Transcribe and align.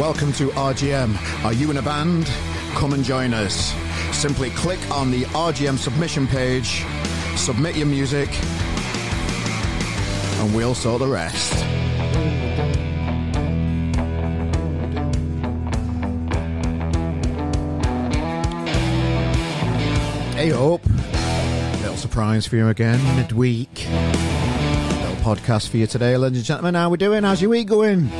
Welcome 0.00 0.32
to 0.34 0.48
RGM. 0.48 1.44
Are 1.44 1.52
you 1.52 1.70
in 1.70 1.76
a 1.76 1.82
band? 1.82 2.24
Come 2.72 2.94
and 2.94 3.04
join 3.04 3.34
us. 3.34 3.74
Simply 4.16 4.48
click 4.50 4.80
on 4.90 5.10
the 5.10 5.24
RGM 5.24 5.76
submission 5.76 6.26
page, 6.26 6.82
submit 7.36 7.76
your 7.76 7.86
music, 7.86 8.30
and 10.40 10.54
we'll 10.54 10.74
sort 10.74 11.00
the 11.00 11.06
rest. 11.06 11.52
Hey, 20.34 20.48
Hope. 20.48 20.86
Little 21.82 21.96
surprise 21.96 22.46
for 22.46 22.56
you 22.56 22.68
again, 22.68 22.98
midweek. 23.14 23.86
Little 23.86 25.16
podcast 25.22 25.68
for 25.68 25.76
you 25.76 25.86
today, 25.86 26.16
ladies 26.16 26.38
and 26.38 26.46
gentlemen. 26.46 26.74
How 26.76 26.88
we 26.88 26.96
doing? 26.96 27.24
How's 27.24 27.42
your 27.42 27.50
week 27.50 27.68
going? 27.68 28.10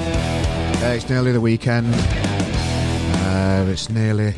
Uh, 0.83 0.95
it's 0.97 1.09
nearly 1.09 1.31
the 1.31 1.41
weekend. 1.41 1.95
Uh, 1.95 3.65
it's 3.69 3.89
nearly 3.89 4.35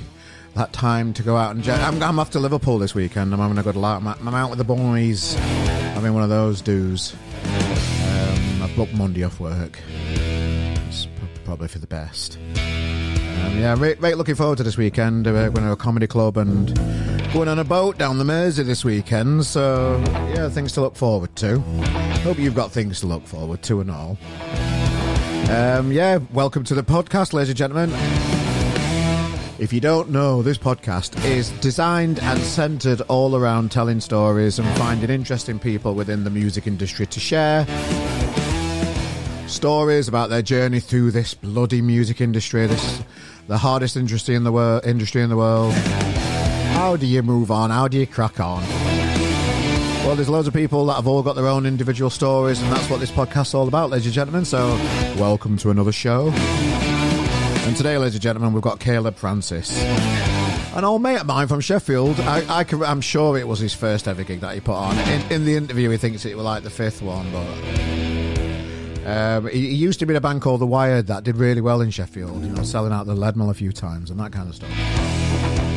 that 0.54 0.74
time 0.74 1.14
to 1.14 1.22
go 1.22 1.38
out 1.38 1.54
and. 1.54 1.64
Jet. 1.64 1.80
I'm, 1.80 2.02
I'm 2.02 2.18
off 2.18 2.30
to 2.32 2.38
Liverpool 2.38 2.78
this 2.78 2.94
weekend. 2.94 3.32
I'm 3.32 3.40
having 3.40 3.56
a 3.56 3.62
good 3.62 3.76
laugh. 3.76 4.04
I'm, 4.04 4.28
I'm 4.28 4.34
out 4.34 4.50
with 4.50 4.58
the 4.58 4.64
boys. 4.64 5.36
I'm 5.40 6.12
one 6.12 6.22
of 6.22 6.28
those 6.28 6.60
dues. 6.60 7.14
Um, 7.44 8.62
I've 8.62 8.76
booked 8.76 8.92
Monday 8.92 9.24
off 9.24 9.40
work. 9.40 9.80
It's 10.10 11.08
probably 11.46 11.68
for 11.68 11.78
the 11.78 11.86
best. 11.86 12.36
Um, 12.36 13.58
yeah, 13.58 13.74
looking 13.74 14.34
forward 14.34 14.58
to 14.58 14.64
this 14.64 14.76
weekend. 14.76 15.26
Uh, 15.26 15.48
going 15.48 15.64
to 15.64 15.72
a 15.72 15.76
comedy 15.76 16.06
club 16.06 16.36
and 16.36 16.76
going 17.32 17.48
on 17.48 17.58
a 17.58 17.64
boat 17.64 17.96
down 17.96 18.18
the 18.18 18.24
Mersey 18.24 18.64
this 18.64 18.84
weekend. 18.84 19.46
So, 19.46 19.98
yeah, 20.34 20.50
things 20.50 20.72
to 20.72 20.82
look 20.82 20.94
forward 20.94 21.34
to. 21.36 21.58
Hope 22.20 22.38
you've 22.38 22.54
got 22.54 22.70
things 22.70 23.00
to 23.00 23.06
look 23.06 23.26
forward 23.26 23.62
to 23.62 23.80
and 23.80 23.90
all. 23.90 24.18
Um, 25.48 25.92
yeah, 25.92 26.18
welcome 26.32 26.64
to 26.64 26.74
the 26.74 26.82
podcast, 26.82 27.32
ladies 27.32 27.50
and 27.50 27.58
gentlemen. 27.58 27.90
If 29.58 29.72
you 29.72 29.80
don't 29.80 30.10
know, 30.10 30.42
this 30.42 30.58
podcast 30.58 31.22
is 31.24 31.50
designed 31.60 32.18
and 32.20 32.40
centered 32.40 33.02
all 33.02 33.36
around 33.36 33.70
telling 33.70 34.00
stories 34.00 34.58
and 34.58 34.68
finding 34.76 35.10
interesting 35.10 35.58
people 35.58 35.94
within 35.94 36.24
the 36.24 36.30
music 36.30 36.66
industry 36.66 37.06
to 37.06 37.20
share 37.20 37.66
stories 39.46 40.08
about 40.08 40.30
their 40.30 40.42
journey 40.42 40.80
through 40.80 41.10
this 41.10 41.34
bloody 41.34 41.82
music 41.82 42.20
industry, 42.20 42.66
this 42.66 43.02
the 43.46 43.58
hardest 43.58 43.96
industry 43.96 44.34
in 44.34 44.44
the 44.44 44.52
world. 44.52 44.84
Industry 44.84 45.22
in 45.22 45.28
the 45.28 45.36
world. 45.36 45.74
How 45.74 46.96
do 46.96 47.06
you 47.06 47.22
move 47.22 47.50
on? 47.50 47.70
How 47.70 47.86
do 47.86 47.98
you 47.98 48.06
crack 48.06 48.40
on? 48.40 48.62
Well, 50.04 50.16
there's 50.16 50.28
loads 50.28 50.46
of 50.46 50.52
people 50.52 50.84
that 50.86 50.96
have 50.96 51.06
all 51.06 51.22
got 51.22 51.34
their 51.34 51.46
own 51.48 51.64
individual 51.64 52.10
stories, 52.10 52.60
and 52.60 52.70
that's 52.70 52.90
what 52.90 53.00
this 53.00 53.10
podcast's 53.10 53.54
all 53.54 53.66
about, 53.66 53.88
ladies 53.88 54.04
and 54.04 54.14
gentlemen. 54.14 54.44
So, 54.44 54.68
welcome 55.16 55.56
to 55.56 55.70
another 55.70 55.92
show. 55.92 56.28
And 56.30 57.74
today, 57.74 57.96
ladies 57.96 58.14
and 58.14 58.22
gentlemen, 58.22 58.52
we've 58.52 58.62
got 58.62 58.80
Caleb 58.80 59.16
Francis. 59.16 59.74
An 60.74 60.84
old 60.84 61.00
mate 61.00 61.20
of 61.20 61.26
mine 61.26 61.48
from 61.48 61.60
Sheffield. 61.62 62.20
I, 62.20 62.66
I'm 62.84 63.00
sure 63.00 63.38
it 63.38 63.48
was 63.48 63.60
his 63.60 63.72
first 63.72 64.06
ever 64.06 64.24
gig 64.24 64.40
that 64.40 64.54
he 64.54 64.60
put 64.60 64.74
on. 64.74 64.98
In, 65.08 65.32
in 65.32 65.44
the 65.46 65.56
interview, 65.56 65.88
he 65.88 65.96
thinks 65.96 66.26
it 66.26 66.36
was 66.36 66.44
like 66.44 66.64
the 66.64 66.70
fifth 66.70 67.00
one, 67.00 67.32
but 67.32 67.46
um, 69.06 69.48
he, 69.48 69.68
he 69.68 69.74
used 69.74 70.00
to 70.00 70.06
be 70.06 70.12
in 70.12 70.16
a 70.16 70.20
band 70.20 70.42
called 70.42 70.60
The 70.60 70.66
Wired 70.66 71.06
that 71.06 71.24
did 71.24 71.38
really 71.38 71.62
well 71.62 71.80
in 71.80 71.88
Sheffield, 71.88 72.42
you 72.44 72.50
know, 72.50 72.62
selling 72.62 72.92
out 72.92 73.06
the 73.06 73.14
Leadmill 73.14 73.50
a 73.50 73.54
few 73.54 73.72
times 73.72 74.10
and 74.10 74.20
that 74.20 74.32
kind 74.32 74.50
of 74.50 74.54
stuff. 74.54 75.03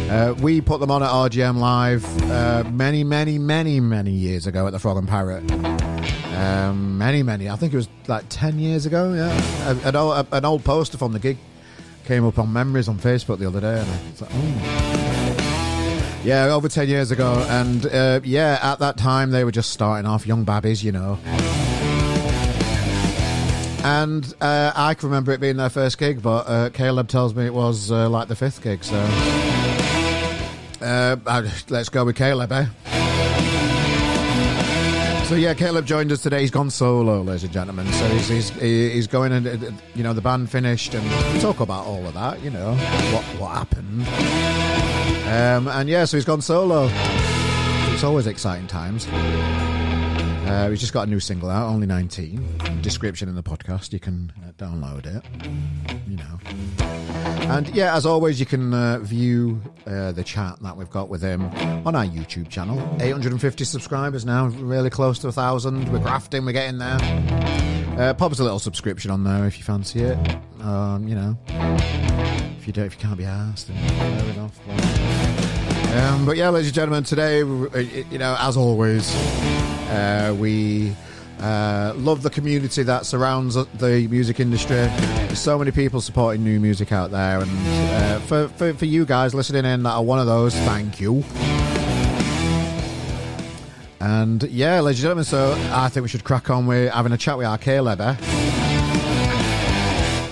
Uh, 0.10 0.34
we 0.42 0.62
put 0.62 0.80
them 0.80 0.90
on 0.90 1.04
at 1.04 1.10
RGM 1.10 1.58
Live 1.58 2.06
uh, 2.32 2.64
many, 2.72 3.04
many, 3.04 3.38
many, 3.38 3.82
many 3.82 4.12
years 4.12 4.48
ago 4.48 4.66
at 4.66 4.72
the 4.72 4.80
Frog 4.80 4.98
and 4.98 5.08
Parrot. 5.08 5.52
Um, 6.34 6.98
many, 6.98 7.24
many. 7.24 7.50
I 7.50 7.58
think 7.58 7.74
it 7.74 7.78
was 7.78 7.90
like 8.08 8.24
10 8.30 8.58
years 8.58 8.86
ago, 8.86 9.14
yeah. 9.14 9.80
An 9.88 9.96
old, 9.96 10.28
an 10.32 10.46
old 10.46 10.64
poster 10.64 10.98
from 10.98 11.12
the 11.12 11.20
gig 11.20 11.38
came 12.06 12.26
up 12.26 12.40
on 12.40 12.54
Memories 12.54 12.88
on 12.88 12.98
Facebook 12.98 13.40
the 13.40 13.48
other 13.48 13.60
day, 13.60 13.80
and 13.80 14.22
like, 14.22 14.30
oh. 14.34 16.22
Yeah, 16.24 16.46
over 16.54 16.70
10 16.70 16.88
years 16.88 17.12
ago. 17.12 17.46
And 17.50 17.86
uh, 17.86 18.22
yeah, 18.24 18.60
at 18.62 18.80
that 18.80 18.98
time, 18.98 19.32
they 19.32 19.44
were 19.44 19.52
just 19.52 19.72
starting 19.72 20.06
off, 20.06 20.26
young 20.26 20.46
babbies, 20.46 20.84
you 20.84 20.94
know. 20.94 21.20
And 23.84 24.34
uh, 24.42 24.72
I 24.76 24.94
can 24.94 25.10
remember 25.10 25.32
it 25.32 25.40
being 25.40 25.58
their 25.58 25.70
first 25.70 25.98
gig, 25.98 26.22
but 26.22 26.48
uh, 26.48 26.70
Caleb 26.70 27.08
tells 27.08 27.36
me 27.36 27.46
it 27.46 27.54
was 27.54 27.92
uh, 27.92 28.10
like 28.10 28.28
the 28.28 28.36
fifth 28.36 28.62
gig. 28.62 28.84
So 28.84 28.96
uh, 30.82 31.16
let's 31.70 31.90
go 31.90 32.06
with 32.06 32.16
Caleb, 32.16 32.52
eh? 32.52 32.66
So 35.28 35.36
yeah, 35.36 35.54
Caleb 35.54 35.86
joined 35.86 36.10
us 36.14 36.22
today. 36.22 36.40
He's 36.40 36.52
gone 36.52 36.70
solo, 36.70 37.22
ladies 37.22 37.44
and 37.44 37.52
gentlemen. 37.52 37.86
So 37.92 38.08
he's 38.08 38.30
he's, 38.30 38.50
he's 38.52 39.08
going 39.08 39.34
and 39.34 39.46
uh, 39.46 39.72
you 39.94 40.02
know 40.02 40.14
the 40.14 40.22
band 40.22 40.50
finished, 40.50 40.94
and 40.94 41.04
we 41.34 41.42
talk 41.42 41.60
about 41.60 41.86
all 41.86 42.08
of 42.08 42.14
that. 42.14 42.42
You 42.42 42.50
know 42.50 42.74
what 43.12 43.24
what 43.38 43.50
happened. 43.50 44.08
Um, 45.28 45.68
and 45.68 45.90
yeah, 45.90 46.06
so 46.06 46.16
he's 46.16 46.24
gone 46.24 46.42
solo. 46.42 46.90
It's 47.92 48.06
always 48.06 48.26
exciting 48.26 48.68
times. 48.68 49.06
Uh, 50.48 50.68
we've 50.70 50.80
just 50.80 50.94
got 50.94 51.08
a 51.08 51.10
new 51.10 51.20
single 51.20 51.50
out, 51.50 51.68
only 51.68 51.88
19. 51.88 52.80
Description 52.82 53.28
in 53.28 53.36
the 53.36 53.44
podcast, 53.44 53.92
you 53.92 54.00
can 54.00 54.32
uh, 54.42 54.52
download 54.54 55.06
it. 55.06 55.26
You 56.08 56.16
know. 56.16 56.40
And 57.50 57.70
yeah, 57.70 57.96
as 57.96 58.06
always, 58.06 58.40
you 58.42 58.46
can 58.46 58.74
uh, 58.74 59.00
view 59.00 59.62
uh, 59.86 60.12
the 60.12 60.24
chat 60.24 60.60
that 60.62 60.76
we've 60.76 60.90
got 60.90 61.08
with 61.08 61.22
him 61.22 61.46
on 61.88 61.96
our 61.96 62.06
YouTube 62.06 62.50
channel. 62.50 62.78
850 63.02 63.64
subscribers 63.64 64.26
now, 64.26 64.48
really 64.48 64.90
close 64.90 65.18
to 65.20 65.30
a 65.30 65.32
thousand. 65.32 65.90
We're 65.90 66.00
grafting, 66.00 66.46
we're 66.46 66.52
getting 66.52 66.78
there. 66.78 66.98
Uh, 67.98 68.14
pop 68.14 68.34
us 68.34 68.40
a 68.40 68.44
little 68.44 68.60
subscription 68.60 69.12
on 69.12 69.24
there 69.24 69.46
if 69.46 69.58
you 69.58 69.64
fancy 69.64 70.02
it. 70.02 70.18
Um, 70.60 71.08
you 71.08 71.16
know, 71.16 71.38
if 71.48 72.68
you 72.68 72.74
don't, 72.74 72.86
if 72.86 72.94
you 72.96 73.00
can't 73.00 73.18
be 73.18 73.24
asked, 73.26 73.70
then 73.70 73.90
fair 73.98 74.34
enough. 74.34 74.60
But, 74.68 75.96
um, 76.04 76.26
but 76.26 76.36
yeah, 76.36 76.50
ladies 76.50 76.68
and 76.68 76.76
gentlemen, 76.76 77.06
today, 77.06 77.42
uh, 77.42 77.78
you 78.12 78.18
know, 78.18 78.36
as 78.40 78.58
always, 78.58 79.16
uh, 79.90 80.36
we 80.38 80.94
uh, 81.40 81.94
love 81.96 82.24
the 82.24 82.30
community 82.30 82.84
that 82.84 83.06
surrounds 83.06 83.56
the 83.56 84.08
music 84.10 84.40
industry. 84.40 84.76
There's 84.76 85.40
so 85.40 85.58
many 85.60 85.72
people 85.72 86.02
supporting 86.02 86.44
new 86.44 86.60
music 86.60 86.92
out 86.92 87.12
there, 87.12 87.40
and 87.42 87.52
uh, 87.52 88.20
for, 88.22 88.48
for 88.50 88.74
for 88.74 88.86
you 88.86 89.06
guys 89.06 89.34
listening 89.36 89.66
in 89.66 89.84
that 89.84 89.92
are 89.92 90.04
one 90.04 90.20
of 90.20 90.26
those, 90.26 90.56
thank 90.56 91.00
you. 91.00 91.24
And 94.00 94.44
yeah, 94.44 94.80
ladies 94.80 95.00
and 95.00 95.04
gentlemen, 95.04 95.26
so 95.26 95.54
I 95.72 95.90
think 95.90 96.04
we 96.04 96.10
should 96.10 96.24
crack 96.24 96.50
on 96.50 96.66
with 96.66 96.92
having 96.94 97.12
a 97.12 97.18
chat 97.18 97.38
with 97.38 97.48
our 97.48 97.58
Caleb. 97.58 98.00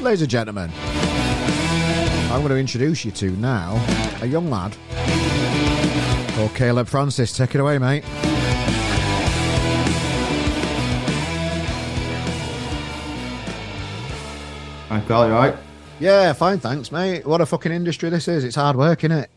Ladies 0.01 0.21
and 0.21 0.29
gentlemen, 0.29 0.71
I'm 2.31 2.41
going 2.41 2.49
to 2.49 2.57
introduce 2.57 3.05
you 3.05 3.11
to 3.11 3.31
now 3.31 3.75
a 4.21 4.25
young 4.25 4.49
lad 4.49 4.75
called 6.35 6.53
Caleb 6.53 6.87
Francis. 6.87 7.35
Take 7.35 7.55
it 7.55 7.61
away, 7.61 7.77
mate. 7.77 8.03
Hi, 14.95 15.01
Carl, 15.09 15.27
you 15.27 15.33
right? 15.33 15.55
Yeah, 15.99 16.31
fine, 16.31 16.57
thanks, 16.57 16.89
mate. 16.89 17.25
What 17.25 17.41
a 17.41 17.45
fucking 17.45 17.73
industry 17.73 18.09
this 18.09 18.29
is. 18.29 18.45
It's 18.45 18.55
hard 18.55 18.77
work, 18.77 19.03
isn't 19.03 19.11
it? 19.17 19.29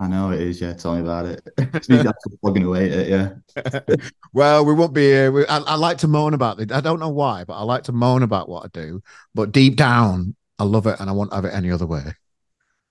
I 0.00 0.08
know 0.08 0.30
it 0.30 0.40
is, 0.40 0.58
yeah. 0.58 0.72
Tell 0.72 0.94
me 0.94 1.02
about 1.02 1.26
it. 1.26 1.46
Plugging 2.40 2.64
away 2.64 2.90
at 2.90 2.98
it, 2.98 3.08
yeah. 3.10 4.06
Well, 4.32 4.64
we 4.64 4.72
won't 4.72 4.94
be 4.94 5.02
here. 5.02 5.30
We, 5.30 5.46
I, 5.48 5.58
I 5.58 5.74
like 5.74 5.98
to 5.98 6.08
moan 6.08 6.32
about 6.32 6.60
it. 6.60 6.72
I 6.72 6.80
don't 6.80 6.98
know 6.98 7.10
why, 7.10 7.44
but 7.44 7.58
I 7.58 7.62
like 7.62 7.82
to 7.84 7.92
moan 7.92 8.22
about 8.22 8.48
what 8.48 8.64
I 8.64 8.68
do. 8.72 9.02
But 9.34 9.52
deep 9.52 9.76
down, 9.76 10.34
I 10.58 10.64
love 10.64 10.86
it 10.86 10.98
and 10.98 11.10
I 11.10 11.12
won't 11.12 11.34
have 11.34 11.44
it 11.44 11.52
any 11.52 11.70
other 11.70 11.86
way. 11.86 12.04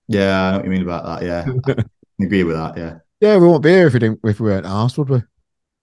Yeah, 0.06 0.42
I 0.42 0.50
know 0.52 0.56
what 0.58 0.64
you 0.66 0.70
mean 0.70 0.82
about 0.82 1.20
that, 1.20 1.26
yeah. 1.26 1.74
I 2.20 2.24
agree 2.24 2.44
with 2.44 2.54
that, 2.54 2.76
yeah. 2.76 2.98
Yeah, 3.20 3.38
we 3.38 3.48
won't 3.48 3.64
be 3.64 3.70
here 3.70 3.88
if 3.88 3.94
we 3.94 3.98
didn't 3.98 4.20
if 4.22 4.38
we 4.38 4.48
weren't 4.48 4.66
asked, 4.66 4.96
would 4.96 5.08
we? 5.08 5.22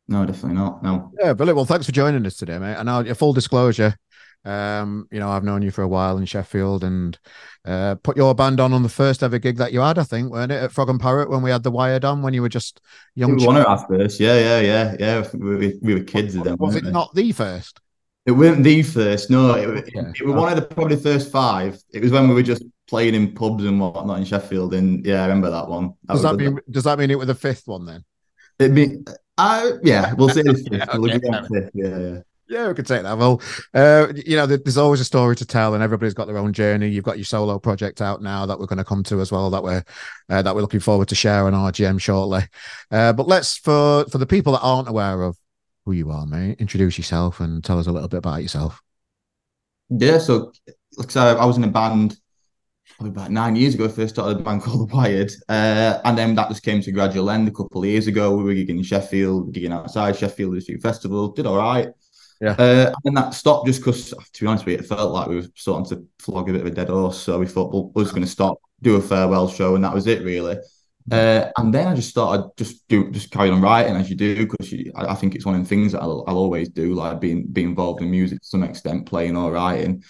No, 0.08 0.26
definitely 0.26 0.56
not. 0.58 0.84
No. 0.84 1.12
Yeah, 1.20 1.34
brilliant. 1.34 1.58
Well, 1.58 1.66
thanks 1.66 1.86
for 1.86 1.92
joining 1.92 2.26
us 2.26 2.38
today, 2.38 2.60
mate. 2.60 2.76
And 2.76 2.86
now, 2.86 3.04
full 3.14 3.34
disclosure, 3.34 3.98
um, 4.46 5.08
you 5.12 5.20
know, 5.20 5.30
I've 5.30 5.44
known 5.44 5.62
you 5.62 5.72
for 5.72 5.82
a 5.82 5.88
while 5.88 6.18
in 6.18 6.26
Sheffield 6.26 6.84
and 6.84 7.18
uh, 7.66 7.96
put 7.96 8.18
your 8.18 8.34
band 8.34 8.60
on 8.60 8.74
on 8.74 8.84
the 8.84 8.90
first 8.90 9.22
ever 9.22 9.38
gig 9.38 9.58
that 9.58 9.74
you 9.74 9.82
had, 9.82 10.00
I 10.00 10.04
think, 10.04 10.32
weren't 10.32 10.52
it, 10.52 10.64
at 10.64 10.72
Frog 10.72 10.90
and 10.90 11.00
Parrot 11.00 11.30
when 11.30 11.42
we 11.42 11.52
had 11.52 11.64
the 11.64 11.72
Wired 11.72 12.06
on 12.06 12.22
when 12.22 12.34
you 12.34 12.42
were 12.42 12.50
just 12.50 12.82
young. 13.16 13.36
We 13.36 13.46
won 13.46 13.58
it 13.58 13.68
at 13.68 13.88
first. 13.88 14.20
Yeah, 14.20 14.40
yeah, 14.40 14.60
yeah, 14.60 14.96
yeah. 15.00 15.28
We, 15.34 15.56
we, 15.56 15.80
we 15.82 15.94
were 15.96 16.04
kids 16.04 16.36
then. 16.36 16.56
Was 16.58 16.76
it 16.76 16.86
we? 16.86 16.92
not 16.92 17.14
the 17.14 17.32
first? 17.32 17.80
It 18.26 18.32
wasn't 18.32 18.64
the 18.64 18.84
first. 18.84 19.30
No, 19.30 19.54
it, 19.56 19.88
it, 19.88 19.94
it 19.96 20.26
was 20.26 20.36
one 20.36 20.52
of 20.52 20.56
the 20.56 20.62
probably 20.62 20.98
first 20.98 21.32
five. 21.32 21.82
It 21.92 22.02
was 22.02 22.12
when 22.12 22.28
we 22.28 22.36
were 22.36 22.44
just 22.44 22.64
playing 22.88 23.16
in 23.16 23.34
pubs 23.34 23.64
and 23.66 23.80
whatnot 23.80 24.20
in 24.20 24.26
Sheffield. 24.26 24.74
And 24.74 25.06
yeah, 25.06 25.24
I 25.24 25.28
remember 25.28 25.50
that 25.50 25.68
one. 25.68 25.94
That 26.04 26.14
Does 26.14 26.22
that 26.24 26.36
mean 26.36 26.60
does 26.70 26.84
that 26.84 27.00
mean 27.00 27.12
it 27.12 27.18
was 27.18 27.28
the 27.28 27.36
fifth 27.36 27.64
one 27.66 27.86
then? 27.86 28.04
It 28.60 28.72
mean, 28.72 29.06
I, 29.38 29.72
yeah, 29.84 30.14
we'll 30.14 30.30
see. 30.30 30.44
We'll 30.44 31.06
okay, 31.06 31.16
agree 31.16 31.30
on 31.30 31.48
fifth. 31.48 31.72
Yeah, 31.74 31.98
yeah. 31.98 32.20
Yeah, 32.50 32.68
we 32.68 32.74
could 32.74 32.88
take 32.88 33.04
that. 33.04 33.16
Well, 33.16 33.42
uh, 33.76 34.08
you 34.26 34.36
know, 34.36 34.48
there's 34.48 34.78
always 34.78 35.00
a 35.00 35.06
story 35.06 35.36
to 35.36 35.46
tell, 35.46 35.76
and 35.76 35.84
everybody's 35.84 36.16
got 36.16 36.26
their 36.26 36.40
own 36.40 36.52
journey. 36.52 36.88
You've 36.90 37.04
got 37.04 37.20
your 37.20 37.26
solo 37.26 37.60
project 37.60 38.02
out 38.02 38.24
now 38.24 38.48
that 38.48 38.60
we're 38.60 38.66
going 38.66 38.78
to 38.78 38.84
come 38.84 39.04
to 39.04 39.22
as 39.22 39.32
well. 39.32 39.52
That 39.52 39.62
we're 39.62 39.84
uh, 40.30 40.42
that 40.42 40.56
we're 40.56 40.62
looking 40.62 40.80
forward 40.80 41.10
to 41.10 41.16
share 41.16 41.46
on 41.46 41.54
RGM 41.54 42.02
shortly. 42.02 42.42
Uh, 42.90 43.14
but 43.14 43.28
let's 43.28 43.58
for 43.58 44.06
for 44.06 44.18
the 44.18 44.26
people 44.26 44.54
that 44.54 44.62
aren't 44.62 44.90
aware 44.90 45.22
of 45.22 45.38
who 45.86 45.92
you 45.92 46.10
are, 46.10 46.26
mate, 46.26 46.58
introduce 46.60 46.98
yourself 46.98 47.40
and 47.40 47.64
tell 47.64 47.78
us 47.78 47.86
a 47.86 47.92
little 47.92 48.10
bit 48.10 48.18
about 48.18 48.42
yourself. 48.42 48.82
Yeah, 49.90 50.18
so 50.18 50.52
like 50.98 51.16
I 51.16 51.34
I 51.34 51.46
was 51.46 51.58
in 51.58 51.64
a 51.66 51.68
band 51.68 52.18
probably 52.98 53.12
about 53.12 53.30
nine 53.30 53.58
years 53.58 53.76
ago. 53.76 53.88
First 53.90 54.16
started 54.16 54.40
a 54.40 54.44
band 54.44 54.62
called 54.64 54.90
The 54.90 54.96
Wired, 54.96 55.32
uh, 55.50 56.00
and 56.04 56.18
then 56.18 56.34
that 56.34 56.50
just 56.50 56.64
came 56.64 56.82
to 56.82 56.90
a 56.90 56.94
gradual 56.94 57.30
end 57.30 57.48
a 57.48 57.52
couple 57.52 57.84
of 57.84 57.88
years 57.88 58.08
ago. 58.08 58.36
We 58.36 58.44
were 58.44 58.54
gigging 58.54 58.70
in 58.70 58.84
Sheffield, 58.84 59.54
gigging 59.54 59.72
outside 59.72 60.16
Sheffield 60.16 60.56
District 60.56 60.82
Festival, 60.82 61.28
did 61.28 61.46
all 61.46 61.58
right. 61.58 61.90
Yeah. 62.42 62.52
Uh, 62.52 62.94
and 63.04 63.18
that 63.18 63.34
stopped 63.34 63.68
just 63.68 63.82
because, 63.82 64.12
to 64.12 64.42
be 64.42 64.48
honest 64.48 64.66
with 64.66 64.74
you, 64.74 64.80
it 64.80 64.88
felt 64.88 65.12
like 65.12 65.28
we 65.28 65.38
were 65.38 65.48
starting 65.56 65.90
to 65.90 66.08
flog 66.20 66.50
a 66.50 66.54
bit 66.54 66.62
of 66.62 66.68
a 66.68 66.72
dead 66.72 66.88
horse. 66.88 67.20
So 67.20 67.38
we 67.40 67.46
thought, 67.46 67.74
well, 67.74 67.92
we're 67.94 68.04
just 68.04 68.16
going 68.16 68.26
to 68.26 68.32
stop, 68.32 68.60
do 68.82 68.96
a 68.96 69.02
farewell 69.02 69.50
show, 69.50 69.76
and 69.76 69.84
that 69.84 69.94
was 69.94 70.08
it, 70.08 70.24
really. 70.24 70.58
Uh, 71.12 71.50
and 71.58 71.74
then 71.74 71.88
I 71.88 71.96
just 71.96 72.10
started 72.10 72.52
just 72.56 72.88
do 72.88 73.10
just 73.10 73.32
carry 73.32 73.50
on 73.50 73.62
writing 73.62 73.96
as 73.96 74.10
you 74.12 74.16
do 74.16 74.46
because 74.46 74.72
I, 74.96 75.08
I, 75.08 75.16
think 75.16 75.34
it's 75.34 75.46
one 75.46 75.56
of 75.56 75.62
the 75.62 75.68
things 75.68 75.94
that 75.94 76.02
I'll, 76.02 76.24
I'll, 76.28 76.38
always 76.38 76.70
do, 76.70 76.94
like 76.94 77.20
being 77.20 77.48
be 77.48 77.64
involved 77.64 78.04
in 78.04 78.12
music 78.12 78.42
to 78.42 78.48
some 78.48 78.64
extent, 78.64 79.08
playing 79.08 79.36
or 79.36 79.52
writing. 79.52 80.04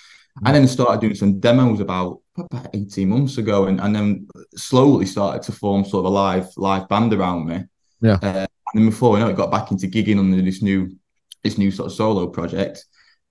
And 0.46 0.56
then 0.56 0.68
started 0.68 1.00
doing 1.00 1.16
some 1.16 1.40
demos 1.40 1.80
about 1.80 2.20
about 2.38 2.70
18 2.74 3.08
months 3.08 3.38
ago 3.38 3.66
and, 3.66 3.80
and 3.80 3.96
then 3.96 4.28
slowly 4.56 5.06
started 5.06 5.42
to 5.44 5.52
form 5.52 5.86
sort 5.86 6.06
of 6.06 6.12
a 6.12 6.14
live 6.14 6.50
live 6.58 6.90
band 6.90 7.14
around 7.14 7.46
me. 7.46 7.64
Yeah. 8.02 8.20
Uh, 8.22 8.48
and 8.74 8.84
then 8.84 8.90
before 8.90 9.12
we 9.12 9.20
know 9.20 9.30
it, 9.30 9.38
got 9.38 9.52
back 9.52 9.72
into 9.72 9.88
gigging 9.88 10.20
under 10.20 10.42
this 10.42 10.62
new 10.62 10.98
this 11.44 11.58
new 11.58 11.72
sort 11.72 11.88
of 11.88 11.96
solo 11.96 12.28
project. 12.28 12.86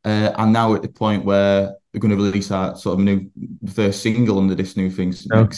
Uh, 0.04 0.32
and 0.38 0.52
now 0.52 0.74
at 0.74 0.82
the 0.82 0.88
point 0.88 1.24
where 1.24 1.74
we're 1.92 2.00
going 2.00 2.16
to 2.16 2.22
release 2.22 2.50
our 2.50 2.76
sort 2.76 2.98
of 2.98 3.04
new 3.04 3.30
first 3.72 4.02
single 4.02 4.38
under 4.38 4.54
this 4.54 4.76
new 4.76 4.90
thing. 4.90 5.14
Yeah. 5.32 5.48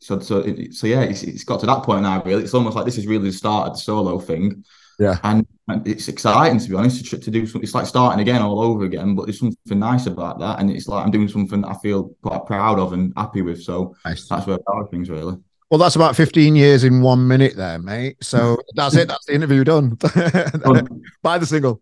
So, 0.00 0.18
so, 0.20 0.38
it, 0.38 0.72
so 0.74 0.86
yeah, 0.86 1.02
it's, 1.02 1.22
it's 1.22 1.44
got 1.44 1.60
to 1.60 1.66
that 1.66 1.82
point 1.82 2.02
now. 2.02 2.22
Really, 2.22 2.42
it's 2.42 2.54
almost 2.54 2.76
like 2.76 2.86
this 2.86 2.96
is 2.98 3.06
really 3.06 3.28
the 3.28 3.36
start 3.36 3.68
of 3.68 3.74
the 3.74 3.80
solo 3.80 4.18
thing. 4.18 4.64
Yeah, 4.98 5.18
and, 5.24 5.46
and 5.68 5.86
it's 5.86 6.08
exciting 6.08 6.58
to 6.58 6.68
be 6.68 6.74
honest 6.74 7.06
to, 7.06 7.18
to 7.18 7.30
do 7.30 7.46
something. 7.46 7.62
It's 7.62 7.74
like 7.74 7.86
starting 7.86 8.20
again 8.20 8.42
all 8.42 8.60
over 8.60 8.84
again, 8.84 9.14
but 9.14 9.26
there's 9.26 9.38
something 9.38 9.78
nice 9.78 10.06
about 10.06 10.38
that, 10.40 10.60
and 10.60 10.70
it's 10.70 10.88
like 10.88 11.04
I'm 11.04 11.10
doing 11.10 11.28
something 11.28 11.62
that 11.62 11.68
I 11.68 11.74
feel 11.78 12.14
quite 12.22 12.46
proud 12.46 12.78
of 12.78 12.92
and 12.92 13.12
happy 13.16 13.42
with. 13.42 13.62
So 13.62 13.94
nice. 14.04 14.26
that's 14.28 14.46
where 14.46 14.58
I 14.68 14.82
things 14.90 15.10
really. 15.10 15.36
Well, 15.70 15.78
that's 15.78 15.94
about 15.94 16.16
15 16.16 16.56
years 16.56 16.82
in 16.82 17.00
one 17.00 17.28
minute 17.28 17.54
there, 17.56 17.78
mate. 17.78 18.16
So 18.22 18.58
that's 18.74 18.96
it. 18.96 19.06
That's 19.06 19.24
the 19.26 19.34
interview 19.34 19.62
done. 19.62 19.90
Buy 21.22 21.38
the 21.38 21.46
single. 21.46 21.80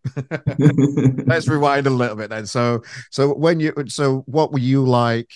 Let's 1.26 1.49
rewind 1.49 1.87
a 1.87 1.90
little 1.90 2.17
bit 2.17 2.29
then. 2.29 2.46
So, 2.46 2.82
so 3.11 3.32
when 3.32 3.61
you, 3.61 3.73
so 3.87 4.25
what 4.26 4.52
were 4.52 4.58
you 4.58 4.85
like 4.85 5.31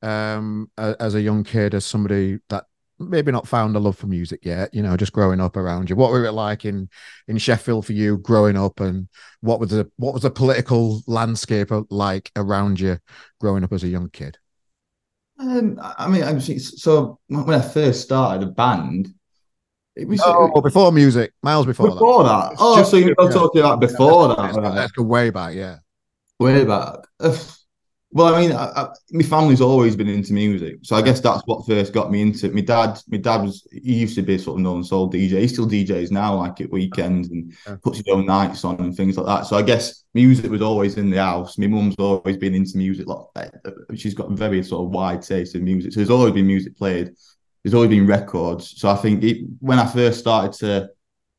um, 0.00 0.70
as 0.78 1.14
a 1.14 1.20
young 1.20 1.44
kid, 1.44 1.74
as 1.74 1.84
somebody 1.84 2.38
that 2.48 2.64
maybe 2.98 3.32
not 3.32 3.46
found 3.46 3.76
a 3.76 3.78
love 3.78 3.98
for 3.98 4.06
music 4.06 4.46
yet, 4.46 4.72
you 4.72 4.82
know, 4.82 4.96
just 4.96 5.12
growing 5.12 5.40
up 5.40 5.58
around 5.58 5.90
you? 5.90 5.96
What 5.96 6.10
were 6.10 6.24
it 6.24 6.32
like 6.32 6.64
in, 6.64 6.88
in 7.28 7.36
Sheffield 7.36 7.84
for 7.84 7.92
you 7.92 8.16
growing 8.16 8.56
up 8.56 8.80
and 8.80 9.08
what 9.42 9.60
was 9.60 9.70
the, 9.70 9.90
what 9.96 10.14
was 10.14 10.22
the 10.22 10.30
political 10.30 11.02
landscape 11.06 11.70
like 11.90 12.32
around 12.34 12.80
you 12.80 12.98
growing 13.40 13.62
up 13.62 13.74
as 13.74 13.84
a 13.84 13.88
young 13.88 14.08
kid? 14.08 14.38
Um, 15.40 15.80
I 15.82 16.06
mean, 16.06 16.22
I'm 16.22 16.38
so 16.40 17.18
when 17.28 17.50
I 17.50 17.62
first 17.62 18.02
started 18.02 18.46
a 18.46 18.50
band, 18.50 19.14
it 19.96 20.06
was 20.06 20.20
oh, 20.24 20.60
before 20.60 20.92
music, 20.92 21.32
miles 21.42 21.64
before, 21.64 21.90
before 21.90 22.24
that. 22.24 22.50
that. 22.50 22.56
Oh, 22.58 22.82
so 22.82 22.98
you're 22.98 23.14
yeah. 23.18 23.30
talking 23.30 23.60
about 23.60 23.80
before 23.80 24.28
yeah, 24.28 24.34
that? 24.34 24.54
Right. 24.56 24.74
Let's 24.74 24.98
way 24.98 25.30
back, 25.30 25.54
yeah. 25.54 25.78
Way 26.38 26.64
back. 26.64 26.96
Well, 28.12 28.34
I 28.34 28.40
mean, 28.40 28.52
I, 28.52 28.64
I, 28.64 28.88
my 29.12 29.22
family's 29.22 29.60
always 29.60 29.94
been 29.94 30.08
into 30.08 30.32
music, 30.32 30.78
so 30.82 30.96
I 30.96 31.02
guess 31.02 31.20
that's 31.20 31.42
what 31.46 31.64
first 31.64 31.92
got 31.92 32.10
me 32.10 32.22
into 32.22 32.46
it. 32.46 32.54
My 32.54 32.60
dad, 32.60 32.98
my 33.08 33.18
dad 33.18 33.42
was 33.42 33.66
he 33.70 34.00
used 34.00 34.16
to 34.16 34.22
be 34.22 34.36
sort 34.36 34.58
of 34.58 34.62
known 34.62 34.82
soul 34.82 35.10
DJ. 35.10 35.40
He 35.40 35.48
still 35.48 35.68
DJs 35.68 36.10
now, 36.10 36.34
like 36.34 36.60
at 36.60 36.70
weekends 36.70 37.30
and 37.30 37.54
yeah. 37.66 37.76
puts 37.82 37.98
his 37.98 38.08
own 38.10 38.26
nights 38.26 38.64
on 38.64 38.80
and 38.80 38.96
things 38.96 39.16
like 39.16 39.26
that. 39.26 39.46
So 39.46 39.56
I 39.56 39.62
guess 39.62 39.99
music 40.14 40.50
was 40.50 40.62
always 40.62 40.96
in 40.96 41.10
the 41.10 41.18
house. 41.18 41.58
My 41.58 41.66
mum's 41.66 41.96
always 41.98 42.36
been 42.36 42.54
into 42.54 42.76
music. 42.78 43.06
Uh, 43.08 43.46
she's 43.94 44.14
got 44.14 44.32
a 44.32 44.34
very 44.34 44.62
sort 44.62 44.84
of 44.84 44.90
wide 44.90 45.22
taste 45.22 45.54
in 45.54 45.64
music, 45.64 45.92
so 45.92 46.00
there's 46.00 46.10
always 46.10 46.34
been 46.34 46.46
music 46.46 46.76
played. 46.76 47.10
There's 47.62 47.74
always 47.74 47.90
been 47.90 48.06
records. 48.06 48.80
So 48.80 48.88
I 48.88 48.96
think 48.96 49.22
it, 49.22 49.46
when 49.60 49.78
I 49.78 49.86
first 49.86 50.18
started 50.18 50.52
to 50.60 50.90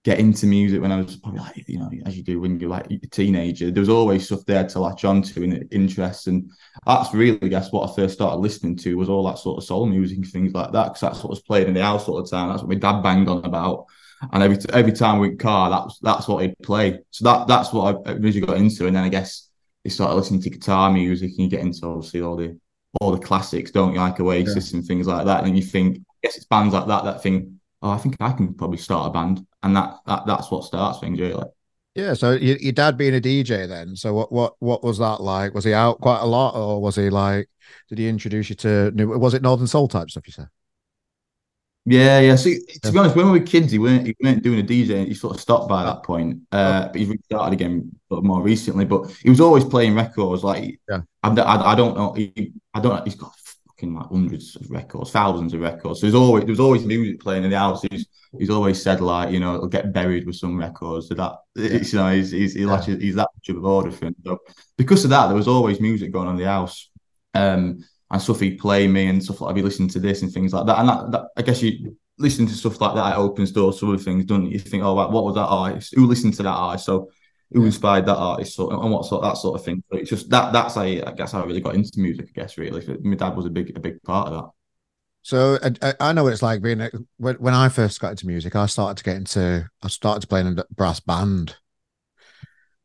get 0.04 0.20
into 0.20 0.48
music 0.48 0.82
when 0.82 0.92
I 0.92 1.00
was 1.00 1.16
probably 1.18 1.42
like, 1.42 1.64
you 1.68 1.78
know, 1.78 1.90
as 2.08 2.18
you 2.18 2.24
do 2.24 2.42
when 2.42 2.60
you're 2.60 2.70
like 2.70 2.90
a 2.90 2.98
teenager, 3.08 3.70
there 3.70 3.82
was 3.82 3.90
always 3.90 4.26
stuff 4.26 4.44
there 4.48 4.68
to 4.68 4.80
latch 4.80 5.06
onto 5.06 5.44
and 5.44 5.68
interest. 5.72 6.28
And 6.28 6.50
that's 6.88 7.14
really, 7.14 7.38
I 7.44 7.48
guess, 7.48 7.72
what 7.72 7.88
I 7.90 7.96
first 7.96 8.16
started 8.16 8.38
listening 8.38 8.78
to 8.78 8.98
was 8.98 9.10
all 9.10 9.24
that 9.28 9.38
sort 9.38 9.60
of 9.60 9.64
soul 9.64 9.86
music 9.86 10.26
things 10.26 10.54
like 10.54 10.72
that, 10.72 10.86
because 10.86 11.02
that's 11.02 11.24
what 11.24 11.30
was 11.30 11.42
played 11.42 11.68
in 11.68 11.76
the 11.76 11.84
house 11.84 12.08
all 12.08 12.22
the 12.22 12.28
time. 12.28 12.50
That's 12.50 12.64
what 12.64 12.70
my 12.70 12.76
dad 12.76 13.02
banged 13.02 13.30
on 13.30 13.46
about. 13.46 13.86
And 14.32 14.44
every 14.44 14.58
every 14.72 14.92
time 14.94 15.20
we 15.20 15.36
car, 15.36 15.70
that's 15.70 16.00
that's 16.00 16.28
what 16.28 16.44
he'd 16.44 16.58
play. 16.64 17.00
So 17.12 17.26
that 17.26 17.48
that's 17.48 17.74
what 17.74 18.08
I 18.08 18.12
originally 18.12 18.48
got 18.48 18.58
into. 18.58 18.88
And 18.88 18.96
then 18.96 19.04
I 19.04 19.10
guess 19.10 19.50
you 19.84 19.92
started 19.92 20.16
listening 20.16 20.42
to 20.42 20.50
guitar 20.50 20.92
music 20.92 21.32
and 21.32 21.40
you 21.40 21.50
get 21.50 21.62
into 21.62 21.86
obviously 21.86 22.22
all 22.22 22.36
the 22.36 22.60
all 23.00 23.12
the 23.12 23.20
classics, 23.20 23.72
don't 23.72 23.94
you, 23.94 24.00
like 24.00 24.20
Oasis 24.20 24.72
yeah. 24.72 24.78
and 24.78 24.88
things 24.88 25.08
like 25.08 25.26
that. 25.26 25.44
And 25.44 25.56
you 25.56 25.64
think, 25.64 25.98
I 25.98 26.02
guess 26.24 26.36
it's 26.36 26.46
bands 26.46 26.74
like 26.74 26.88
that 26.88 27.06
that 27.06 27.24
think, 27.24 27.50
oh, 27.82 27.92
I 27.92 27.98
think 27.98 28.18
I 28.20 28.32
can 28.32 28.54
probably 28.54 28.78
start 28.78 29.08
a 29.08 29.12
band 29.12 29.46
and 29.64 29.76
that, 29.76 30.00
that 30.06 30.26
that's 30.26 30.52
what 30.52 30.66
starts 30.66 31.00
things 31.00 31.20
really. 31.20 31.46
Yeah, 31.94 32.14
so 32.14 32.32
your, 32.32 32.58
your 32.58 32.72
dad 32.72 32.98
being 32.98 33.16
a 33.16 33.20
DJ 33.20 33.68
then. 33.68 33.96
So 33.96 34.14
what 34.14 34.32
what 34.32 34.54
what 34.60 34.84
was 34.84 34.98
that 35.00 35.20
like? 35.20 35.54
Was 35.54 35.66
he 35.66 35.74
out 35.74 36.00
quite 36.00 36.22
a 36.22 36.26
lot, 36.26 36.56
or 36.56 36.82
was 36.82 36.96
he 36.96 37.10
like? 37.10 37.50
Did 37.90 37.98
he 37.98 38.08
introduce 38.08 38.50
you 38.50 38.56
to? 38.58 38.92
new? 38.92 39.10
Was 39.20 39.34
it 39.34 39.42
Northern 39.42 39.68
Soul 39.68 39.90
type 39.90 40.10
stuff? 40.10 40.26
You 40.26 40.32
said. 40.32 40.48
Yeah, 41.86 42.20
yeah. 42.20 42.36
See, 42.36 42.60
to 42.84 42.92
be 42.92 43.00
honest, 43.00 43.16
when 43.16 43.32
we 43.32 43.40
were 43.40 43.46
kids, 43.46 43.72
he 43.72 43.80
weren't 43.80 44.06
he 44.06 44.16
weren't 44.22 44.44
doing 44.44 44.60
a 44.60 44.64
DJ. 44.64 45.08
He 45.08 45.16
sort 45.16 45.36
of 45.36 45.42
stopped 45.42 45.68
by 45.68 45.84
that 45.84 46.04
point. 46.04 46.42
Uh, 46.52 46.88
but 46.88 46.96
he's 46.96 47.10
restarted 47.10 47.60
again 47.60 47.92
more 48.10 48.42
recently. 48.42 48.86
But 48.86 49.10
he 49.24 49.30
was 49.30 49.42
always 49.42 49.66
playing 49.66 49.96
records. 49.96 50.44
Like, 50.44 50.80
yeah. 50.88 51.02
I, 51.24 51.30
I, 51.30 51.72
I 51.72 51.76
don't 51.76 51.98
know. 51.98 52.14
He, 52.14 52.54
I 52.74 52.82
don't. 52.82 53.04
He's 53.04 53.16
got 53.16 53.34
fucking 53.82 53.96
like 53.96 54.08
hundreds 54.10 54.56
of 54.56 54.70
records, 54.70 55.12
thousands 55.12 55.54
of 55.54 55.62
records. 55.62 56.00
So 56.00 56.06
there's 56.06 56.16
always 56.16 56.44
there 56.44 56.52
was 56.52 56.60
always 56.60 56.86
music 56.86 57.20
playing 57.20 57.46
in 57.46 57.50
the 57.50 57.58
house. 57.58 57.82
He's 57.90 58.06
he's 58.38 58.52
always 58.52 58.82
said 58.82 59.02
like 59.02 59.32
you 59.32 59.40
know 59.40 59.56
it'll 59.56 59.68
get 59.68 59.92
buried 59.92 60.28
with 60.28 60.36
some 60.36 60.58
records. 60.58 61.08
So 61.08 61.16
that 61.16 61.34
it's, 61.56 61.94
you 61.94 62.00
know 62.00 62.12
he's 62.12 62.30
he's 62.30 62.54
he 62.54 62.62
yeah. 62.62 62.82
he's 62.82 63.16
that 63.16 63.30
much 63.36 63.50
of 63.50 63.66
order 63.66 63.90
him. 63.90 64.16
So 64.24 64.40
because 64.78 65.04
of 65.04 65.10
that, 65.10 65.28
there 65.28 65.36
was 65.36 65.48
always 65.48 65.80
music 65.80 66.12
going 66.12 66.28
on 66.28 66.36
in 66.36 66.40
the 66.42 66.48
house. 66.48 66.90
Um, 67.34 67.84
and 68.12 68.22
stuff 68.22 68.42
he'd 68.42 68.60
play 68.60 68.88
me 68.88 69.08
and 69.08 69.24
stuff 69.24 69.42
like 69.42 69.52
I'd 69.52 69.56
be 69.56 69.62
listening 69.62 69.90
to 69.90 70.00
this 70.00 70.22
and 70.22 70.32
things 70.32 70.54
like 70.54 70.66
that. 70.68 70.80
And 70.80 70.90
that, 70.90 71.12
that 71.12 71.24
I 71.38 71.42
guess 71.42 71.62
you 71.62 71.96
listen 72.18 72.46
to 72.46 72.54
stuff 72.54 72.80
like 72.82 72.94
that, 72.96 73.14
it 73.14 73.18
opens 73.18 73.52
doors 73.52 73.80
to 73.80 73.94
other 73.94 74.04
things, 74.04 74.26
don't 74.26 74.46
you? 74.46 74.52
You 74.52 74.60
think, 74.60 74.84
oh, 74.84 74.94
what 74.94 75.12
was 75.12 75.36
that 75.36 75.42
artist? 75.42 75.94
Who 75.96 76.06
listened 76.06 76.34
to 76.36 76.44
that 76.44 76.50
artist? 76.50 76.86
So 76.86 77.10
who 77.54 77.66
inspired 77.66 78.06
that 78.06 78.18
artist 78.18 78.56
so, 78.56 78.70
and 78.70 78.92
what 78.92 79.06
sort 79.06 79.24
that 79.24 79.38
sort 79.38 79.60
of 79.60 79.66
thing. 79.66 79.84
But 79.90 80.02
it's 80.02 80.10
just 80.10 80.30
that 80.30 80.54
that's 80.54 80.76
how 80.76 80.82
I 80.82 81.14
guess 81.16 81.32
how 81.32 81.42
I 81.42 81.46
really 81.46 81.62
got 81.62 81.76
into 81.76 82.00
music. 82.00 82.30
I 82.30 82.42
guess 82.42 82.58
really, 82.58 82.86
my 83.02 83.16
dad 83.16 83.36
was 83.36 83.46
a 83.46 83.50
big 83.50 83.76
a 83.76 83.80
big 83.80 84.02
part 84.04 84.28
of 84.28 84.34
that. 84.34 84.50
So 85.24 85.60
I, 85.82 85.94
I 86.00 86.14
know 86.14 86.24
what 86.24 86.34
it's 86.34 86.42
like 86.42 86.62
being 86.62 86.82
a, 86.82 86.90
when, 87.18 87.36
when 87.36 87.54
I 87.54 87.70
first 87.70 88.00
got 88.00 88.12
into 88.12 88.26
music. 88.26 88.56
I 88.56 88.66
started 88.66 88.98
to 88.98 89.04
get 89.04 89.18
into 89.18 89.68
I 89.84 89.88
started 89.88 90.22
to 90.22 90.28
play 90.28 90.42
in 90.42 90.58
a 90.58 90.66
brass 90.72 91.00
band, 91.00 91.56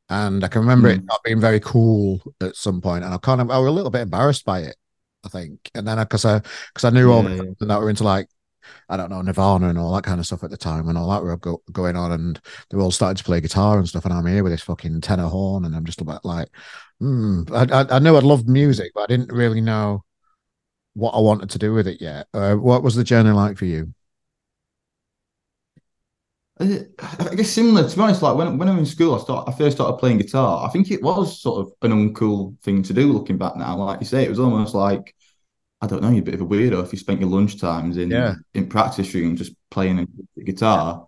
and 0.09 0.45
I 0.45 0.49
can 0.49 0.63
remember 0.63 0.89
mm. 0.89 0.99
it 0.99 1.05
not 1.05 1.23
being 1.25 1.41
very 1.41 1.61
cool 1.61 2.21
at 2.41 2.57
some 2.57 2.81
point, 2.81 3.05
and 3.05 3.15
I 3.15 3.19
kind 3.19 3.41
of 3.41 3.51
I 3.51 3.59
was 3.59 3.69
a 3.69 3.73
little 3.73 3.91
bit 3.91 4.03
embarrassed 4.03 4.45
by 4.45 4.61
it. 4.61 4.77
I 5.27 5.29
think, 5.29 5.71
and 5.75 5.87
then 5.87 5.99
because 5.99 6.25
I 6.25 6.39
because 6.39 6.85
I, 6.85 6.89
I 6.89 6.91
knew 6.93 7.09
yeah, 7.11 7.15
all 7.15 7.23
the 7.23 7.37
yeah. 7.37 7.67
that 7.67 7.81
were 7.81 7.91
into 7.91 8.05
like 8.05 8.29
I 8.89 8.97
don't 8.97 9.11
know, 9.11 9.23
Nirvana 9.23 9.69
and 9.69 9.79
all 9.79 9.95
that 9.95 10.05
kind 10.05 10.21
of 10.21 10.27
stuff 10.27 10.45
at 10.45 10.51
the 10.51 10.57
time 10.57 10.89
and 10.89 10.97
all 10.97 11.11
that 11.11 11.23
were 11.23 11.37
go- 11.37 11.63
going 11.73 11.97
on. 11.97 12.13
And 12.13 12.41
they 12.71 12.77
were 12.77 12.83
all 12.83 12.91
starting 12.91 13.17
to 13.17 13.25
play 13.25 13.41
guitar 13.41 13.79
and 13.79 13.89
stuff. 13.89 14.05
And 14.05 14.15
I'm 14.15 14.27
here 14.27 14.43
with 14.43 14.53
this 14.53 14.63
fucking 14.63 15.01
tenor 15.01 15.29
horn. 15.29 15.65
And 15.65 15.75
I'm 15.75 15.85
just 15.85 16.01
about 16.01 16.25
like, 16.25 16.49
hmm. 17.01 17.43
I, 17.53 17.67
I, 17.71 17.97
I 17.97 17.99
knew 17.99 18.17
I'd 18.17 18.23
loved 18.23 18.49
music, 18.49 18.93
but 18.95 19.03
I 19.03 19.07
didn't 19.07 19.33
really 19.33 19.61
know 19.61 20.05
what 20.95 21.13
I 21.13 21.21
wanted 21.21 21.51
to 21.51 21.59
do 21.59 21.73
with 21.73 21.87
it 21.87 22.01
yet. 22.01 22.27
Uh, 22.33 22.55
what 22.55 22.83
was 22.83 22.95
the 22.95 23.05
journey 23.05 23.31
like 23.31 23.59
for 23.59 23.67
you? 23.67 23.93
Uh, 26.59 26.79
I 27.19 27.35
guess 27.35 27.51
similar. 27.51 27.87
To 27.87 27.95
be 27.95 28.03
honest, 28.03 28.23
like 28.23 28.35
when 28.35 28.57
when 28.57 28.69
I 28.69 28.71
was 28.71 28.79
in 28.79 28.87
school, 28.87 29.15
I 29.15 29.19
start 29.19 29.47
I 29.47 29.53
first 29.53 29.77
started 29.77 29.99
playing 29.99 30.17
guitar. 30.17 30.67
I 30.67 30.71
think 30.71 30.91
it 30.91 31.03
was 31.03 31.39
sort 31.43 31.67
of 31.67 31.73
an 31.83 31.93
uncool 31.93 32.59
thing 32.63 32.83
to 32.85 32.95
do. 32.95 33.13
Looking 33.13 33.37
back 33.37 33.57
now, 33.57 33.77
like 33.77 34.01
you 34.01 34.07
say, 34.07 34.25
it 34.25 34.31
was 34.31 34.39
almost 34.39 34.75
like 34.75 35.15
I 35.81 35.87
don't 35.87 36.03
know, 36.03 36.11
you're 36.11 36.21
a 36.21 36.23
bit 36.23 36.35
of 36.35 36.41
a 36.41 36.47
weirdo 36.47 36.83
if 36.83 36.93
you 36.93 36.99
spent 36.99 37.21
your 37.21 37.29
lunch 37.29 37.61
times 37.61 37.99
in 37.99 38.11
yeah. 38.11 38.35
in 38.55 38.69
practice 38.69 39.13
room 39.15 39.37
just 39.37 39.53
playing 39.71 39.99
a 39.99 40.43
guitar. 40.43 41.07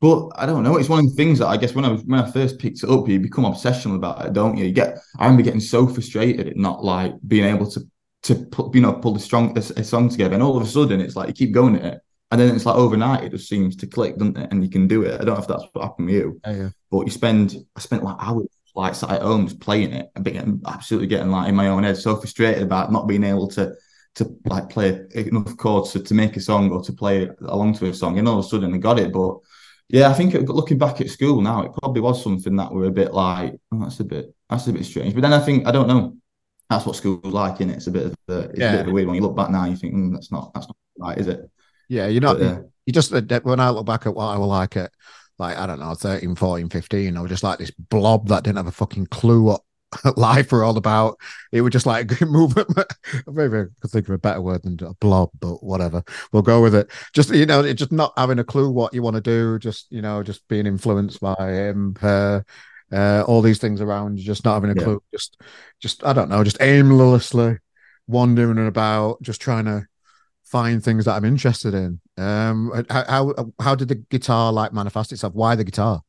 But 0.00 0.30
I 0.36 0.46
don't 0.46 0.62
know. 0.62 0.76
It's 0.76 0.88
one 0.88 1.00
of 1.00 1.10
the 1.10 1.16
things 1.16 1.40
that 1.40 1.48
I 1.48 1.56
guess 1.56 1.74
when 1.74 1.84
I 1.84 1.90
when 1.90 2.20
I 2.20 2.30
first 2.30 2.58
picked 2.58 2.82
it 2.84 2.90
up, 2.90 3.08
you 3.08 3.18
become 3.18 3.44
obsessional 3.44 3.96
about 3.96 4.24
it, 4.24 4.32
don't 4.32 4.56
you? 4.56 4.66
You 4.66 4.72
get. 4.72 4.98
I 5.18 5.24
remember 5.24 5.42
getting 5.42 5.60
so 5.60 5.86
frustrated 5.88 6.48
at 6.48 6.56
not 6.56 6.84
like 6.84 7.14
being 7.26 7.44
able 7.44 7.68
to 7.70 7.80
to 8.22 8.34
put 8.34 8.74
you 8.74 8.80
know 8.80 8.92
pull 8.92 9.12
the 9.12 9.20
strong 9.20 9.56
a, 9.56 9.60
a, 9.60 9.84
song 9.84 10.08
together, 10.08 10.34
and 10.34 10.42
all 10.42 10.56
of 10.56 10.62
a 10.62 10.66
sudden 10.66 11.00
it's 11.00 11.16
like 11.16 11.28
you 11.28 11.34
keep 11.34 11.52
going 11.52 11.76
at 11.76 11.84
it, 11.84 12.00
and 12.30 12.40
then 12.40 12.54
it's 12.54 12.66
like 12.66 12.76
overnight 12.76 13.24
it 13.24 13.30
just 13.30 13.48
seems 13.48 13.74
to 13.76 13.86
click, 13.86 14.16
doesn't 14.16 14.38
it? 14.38 14.52
And 14.52 14.62
you 14.62 14.70
can 14.70 14.86
do 14.86 15.02
it. 15.02 15.14
I 15.14 15.24
don't 15.24 15.34
know 15.34 15.40
if 15.40 15.48
that's 15.48 15.64
what 15.72 15.82
happened 15.82 16.06
with 16.06 16.14
you, 16.14 16.40
oh, 16.44 16.50
yeah. 16.50 16.68
but 16.90 17.04
you 17.04 17.10
spend 17.10 17.56
I 17.76 17.80
spent 17.80 18.04
like 18.04 18.16
hours 18.20 18.46
like 18.76 18.94
sat 18.94 19.10
at 19.10 19.22
home 19.22 19.48
just 19.48 19.60
playing 19.60 19.92
it 19.92 20.10
and 20.14 20.24
getting 20.24 20.62
absolutely 20.66 21.08
getting 21.08 21.30
like 21.30 21.48
in 21.48 21.56
my 21.56 21.68
own 21.68 21.82
head, 21.82 21.96
so 21.96 22.16
frustrated 22.16 22.62
about 22.62 22.92
not 22.92 23.08
being 23.08 23.24
able 23.24 23.48
to 23.48 23.74
to 24.18 24.36
like 24.46 24.68
play 24.70 25.00
enough 25.14 25.56
chords 25.56 25.92
to, 25.92 26.00
to 26.00 26.14
make 26.14 26.36
a 26.36 26.40
song 26.40 26.70
or 26.70 26.82
to 26.82 26.92
play 26.92 27.28
along 27.42 27.74
to 27.74 27.86
a 27.86 27.94
song. 27.94 28.18
And 28.18 28.28
all 28.28 28.38
of 28.38 28.44
a 28.44 28.48
sudden 28.48 28.74
I 28.74 28.78
got 28.78 28.98
it. 28.98 29.12
But 29.12 29.36
yeah, 29.88 30.08
I 30.10 30.14
think 30.14 30.34
looking 30.48 30.78
back 30.78 31.00
at 31.00 31.08
school 31.10 31.40
now, 31.40 31.62
it 31.62 31.72
probably 31.80 32.02
was 32.02 32.22
something 32.22 32.56
that 32.56 32.72
were 32.72 32.84
a 32.84 32.90
bit 32.90 33.14
like, 33.14 33.54
oh, 33.72 33.80
that's 33.80 34.00
a 34.00 34.04
bit, 34.04 34.34
that's 34.50 34.66
a 34.66 34.72
bit 34.72 34.84
strange. 34.84 35.14
But 35.14 35.22
then 35.22 35.32
I 35.32 35.40
think, 35.40 35.66
I 35.66 35.70
don't 35.72 35.88
know. 35.88 36.16
that's 36.68 36.84
what 36.84 36.96
school's 36.96 37.24
like, 37.24 37.60
and 37.60 37.70
it? 37.70 37.76
It's 37.78 37.86
a 37.86 37.90
bit 37.90 38.06
of 38.06 38.14
a, 38.28 38.38
it's 38.50 38.58
Yeah. 38.58 38.68
a 38.68 38.72
bit 38.72 38.80
of 38.82 38.88
a 38.88 38.92
weird 38.92 39.06
one. 39.06 39.16
You 39.16 39.22
look 39.22 39.36
back 39.36 39.50
now, 39.50 39.64
you 39.64 39.76
think 39.76 39.94
mm, 39.94 40.12
that's 40.12 40.30
not 40.30 40.52
that's 40.54 40.68
not 40.68 40.76
right, 40.98 41.16
is 41.18 41.26
it? 41.28 41.40
Yeah, 41.88 42.06
you're 42.08 42.20
not. 42.20 42.38
But, 42.38 42.46
uh, 42.46 42.60
You 42.86 42.92
just 42.92 43.12
uh, 43.12 43.40
when 43.42 43.60
I 43.60 43.70
look 43.70 43.86
back 43.86 44.06
at 44.06 44.14
what 44.14 44.26
I 44.26 44.36
was 44.38 44.48
like 44.48 44.76
at 44.76 44.92
like 45.38 45.56
I 45.56 45.66
don't 45.66 45.80
know 45.80 45.94
13, 45.94 46.34
14, 46.34 46.68
15, 46.68 47.16
I 47.16 47.20
was 47.22 47.30
just 47.30 47.42
like 47.44 47.58
this 47.58 47.70
blob 47.70 48.28
that 48.28 48.44
didn't 48.44 48.56
have 48.58 48.66
a 48.66 48.72
fucking 48.72 49.06
clue 49.06 49.42
what 49.42 49.62
life 50.16 50.52
were 50.52 50.64
all 50.64 50.76
about. 50.76 51.18
It 51.52 51.62
was 51.62 51.72
just 51.72 51.86
like 51.86 52.20
movement. 52.20 52.68
Maybe 53.26 53.58
I 53.58 53.64
could 53.80 53.90
think 53.90 54.08
of 54.08 54.14
a 54.14 54.18
better 54.18 54.40
word 54.40 54.62
than 54.62 54.78
a 54.86 54.94
blob, 54.94 55.30
but 55.40 55.62
whatever. 55.62 56.02
We'll 56.32 56.42
go 56.42 56.62
with 56.62 56.74
it. 56.74 56.90
Just 57.14 57.30
you 57.30 57.46
know, 57.46 57.70
just 57.72 57.92
not 57.92 58.12
having 58.16 58.38
a 58.38 58.44
clue 58.44 58.70
what 58.70 58.94
you 58.94 59.02
want 59.02 59.16
to 59.16 59.22
do. 59.22 59.58
Just 59.58 59.90
you 59.90 60.02
know, 60.02 60.22
just 60.22 60.46
being 60.48 60.66
influenced 60.66 61.20
by 61.20 61.34
him, 61.38 61.96
her, 62.00 62.44
uh, 62.92 63.24
all 63.26 63.42
these 63.42 63.58
things 63.58 63.80
around. 63.80 64.18
you, 64.18 64.24
Just 64.24 64.44
not 64.44 64.54
having 64.54 64.70
a 64.70 64.74
Yeah. 64.74 64.84
clue. 64.84 65.02
Just, 65.12 65.40
just 65.80 66.04
I 66.04 66.12
don't 66.12 66.28
know. 66.28 66.44
Just 66.44 66.60
aimlessly 66.60 67.58
wandering 68.06 68.66
about, 68.66 69.20
just 69.22 69.40
trying 69.40 69.66
to 69.66 69.86
find 70.44 70.82
things 70.82 71.04
that 71.04 71.14
I'm 71.14 71.24
interested 71.24 71.74
in. 71.74 72.00
Um, 72.16 72.72
how 72.90 73.04
how, 73.08 73.52
how 73.60 73.74
did 73.74 73.88
the 73.88 73.96
guitar 73.96 74.52
like 74.52 74.72
manifest 74.72 75.12
itself? 75.12 75.34
Why 75.34 75.54
the 75.54 75.64
guitar? 75.64 76.02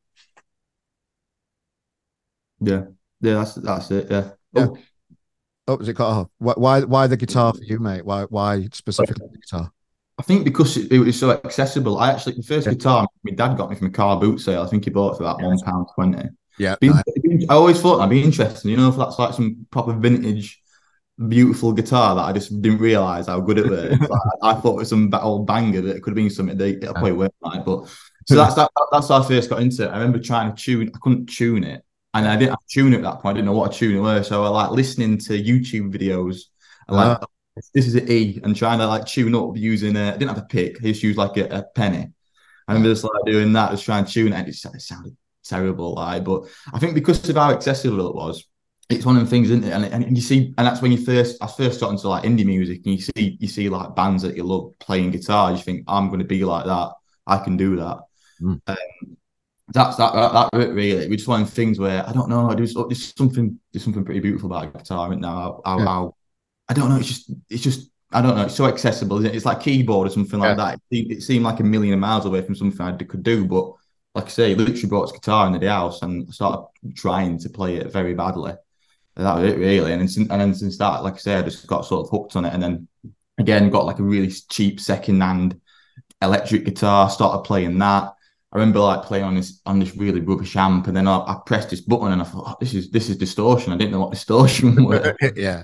yeah, 2.60 2.84
yeah, 3.20 3.34
that's 3.34 3.54
that's 3.54 3.90
it. 3.90 4.10
Yeah. 4.10 4.30
Yeah. 4.52 4.66
Oh, 4.68 4.78
Oh, 5.68 5.76
was 5.76 5.88
it 5.88 5.94
cut 5.94 6.06
off? 6.08 6.28
Why 6.38 6.54
why, 6.56 6.80
why 6.82 7.06
the 7.06 7.16
guitar 7.16 7.52
for 7.52 7.62
you, 7.62 7.78
mate? 7.78 8.04
Why 8.04 8.24
why 8.24 8.66
specifically 8.72 9.28
the 9.30 9.38
guitar? 9.38 9.70
I 10.18 10.22
think 10.22 10.44
because 10.44 10.76
it, 10.76 10.90
it 10.90 10.98
was 10.98 11.18
so 11.18 11.30
accessible. 11.30 11.98
I 11.98 12.10
actually 12.12 12.34
the 12.34 12.42
first 12.42 12.66
Yeah. 12.66 12.72
guitar 12.74 13.06
my 13.22 13.32
dad 13.32 13.56
got 13.56 13.70
me 13.70 13.76
from 13.76 13.86
a 13.86 13.90
car 13.90 14.18
boot 14.18 14.40
sale. 14.40 14.62
I 14.62 14.66
think 14.66 14.84
he 14.84 14.90
bought 14.90 15.14
it 15.14 15.16
for 15.18 15.22
about 15.22 15.40
one 15.42 15.58
pound 15.60 15.86
twenty. 15.94 16.28
Yeah, 16.58 16.74
Be- 16.80 16.88
nice. 16.88 17.02
be- 17.22 17.46
I 17.48 17.54
always 17.54 17.80
thought 17.80 17.98
that'd 17.98 18.10
be 18.10 18.22
interesting, 18.22 18.70
you 18.72 18.76
know, 18.76 18.88
if 18.88 18.96
that's 18.96 19.18
like 19.18 19.32
some 19.32 19.66
proper 19.70 19.92
vintage, 19.92 20.60
beautiful 21.28 21.72
guitar 21.72 22.14
that 22.16 22.22
I 22.22 22.32
just 22.32 22.60
didn't 22.60 22.78
realize 22.80 23.28
how 23.28 23.40
good 23.40 23.58
it 23.58 23.68
was. 23.70 23.98
Like, 24.10 24.20
I 24.42 24.54
thought 24.60 24.72
it 24.74 24.78
was 24.78 24.88
some 24.88 25.10
old 25.14 25.46
banger 25.46 25.80
that 25.82 25.96
it 25.96 26.02
could 26.02 26.10
have 26.10 26.16
been 26.16 26.30
something 26.30 26.56
that 26.58 26.68
it'll 26.82 26.94
probably 26.94 27.28
like. 27.42 27.64
But 27.64 27.88
so 28.26 28.34
that's 28.34 28.54
that, 28.56 28.70
that's 28.92 29.08
how 29.08 29.22
I 29.22 29.28
first 29.28 29.48
got 29.48 29.62
into 29.62 29.84
it. 29.84 29.88
I 29.88 29.98
remember 29.98 30.18
trying 30.18 30.54
to 30.54 30.60
tune, 30.62 30.90
I 30.94 30.98
couldn't 31.00 31.26
tune 31.26 31.64
it, 31.64 31.82
and 32.14 32.26
I 32.26 32.36
didn't 32.36 32.50
have 32.50 32.60
to 32.60 32.66
tune 32.68 32.92
it 32.94 32.98
at 32.98 33.02
that 33.02 33.20
point. 33.20 33.36
I 33.36 33.40
didn't 33.40 33.46
know 33.46 33.58
what 33.58 33.74
a 33.74 33.78
tune 33.78 33.96
it 33.96 34.00
was, 34.00 34.28
so 34.28 34.44
I 34.44 34.48
like 34.48 34.70
listening 34.70 35.18
to 35.18 35.32
YouTube 35.32 35.92
videos. 35.92 36.42
And 36.88 36.96
like 36.96 37.20
this 37.74 37.86
is 37.86 37.94
an 37.94 38.10
E, 38.10 38.40
and 38.42 38.56
trying 38.56 38.78
to 38.78 38.86
like 38.86 39.06
tune 39.06 39.34
up 39.34 39.56
using 39.56 39.96
a. 39.96 40.08
I 40.08 40.12
didn't 40.12 40.28
have 40.28 40.38
a 40.38 40.42
pick. 40.42 40.78
I 40.78 40.88
just 40.88 41.02
used 41.02 41.18
like 41.18 41.36
a, 41.36 41.46
a 41.58 41.62
penny. 41.62 42.10
I 42.66 42.72
remember 42.72 42.92
just 42.92 43.04
like 43.04 43.12
doing 43.26 43.52
that, 43.54 43.72
just 43.72 43.84
trying 43.84 44.04
to 44.04 44.12
tune 44.12 44.32
it, 44.32 44.36
and 44.36 44.48
it, 44.48 44.52
just, 44.52 44.64
it 44.64 44.80
sounded 44.80 45.16
terrible. 45.44 45.94
Like, 45.94 46.24
but 46.24 46.44
I 46.72 46.78
think 46.78 46.94
because 46.94 47.28
of 47.28 47.36
how 47.36 47.50
accessible 47.52 48.08
it 48.08 48.14
was, 48.14 48.44
it's 48.88 49.04
one 49.04 49.16
of 49.16 49.24
the 49.24 49.30
things, 49.30 49.50
isn't 49.50 49.64
it? 49.64 49.72
And, 49.72 49.84
and 49.84 50.16
you 50.16 50.22
see, 50.22 50.54
and 50.56 50.66
that's 50.66 50.80
when 50.80 50.92
you 50.92 51.04
first, 51.04 51.42
I 51.42 51.46
first 51.46 51.80
got 51.80 51.90
into 51.90 52.08
like 52.08 52.24
indie 52.24 52.46
music, 52.46 52.82
and 52.84 52.94
you 52.94 53.00
see, 53.00 53.36
you 53.40 53.48
see 53.48 53.68
like 53.68 53.94
bands 53.94 54.22
that 54.22 54.36
you 54.36 54.44
love 54.44 54.72
playing 54.78 55.10
guitar. 55.10 55.52
You 55.52 55.58
think, 55.58 55.84
I'm 55.86 56.08
going 56.08 56.20
to 56.20 56.24
be 56.24 56.44
like 56.44 56.66
that. 56.66 56.92
I 57.26 57.38
can 57.38 57.56
do 57.56 57.76
that. 57.76 57.98
Mm. 58.40 58.60
Um, 58.66 58.76
that's 59.72 59.96
that, 59.96 60.12
that. 60.14 60.50
That 60.52 60.72
really, 60.72 60.90
it's 61.06 61.16
just 61.16 61.28
one 61.28 61.44
things 61.46 61.78
where 61.78 62.06
I 62.06 62.12
don't 62.12 62.28
know. 62.28 62.52
There's, 62.54 62.76
oh, 62.76 62.86
there's 62.88 63.14
something, 63.16 63.58
there's 63.72 63.84
something 63.84 64.04
pretty 64.04 64.20
beautiful 64.20 64.50
about 64.52 64.72
guitar 64.76 65.10
right 65.10 65.18
now. 65.18 65.34
How, 65.34 65.62
how, 65.64 65.78
Yeah. 65.78 65.84
how- 65.84 66.14
I 66.68 66.74
don't 66.74 66.88
know. 66.88 66.96
It's 66.96 67.08
just, 67.08 67.30
it's 67.48 67.62
just. 67.62 67.90
I 68.12 68.20
don't 68.22 68.34
know. 68.36 68.42
It's 68.46 68.56
so 68.56 68.66
accessible. 68.66 69.18
Isn't 69.18 69.30
it? 69.30 69.36
It's 69.36 69.44
like 69.44 69.60
keyboard 69.60 70.08
or 70.08 70.10
something 70.10 70.40
like 70.40 70.56
Yeah. 70.58 70.64
that. 70.64 70.74
It, 70.74 70.80
seemed- 70.92 71.12
it 71.12 71.22
seemed 71.22 71.44
like 71.44 71.60
a 71.60 71.64
million 71.64 71.98
miles 72.00 72.26
away 72.26 72.42
from 72.42 72.56
something 72.56 72.80
I 72.84 72.92
could 72.96 73.22
do, 73.22 73.44
but 73.44 73.72
like 74.16 74.24
I 74.24 74.28
say, 74.28 74.54
literally 74.56 74.88
brought 74.88 75.02
his 75.02 75.12
guitar 75.12 75.46
into 75.46 75.60
the 75.60 75.70
house 75.70 76.02
and 76.02 76.26
I 76.28 76.32
started 76.32 76.66
trying 76.96 77.38
to 77.38 77.48
play 77.48 77.76
it 77.76 77.92
very 77.92 78.14
badly. 78.14 78.52
And 79.16 79.26
that 79.26 79.36
was 79.36 79.52
it 79.52 79.58
really. 79.58 79.92
And, 79.92 80.08
then- 80.08 80.26
and 80.30 80.40
then 80.40 80.54
since 80.54 80.76
that, 80.78 81.04
like 81.04 81.14
I 81.14 81.18
say, 81.18 81.34
I 81.36 81.42
just 81.42 81.66
got 81.68 81.86
sort 81.86 82.04
of 82.06 82.10
hooked 82.10 82.34
on 82.34 82.44
it. 82.44 82.52
And 82.52 82.60
then 82.62 82.88
again, 83.38 83.70
got 83.70 83.86
like 83.86 84.00
a 84.00 84.02
really 84.02 84.28
cheap 84.30 84.80
second 84.80 85.20
hand 85.20 85.60
electric 86.20 86.64
guitar, 86.64 87.08
started 87.10 87.44
playing 87.44 87.78
that. 87.78 88.12
I 88.52 88.58
remember 88.58 88.80
like 88.80 89.04
playing 89.04 89.24
on 89.24 89.36
this 89.36 89.60
on 89.64 89.78
this 89.78 89.96
really 89.96 90.20
rubbish 90.20 90.56
amp, 90.56 90.88
and 90.88 90.96
then 90.96 91.06
I, 91.06 91.18
I 91.18 91.38
pressed 91.46 91.70
this 91.70 91.80
button 91.80 92.12
and 92.12 92.20
I 92.20 92.24
thought, 92.24 92.44
oh, 92.46 92.56
this 92.58 92.74
is 92.74 92.90
this 92.90 93.08
is 93.08 93.16
distortion. 93.16 93.72
I 93.72 93.76
didn't 93.76 93.92
know 93.92 94.00
what 94.00 94.12
distortion 94.12 94.84
was. 94.84 95.14
yeah, 95.36 95.62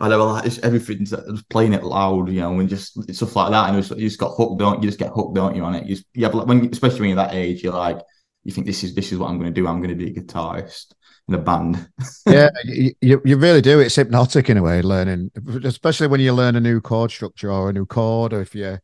I 0.00 0.08
never 0.08 0.22
like 0.22 0.44
this. 0.44 0.58
Everything's 0.60 1.12
uh, 1.12 1.22
just 1.30 1.48
playing 1.50 1.74
it 1.74 1.82
loud, 1.82 2.30
you 2.30 2.40
know, 2.40 2.58
and 2.58 2.68
just 2.68 3.14
stuff 3.14 3.36
like 3.36 3.50
that. 3.50 3.66
And 3.68 3.74
it 3.74 3.78
was, 3.78 3.90
you 3.90 4.08
just 4.08 4.18
got 4.18 4.34
hooked, 4.36 4.58
don't 4.58 4.82
you? 4.82 4.88
Just 4.88 4.98
get 4.98 5.12
hooked, 5.12 5.34
don't 5.34 5.54
you? 5.54 5.62
On 5.62 5.74
it, 5.74 5.86
you, 5.86 5.96
just, 5.96 6.06
you 6.14 6.24
have 6.24 6.34
like 6.34 6.46
when, 6.46 6.70
especially 6.70 7.00
when 7.00 7.08
you're 7.10 7.16
that 7.16 7.34
age, 7.34 7.62
you're 7.62 7.74
like, 7.74 7.98
you 8.44 8.52
think 8.52 8.66
this 8.66 8.82
is 8.82 8.94
this 8.94 9.12
is 9.12 9.18
what 9.18 9.28
I'm 9.28 9.38
going 9.38 9.52
to 9.52 9.60
do. 9.60 9.66
I'm 9.66 9.82
going 9.82 9.96
to 9.96 10.04
be 10.04 10.10
a 10.10 10.14
guitarist 10.14 10.92
in 11.28 11.34
a 11.34 11.38
band. 11.38 11.88
yeah. 12.26 12.48
You, 12.64 12.92
you 13.00 13.22
you 13.24 13.36
really 13.36 13.60
do. 13.60 13.80
It's 13.80 13.96
hypnotic 13.96 14.48
in 14.48 14.56
a 14.56 14.62
way. 14.62 14.82
Learning, 14.82 15.30
especially 15.64 16.06
when 16.06 16.20
you 16.20 16.32
learn 16.32 16.56
a 16.56 16.60
new 16.60 16.80
chord 16.80 17.10
structure 17.10 17.50
or 17.50 17.70
a 17.70 17.72
new 17.72 17.86
chord, 17.86 18.32
or 18.32 18.40
if 18.40 18.54
you. 18.54 18.78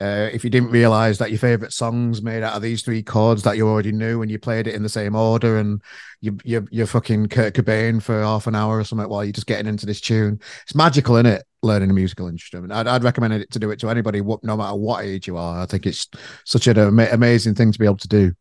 Uh, 0.00 0.30
if 0.32 0.42
you 0.42 0.48
didn't 0.48 0.70
realize 0.70 1.18
that 1.18 1.30
your 1.30 1.38
favorite 1.38 1.72
songs 1.72 2.22
made 2.22 2.42
out 2.42 2.54
of 2.54 2.62
these 2.62 2.82
three 2.82 3.02
chords 3.02 3.42
that 3.42 3.58
you 3.58 3.68
already 3.68 3.92
knew 3.92 4.22
and 4.22 4.30
you 4.30 4.38
played 4.38 4.66
it 4.66 4.74
in 4.74 4.82
the 4.82 4.88
same 4.88 5.14
order 5.14 5.58
and 5.58 5.82
you 6.22 6.38
you 6.42 6.66
you're 6.70 6.86
fucking 6.86 7.28
Kurt 7.28 7.54
Cobain 7.54 8.02
for 8.02 8.22
half 8.22 8.46
an 8.46 8.54
hour 8.54 8.78
or 8.78 8.84
something 8.84 9.08
while 9.08 9.24
you're 9.24 9.32
just 9.32 9.46
getting 9.46 9.66
into 9.66 9.84
this 9.84 10.00
tune, 10.00 10.40
it's 10.62 10.74
magical, 10.74 11.16
isn't 11.16 11.26
it? 11.26 11.44
Learning 11.62 11.90
a 11.90 11.92
musical 11.92 12.28
instrument, 12.28 12.72
I'd, 12.72 12.86
I'd 12.86 13.04
recommend 13.04 13.34
it 13.34 13.50
to 13.50 13.58
do 13.58 13.70
it 13.70 13.78
to 13.80 13.90
anybody, 13.90 14.22
no 14.22 14.56
matter 14.56 14.74
what 14.74 15.04
age 15.04 15.26
you 15.26 15.36
are. 15.36 15.60
I 15.60 15.66
think 15.66 15.84
it's 15.84 16.08
such 16.44 16.66
an 16.66 16.78
ama- 16.78 17.08
amazing 17.12 17.54
thing 17.54 17.70
to 17.70 17.78
be 17.78 17.84
able 17.84 17.98
to 17.98 18.08
do. 18.08 18.32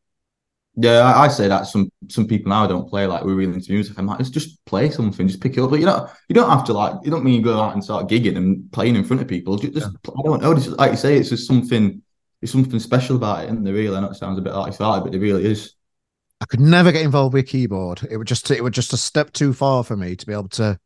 Yeah, 0.81 1.13
I, 1.13 1.27
say 1.27 1.49
that 1.49 1.67
some 1.67 1.91
some 2.07 2.25
people 2.25 2.51
now 2.51 2.65
don't 2.65 2.89
play 2.89 3.05
like 3.05 3.25
we're 3.25 3.35
really 3.35 3.53
into 3.53 3.73
music. 3.73 3.97
I'm 3.97 4.05
like, 4.05 4.19
let's 4.19 4.29
just 4.29 4.63
play 4.65 4.89
something, 4.89 5.27
just 5.27 5.41
pick 5.41 5.57
it 5.57 5.61
up. 5.61 5.71
But 5.71 5.79
you 5.79 5.85
know, 5.85 6.07
you 6.29 6.35
don't 6.35 6.49
have 6.49 6.63
to 6.65 6.73
like, 6.73 6.93
you 7.03 7.11
don't 7.11 7.23
mean 7.23 7.33
you 7.33 7.41
go 7.41 7.59
out 7.59 7.73
and 7.73 7.83
start 7.83 8.07
gigging 8.07 8.37
and 8.37 8.71
playing 8.71 8.95
in 8.95 9.03
front 9.03 9.21
of 9.21 9.27
people. 9.27 9.57
Just, 9.57 9.73
just 9.73 9.87
I 9.87 10.21
don't 10.23 10.41
know, 10.41 10.53
just, 10.53 10.69
like 10.69 10.91
you 10.91 10.97
say, 10.97 11.17
it's 11.17 11.29
just 11.29 11.47
something. 11.47 12.01
There's 12.39 12.51
something 12.51 12.79
special 12.79 13.17
about 13.17 13.43
it, 13.43 13.49
and 13.49 13.67
there 13.67 13.73
really. 13.73 13.97
I 13.97 13.99
know 13.99 14.11
it 14.11 14.15
sounds 14.15 14.39
a 14.39 14.41
bit 14.41 14.53
like 14.53 14.77
that, 14.77 15.03
but 15.03 15.13
it 15.13 15.19
really 15.19 15.45
is. 15.45 15.73
I 16.39 16.45
could 16.45 16.61
never 16.61 16.93
get 16.93 17.03
involved 17.03 17.33
with 17.33 17.43
a 17.43 17.47
keyboard. 17.47 18.07
It 18.09 18.15
would 18.15 18.27
just 18.27 18.49
it 18.49 18.63
would 18.63 18.73
just 18.73 18.93
a 18.93 18.97
step 18.97 19.33
too 19.33 19.51
far 19.51 19.83
for 19.83 19.97
me 19.97 20.15
to 20.15 20.25
be 20.25 20.31
able 20.31 20.47
to 20.49 20.79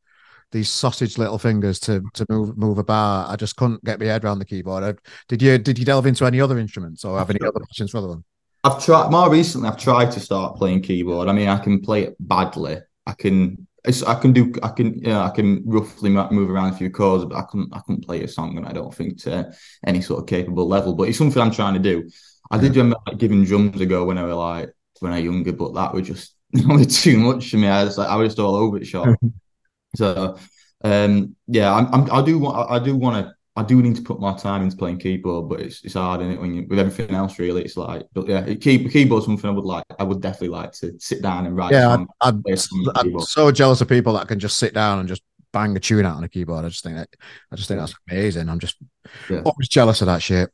these 0.51 0.69
sausage 0.69 1.19
little 1.19 1.37
fingers 1.37 1.79
to 1.81 2.01
to 2.15 2.25
move 2.29 2.57
move 2.57 2.79
a 2.79 2.83
bar. 2.83 3.27
I 3.29 3.35
just 3.35 3.57
couldn't 3.57 3.83
get 3.83 3.99
my 3.99 4.07
head 4.07 4.23
around 4.23 4.39
the 4.39 4.45
keyboard. 4.45 4.83
I, 4.83 4.93
did 5.27 5.43
you 5.43 5.59
did 5.59 5.77
you 5.77 5.85
delve 5.85 6.07
into 6.07 6.25
any 6.25 6.41
other 6.41 6.57
instruments 6.57 7.05
or 7.05 7.19
have 7.19 7.29
any 7.29 7.41
other 7.41 7.59
passions 7.69 7.91
for 7.91 7.99
other 7.99 8.07
one? 8.07 8.23
I've 8.63 8.83
tried 8.83 9.11
more 9.11 9.29
recently. 9.29 9.67
I've 9.67 9.77
tried 9.77 10.11
to 10.11 10.19
start 10.19 10.57
playing 10.57 10.81
keyboard. 10.81 11.27
I 11.27 11.33
mean, 11.33 11.49
I 11.49 11.57
can 11.57 11.81
play 11.81 12.03
it 12.03 12.15
badly. 12.19 12.77
I 13.05 13.13
can. 13.13 13.67
It's, 13.85 14.01
I 14.01 14.15
can 14.15 14.31
do. 14.31 14.53
I 14.63 14.69
can. 14.69 14.99
You 14.99 15.09
know, 15.09 15.21
I 15.21 15.29
can 15.29 15.63
roughly 15.65 16.09
move 16.09 16.49
around 16.49 16.73
a 16.73 16.77
few 16.77 16.89
chords, 16.89 17.25
but 17.25 17.37
I 17.37 17.41
couldn't. 17.41 17.73
I 17.73 17.79
couldn't 17.79 18.05
play 18.05 18.23
a 18.23 18.27
song, 18.27 18.57
and 18.57 18.65
I 18.65 18.71
don't 18.71 18.93
think 18.93 19.21
to 19.23 19.53
any 19.85 20.01
sort 20.01 20.21
of 20.21 20.27
capable 20.27 20.67
level. 20.67 20.95
But 20.95 21.09
it's 21.09 21.17
something 21.17 21.41
I'm 21.41 21.51
trying 21.51 21.73
to 21.73 21.79
do. 21.79 22.09
I 22.51 22.57
did 22.57 22.75
remember 22.75 22.97
like, 23.07 23.17
giving 23.17 23.43
drums 23.43 23.81
a 23.81 23.85
go 23.85 24.05
when 24.05 24.17
I 24.17 24.23
was 24.23 24.35
like 24.35 24.73
when 24.99 25.11
I 25.11 25.17
was 25.17 25.25
younger, 25.25 25.51
but 25.51 25.73
that 25.73 25.93
was 25.93 26.07
just 26.07 26.35
was 26.53 27.01
too 27.01 27.17
much 27.17 27.49
for 27.51 27.57
me. 27.57 27.67
I 27.67 27.83
was 27.83 27.97
like 27.97 28.09
I 28.09 28.15
was 28.15 28.29
just 28.29 28.39
all 28.39 28.55
over 28.55 28.77
it 28.77 28.87
short. 28.87 29.19
so, 29.95 30.37
um, 30.83 31.35
yeah, 31.47 31.73
I'm, 31.73 31.93
I'm, 31.93 32.11
I 32.11 32.21
do 32.23 32.39
want. 32.39 32.71
I 32.71 32.79
do 32.79 32.95
want 32.95 33.25
to. 33.25 33.33
I 33.55 33.61
do 33.63 33.81
need 33.83 33.95
to 33.97 34.01
put 34.01 34.19
more 34.19 34.37
time 34.37 34.63
into 34.63 34.75
playing 34.75 34.97
keyboard, 34.97 35.47
but 35.47 35.61
it's 35.61 35.83
it's 35.83 35.93
hard 35.93 36.21
in 36.21 36.31
it 36.31 36.41
when 36.41 36.55
you 36.55 36.65
with 36.67 36.79
everything 36.79 37.13
else. 37.15 37.37
Really, 37.37 37.63
it's 37.63 37.77
like, 37.77 38.07
but 38.13 38.27
yeah, 38.27 38.41
key, 38.55 38.89
keyboard's 38.89 39.25
something 39.25 39.47
I 39.49 39.53
would 39.53 39.65
like. 39.65 39.83
I 39.99 40.03
would 40.03 40.21
definitely 40.21 40.49
like 40.49 40.71
to 40.73 40.95
sit 40.99 41.21
down 41.21 41.45
and 41.45 41.55
write. 41.55 41.71
Yeah, 41.71 41.93
song. 41.93 42.07
I'd, 42.21 42.43
play 42.43 42.53
I'd, 42.53 42.57
a 42.57 42.61
song 42.61 42.87
on 42.95 43.07
I'm 43.13 43.19
so 43.19 43.51
jealous 43.51 43.81
of 43.81 43.87
people 43.89 44.13
that 44.13 44.27
can 44.27 44.39
just 44.39 44.57
sit 44.57 44.73
down 44.73 44.99
and 44.99 45.07
just 45.07 45.21
bang 45.51 45.75
a 45.77 45.79
tune 45.79 46.05
out 46.05 46.17
on 46.17 46.23
a 46.23 46.29
keyboard. 46.29 46.65
I 46.65 46.69
just 46.69 46.83
think 46.83 46.95
that 46.95 47.09
I 47.51 47.55
just 47.55 47.67
think 47.67 47.79
that's 47.79 47.93
amazing. 48.09 48.49
I'm 48.49 48.59
just 48.59 48.77
Yeah. 49.29 49.41
always 49.45 49.67
jealous 49.69 50.01
of 50.01 50.07
that 50.07 50.23
shit. 50.23 50.51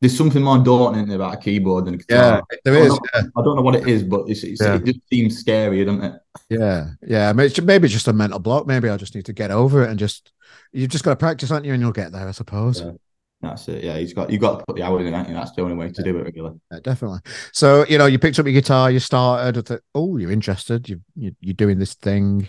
There's 0.00 0.16
something 0.16 0.42
more 0.42 0.58
daunting 0.58 1.12
about 1.12 1.34
a 1.34 1.36
keyboard 1.38 1.86
than 1.86 1.94
a 1.94 1.96
guitar. 1.96 2.42
there 2.64 2.74
I 2.74 2.86
don't, 2.86 2.88
know, 2.88 3.30
I 3.36 3.42
don't 3.42 3.56
know 3.56 3.62
what 3.62 3.74
it 3.74 3.88
is, 3.88 4.04
but 4.04 4.28
it's, 4.28 4.44
it's, 4.44 4.62
Yeah. 4.62 4.76
it 4.76 4.84
just 4.84 5.00
seems 5.10 5.38
scary, 5.38 5.84
doesn't 5.84 6.04
it? 6.04 6.20
Yeah, 6.48 6.90
yeah. 7.04 7.32
Maybe 7.32 7.88
just 7.88 8.06
a 8.08 8.12
mental 8.12 8.38
block. 8.38 8.66
Maybe 8.66 8.88
I 8.88 8.96
just 8.96 9.14
need 9.14 9.26
to 9.26 9.32
get 9.32 9.50
over 9.50 9.82
it 9.82 9.90
and 9.90 9.98
just 9.98 10.30
you've 10.72 10.90
just 10.90 11.04
got 11.04 11.10
to 11.10 11.16
practice, 11.16 11.50
aren't 11.50 11.66
you? 11.66 11.72
And 11.72 11.82
you'll 11.82 11.92
get 11.92 12.12
there, 12.12 12.28
I 12.28 12.32
suppose. 12.32 12.80
Yeah. 12.80 12.92
That's 13.40 13.68
it. 13.68 13.84
Yeah, 13.84 13.96
he's 13.98 14.12
got—you've 14.14 14.40
got 14.40 14.58
to 14.58 14.64
put 14.66 14.74
the 14.74 14.82
hours 14.82 15.06
in, 15.06 15.12
haven't 15.12 15.30
you? 15.30 15.38
That's 15.38 15.52
the 15.52 15.62
only 15.62 15.76
way 15.76 15.90
to 15.90 16.02
do 16.02 16.18
it, 16.18 16.34
really. 16.34 16.58
Yeah, 16.72 16.80
definitely. 16.82 17.20
So 17.52 17.86
you 17.88 17.96
know, 17.96 18.06
you 18.06 18.18
picked 18.18 18.40
up 18.40 18.46
your 18.46 18.52
guitar, 18.52 18.90
you 18.90 18.98
started. 18.98 19.56
I 19.58 19.60
thought, 19.60 19.82
oh, 19.94 20.16
you're 20.16 20.32
interested. 20.32 20.88
You, 20.88 21.00
you 21.14 21.36
you're 21.40 21.54
doing 21.54 21.78
this 21.78 21.94
thing. 21.94 22.48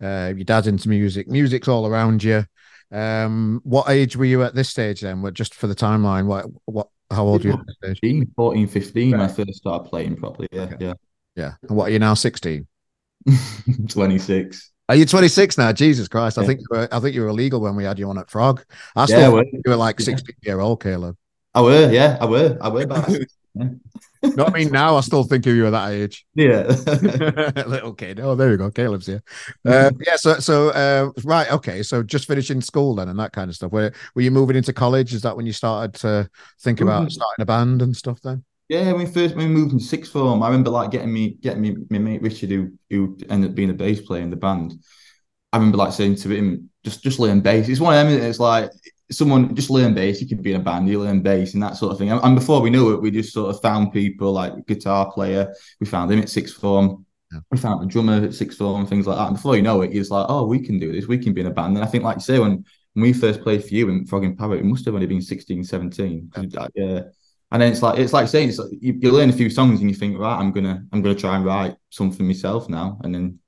Uh, 0.00 0.32
your 0.36 0.44
dad's 0.44 0.68
into 0.68 0.88
music. 0.88 1.26
Music's 1.26 1.66
all 1.66 1.88
around 1.88 2.22
you. 2.22 2.44
Um, 2.90 3.60
what 3.64 3.88
age 3.90 4.16
were 4.16 4.24
you 4.24 4.42
at 4.42 4.54
this 4.54 4.68
stage 4.68 5.02
then? 5.02 5.22
What 5.22 5.34
just 5.34 5.54
for 5.54 5.66
the 5.66 5.74
timeline? 5.74 6.26
What 6.26 6.46
what? 6.64 6.88
How 7.10 7.24
old 7.24 7.44
were 7.44 7.50
you 7.50 7.56
at 7.56 7.66
this 7.66 7.98
stage? 7.98 8.24
14, 8.36 8.66
15 8.66 9.10
when 9.12 9.20
I 9.20 9.28
first 9.28 9.54
started 9.54 9.88
playing 9.88 10.16
properly. 10.16 10.48
Yeah, 10.52 10.62
Okay. 10.62 10.94
Yeah. 11.36 11.52
And 11.62 11.76
what 11.76 11.88
are 11.88 11.90
you 11.90 11.98
now? 11.98 12.14
Sixteen. 12.14 12.66
26. 13.88 14.72
Are 14.88 14.96
you 14.96 15.04
26 15.04 15.58
now? 15.58 15.70
Jesus 15.72 16.08
Christ! 16.08 16.38
I 16.38 16.46
think 16.46 16.60
you 16.60 16.66
were. 16.70 16.88
I 16.90 16.98
think 16.98 17.14
you 17.14 17.22
were 17.22 17.28
illegal 17.28 17.60
when 17.60 17.76
we 17.76 17.84
had 17.84 17.98
you 17.98 18.08
on 18.08 18.18
at 18.18 18.30
Frog. 18.30 18.64
I 18.96 19.04
still 19.04 19.20
Yeah, 19.20 19.28
well, 19.28 19.44
you 19.44 19.62
were 19.66 19.76
like 19.76 20.00
yeah. 20.00 20.04
16 20.04 20.34
year 20.42 20.60
old, 20.60 20.82
Caleb. 20.82 21.16
I 21.54 21.60
were, 21.60 21.90
yeah, 21.90 22.16
I 22.20 22.26
were, 22.26 22.56
I 22.60 22.68
were 22.68 22.86
back. 22.86 23.08
Not 24.22 24.50
I 24.50 24.52
mean 24.52 24.70
now. 24.70 24.96
I 24.96 25.00
still 25.00 25.24
think 25.24 25.46
of 25.46 25.54
you 25.54 25.66
at 25.66 25.70
that 25.70 25.90
age. 25.90 26.26
Yeah, 26.34 26.62
little 27.66 27.94
kid. 27.94 28.20
Oh, 28.20 28.36
there 28.36 28.50
we 28.50 28.56
go. 28.56 28.70
Caleb's 28.70 29.06
here. 29.06 29.22
Uh, 29.66 29.90
yeah. 30.06 30.16
So, 30.16 30.38
so 30.38 30.68
uh, 30.70 31.10
right. 31.24 31.50
Okay. 31.50 31.82
So, 31.82 32.02
just 32.02 32.26
finishing 32.26 32.60
school 32.60 32.94
then, 32.94 33.08
and 33.08 33.18
that 33.18 33.32
kind 33.32 33.48
of 33.48 33.56
stuff. 33.56 33.72
Were 33.72 33.92
Were 34.14 34.22
you 34.22 34.30
moving 34.30 34.56
into 34.56 34.72
college? 34.72 35.14
Is 35.14 35.22
that 35.22 35.36
when 35.36 35.46
you 35.46 35.52
started 35.52 35.94
to 36.00 36.30
think 36.60 36.80
about 36.80 37.02
mm-hmm. 37.02 37.10
starting 37.10 37.42
a 37.42 37.46
band 37.46 37.82
and 37.82 37.96
stuff? 37.96 38.20
Then. 38.22 38.44
Yeah, 38.68 38.92
when 38.92 38.98
we 38.98 39.06
first 39.06 39.34
when 39.34 39.48
we 39.48 39.54
moved 39.54 39.72
in 39.72 39.80
sixth 39.80 40.12
form, 40.12 40.42
I 40.42 40.46
remember 40.46 40.70
like 40.70 40.90
getting 40.90 41.12
me 41.12 41.30
getting 41.40 41.62
me 41.62 41.76
my 41.90 41.98
mate 41.98 42.22
Richard 42.22 42.50
who 42.50 42.72
who 42.90 43.18
ended 43.30 43.50
up 43.50 43.56
being 43.56 43.70
a 43.70 43.74
bass 43.74 44.00
player 44.00 44.22
in 44.22 44.30
the 44.30 44.36
band. 44.36 44.74
I 45.52 45.56
remember 45.56 45.78
like 45.78 45.92
saying 45.92 46.16
to 46.16 46.30
him, 46.30 46.70
just 46.84 47.02
just 47.02 47.18
learn 47.18 47.40
bass. 47.40 47.68
It's 47.68 47.80
one 47.80 47.96
of 47.96 48.06
them. 48.06 48.22
It's 48.22 48.38
like 48.38 48.70
someone 49.10 49.54
just 49.54 49.70
learn 49.70 49.94
bass. 49.94 50.20
You 50.20 50.28
could 50.28 50.42
be 50.42 50.52
in 50.52 50.60
a 50.60 50.64
band, 50.64 50.88
you 50.88 51.00
learn 51.00 51.22
bass 51.22 51.54
and 51.54 51.62
that 51.62 51.76
sort 51.76 51.92
of 51.92 51.98
thing. 51.98 52.10
And, 52.10 52.20
and 52.22 52.34
before 52.34 52.60
we 52.60 52.70
knew 52.70 52.92
it, 52.92 53.00
we 53.00 53.10
just 53.10 53.32
sort 53.32 53.54
of 53.54 53.60
found 53.62 53.92
people 53.92 54.32
like 54.32 54.66
guitar 54.66 55.10
player. 55.10 55.54
We 55.80 55.86
found 55.86 56.10
him 56.10 56.20
at 56.20 56.28
sixth 56.28 56.56
form. 56.56 57.04
Yeah. 57.32 57.40
We 57.50 57.58
found 57.58 57.82
a 57.82 57.86
drummer 57.86 58.24
at 58.24 58.34
sixth 58.34 58.58
form, 58.58 58.86
things 58.86 59.06
like 59.06 59.18
that. 59.18 59.26
And 59.26 59.36
before 59.36 59.56
you 59.56 59.62
know 59.62 59.82
it, 59.82 59.92
you're 59.92 60.02
just 60.02 60.10
like, 60.10 60.26
oh, 60.28 60.46
we 60.46 60.60
can 60.60 60.78
do 60.78 60.92
this. 60.92 61.06
We 61.06 61.18
can 61.18 61.34
be 61.34 61.42
in 61.42 61.46
a 61.46 61.50
band. 61.50 61.76
And 61.76 61.84
I 61.84 61.88
think, 61.88 62.04
like 62.04 62.16
you 62.16 62.22
say, 62.22 62.38
when, 62.38 62.64
when 62.94 63.02
we 63.02 63.12
first 63.12 63.42
played 63.42 63.64
for 63.64 63.74
you 63.74 63.88
in 63.88 64.06
Frog 64.06 64.24
and 64.24 64.36
Parrot, 64.36 64.60
it 64.60 64.64
must 64.64 64.84
have 64.86 64.94
only 64.94 65.06
been 65.06 65.20
16, 65.20 65.64
17. 65.64 66.32
Yeah. 66.74 66.84
Uh, 66.84 67.02
and 67.50 67.62
then 67.62 67.72
it's 67.72 67.82
like 67.82 67.98
it's 67.98 68.12
like 68.12 68.28
saying 68.28 68.50
it's 68.50 68.58
like 68.58 68.70
you, 68.78 68.98
you 69.00 69.10
learn 69.10 69.30
a 69.30 69.32
few 69.32 69.48
songs 69.48 69.80
and 69.80 69.88
you 69.88 69.96
think, 69.96 70.18
right, 70.18 70.38
I'm 70.38 70.52
gonna 70.52 70.84
I'm 70.92 71.00
gonna 71.00 71.14
try 71.14 71.36
and 71.36 71.46
write 71.46 71.76
something 71.88 72.26
myself 72.26 72.68
now. 72.68 72.98
And 73.02 73.14
then 73.14 73.38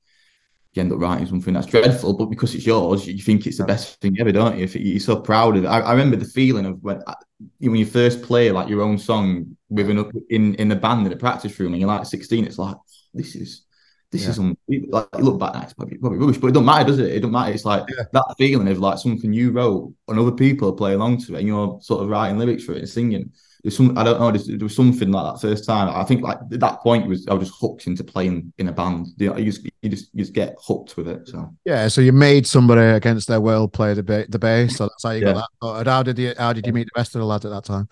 you 0.73 0.81
end 0.81 0.93
up 0.93 1.01
writing 1.01 1.27
something 1.27 1.53
that's 1.53 1.67
dreadful, 1.67 2.13
but 2.15 2.27
because 2.27 2.55
it's 2.55 2.67
yours, 2.67 3.07
you 3.07 3.23
think 3.23 3.47
it's 3.47 3.59
the 3.59 3.65
best 3.65 4.01
thing 4.01 4.17
ever, 4.21 4.31
don't 4.31 4.57
you? 4.57 4.67
You're 4.67 5.01
so 5.01 5.21
proud 5.21 5.57
of 5.57 5.65
it. 5.65 5.67
I, 5.67 5.81
I 5.81 5.91
remember 5.93 6.17
the 6.17 6.25
feeling 6.25 6.67
of 6.67 6.81
when 6.83 7.03
uh, 7.07 7.15
when 7.59 7.75
you 7.75 7.87
first 7.87 8.23
play 8.23 8.53
like 8.53 8.69
your 8.69 8.83
own 8.83 8.97
song 8.97 9.57
with 9.69 9.91
an 9.91 10.11
in 10.31 10.55
in 10.57 10.69
the 10.69 10.77
band 10.77 11.07
in 11.07 11.11
the 11.11 11.17
practice 11.17 11.59
room, 11.59 11.73
and 11.73 11.81
you're 11.81 11.89
like 11.89 12.07
16. 12.07 12.45
It's 12.45 12.59
like 12.59 12.77
this 13.13 13.35
is 13.35 13.65
this 14.13 14.25
yeah. 14.25 14.31
is 14.31 14.39
un- 14.39 14.57
like 14.69 15.09
you 15.19 15.25
look 15.25 15.41
back, 15.41 15.65
it's 15.65 15.73
probably, 15.73 15.99
probably 15.99 16.19
rubbish, 16.19 16.39
but 16.39 16.49
it 16.49 16.55
don't 16.55 16.65
matter, 16.65 16.85
does 16.85 16.99
it? 17.01 17.13
It 17.13 17.21
don't 17.21 17.33
matter. 17.33 17.53
It's 17.53 17.65
like 17.65 17.85
yeah. 17.89 18.05
that 18.13 18.35
feeling 18.39 18.69
of 18.69 18.79
like 18.79 18.99
something 18.99 19.33
you 19.33 19.51
wrote 19.51 19.93
and 20.07 20.19
other 20.19 20.33
people 20.33 20.73
play 20.73 20.95
along 20.95 21.19
to 21.23 21.35
it, 21.35 21.41
and 21.41 21.49
you're 21.49 21.81
sort 21.81 22.05
of 22.05 22.09
writing 22.09 22.39
lyrics 22.39 22.65
for 22.65 22.75
it 22.75 22.79
and 22.79 22.89
singing 22.89 23.33
there's 23.63 23.77
some 23.77 23.97
I 23.97 24.05
don't 24.05 24.21
know 24.21 24.31
there 24.31 24.65
was 24.65 24.75
something 24.75 25.11
like 25.11 25.35
that 25.35 25.41
first 25.41 25.65
time. 25.65 25.89
I 25.89 26.05
think 26.05 26.23
like 26.23 26.39
at 26.53 26.61
that 26.61 26.81
point 26.81 27.07
was 27.07 27.27
I 27.29 27.35
was 27.35 27.49
just 27.49 27.61
hooked 27.61 27.87
into 27.87 28.05
playing 28.05 28.53
in 28.59 28.69
a 28.69 28.73
band. 28.73 29.09
You, 29.19 29.31
know, 29.31 29.37
you 29.37 29.45
just 29.47 29.65
you 29.83 29.91
just 29.91 30.11
you 30.13 30.23
just 30.23 30.33
get 30.33 30.55
hooked 30.59 30.97
with 30.97 31.09
it 31.09 31.29
so. 31.29 31.51
Yeah 31.65 31.89
so 31.89 32.01
you 32.01 32.13
made 32.13 32.47
somebody 32.47 32.81
against 32.81 33.29
their 33.29 33.41
will 33.41 33.69
play 33.69 33.95
the 33.95 34.03
ba- 34.03 34.27
the 34.29 34.39
bass 34.39 34.77
so 34.77 34.85
that's 34.85 35.03
how 35.03 35.11
you 35.11 35.27
yeah. 35.27 35.43
got 35.61 35.85
that 35.85 35.87
how 35.87 36.03
did 36.03 36.19
you 36.19 36.35
how 36.39 36.53
did 36.53 36.67
you 36.67 36.73
meet 36.73 36.87
the 36.87 36.99
rest 36.99 37.15
of 37.15 37.21
the 37.21 37.27
lads 37.27 37.45
at 37.45 37.51
that 37.51 37.65
time? 37.65 37.89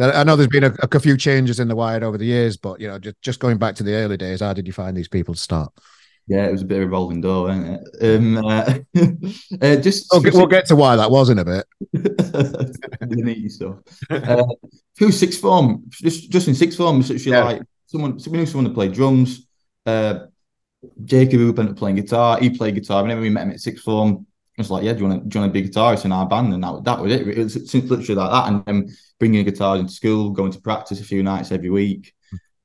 I 0.00 0.22
know 0.22 0.36
there's 0.36 0.48
been 0.48 0.62
a, 0.62 0.74
a 0.80 1.00
few 1.00 1.16
changes 1.16 1.58
in 1.58 1.66
the 1.66 1.74
wired 1.74 2.02
over 2.02 2.18
the 2.18 2.26
years 2.26 2.56
but 2.56 2.80
you 2.80 2.88
know 2.88 2.98
just, 2.98 3.20
just 3.20 3.40
going 3.40 3.58
back 3.58 3.74
to 3.76 3.82
the 3.82 3.94
early 3.94 4.16
days 4.16 4.40
how 4.40 4.52
did 4.52 4.66
you 4.66 4.72
find 4.72 4.96
these 4.96 5.08
people 5.08 5.34
to 5.34 5.40
start 5.40 5.72
yeah, 6.28 6.46
it 6.46 6.52
was 6.52 6.62
a 6.62 6.66
bit 6.66 6.82
of 6.82 6.88
a 6.88 6.90
rolling 6.90 7.22
door, 7.22 7.44
wasn't 7.44 7.80
it? 7.80 8.16
Um, 8.16 8.36
uh, 8.36 8.78
uh, 9.62 9.76
just 9.76 10.08
we'll 10.12 10.22
get, 10.22 10.34
we'll 10.34 10.46
get, 10.46 10.66
to 10.66 10.76
why 10.76 10.94
that 10.94 11.10
was 11.10 11.30
in 11.30 11.38
a 11.38 11.44
bit. 11.44 11.66
the 11.92 13.48
stuff. 13.48 13.78
Uh, 14.10 14.44
through 14.96 15.12
sixth 15.12 15.40
form, 15.40 15.84
just 15.90 16.30
just 16.30 16.46
in 16.46 16.54
sixth 16.54 16.76
form, 16.76 17.02
so 17.02 17.16
she 17.16 17.30
yeah. 17.30 17.44
like 17.44 17.62
someone. 17.86 18.18
So 18.18 18.30
we 18.30 18.36
knew 18.36 18.46
someone 18.46 18.68
to 18.68 18.74
play 18.74 18.88
drums. 18.88 19.46
Uh, 19.86 20.26
Jacob, 21.04 21.40
who 21.40 21.48
ended 21.48 21.70
up 21.70 21.76
playing 21.76 21.96
guitar, 21.96 22.38
he 22.38 22.50
played 22.50 22.74
guitar. 22.74 23.02
Whenever 23.02 23.22
we 23.22 23.30
met 23.30 23.44
him 23.44 23.52
at 23.52 23.60
sixth 23.60 23.82
form, 23.82 24.26
I 24.58 24.62
was 24.62 24.70
like, 24.70 24.84
"Yeah, 24.84 24.92
do 24.92 25.00
you 25.00 25.08
want 25.08 25.22
to 25.22 25.28
do 25.28 25.38
you 25.38 25.40
want 25.40 25.54
to 25.54 25.60
be 25.60 25.66
a 25.66 25.70
guitarist 25.70 26.04
in 26.04 26.12
our 26.12 26.28
band?" 26.28 26.52
And 26.52 26.62
that 26.62 26.84
that 26.84 27.00
was 27.00 27.10
it. 27.10 27.26
It 27.26 27.38
was 27.38 27.74
literally 27.74 28.14
like 28.14 28.30
that, 28.30 28.48
and 28.48 28.64
then 28.66 28.96
bringing 29.18 29.40
a 29.40 29.50
guitar 29.50 29.78
into 29.78 29.92
school, 29.92 30.30
going 30.30 30.52
to 30.52 30.60
practice 30.60 31.00
a 31.00 31.04
few 31.04 31.22
nights 31.22 31.52
every 31.52 31.70
week, 31.70 32.12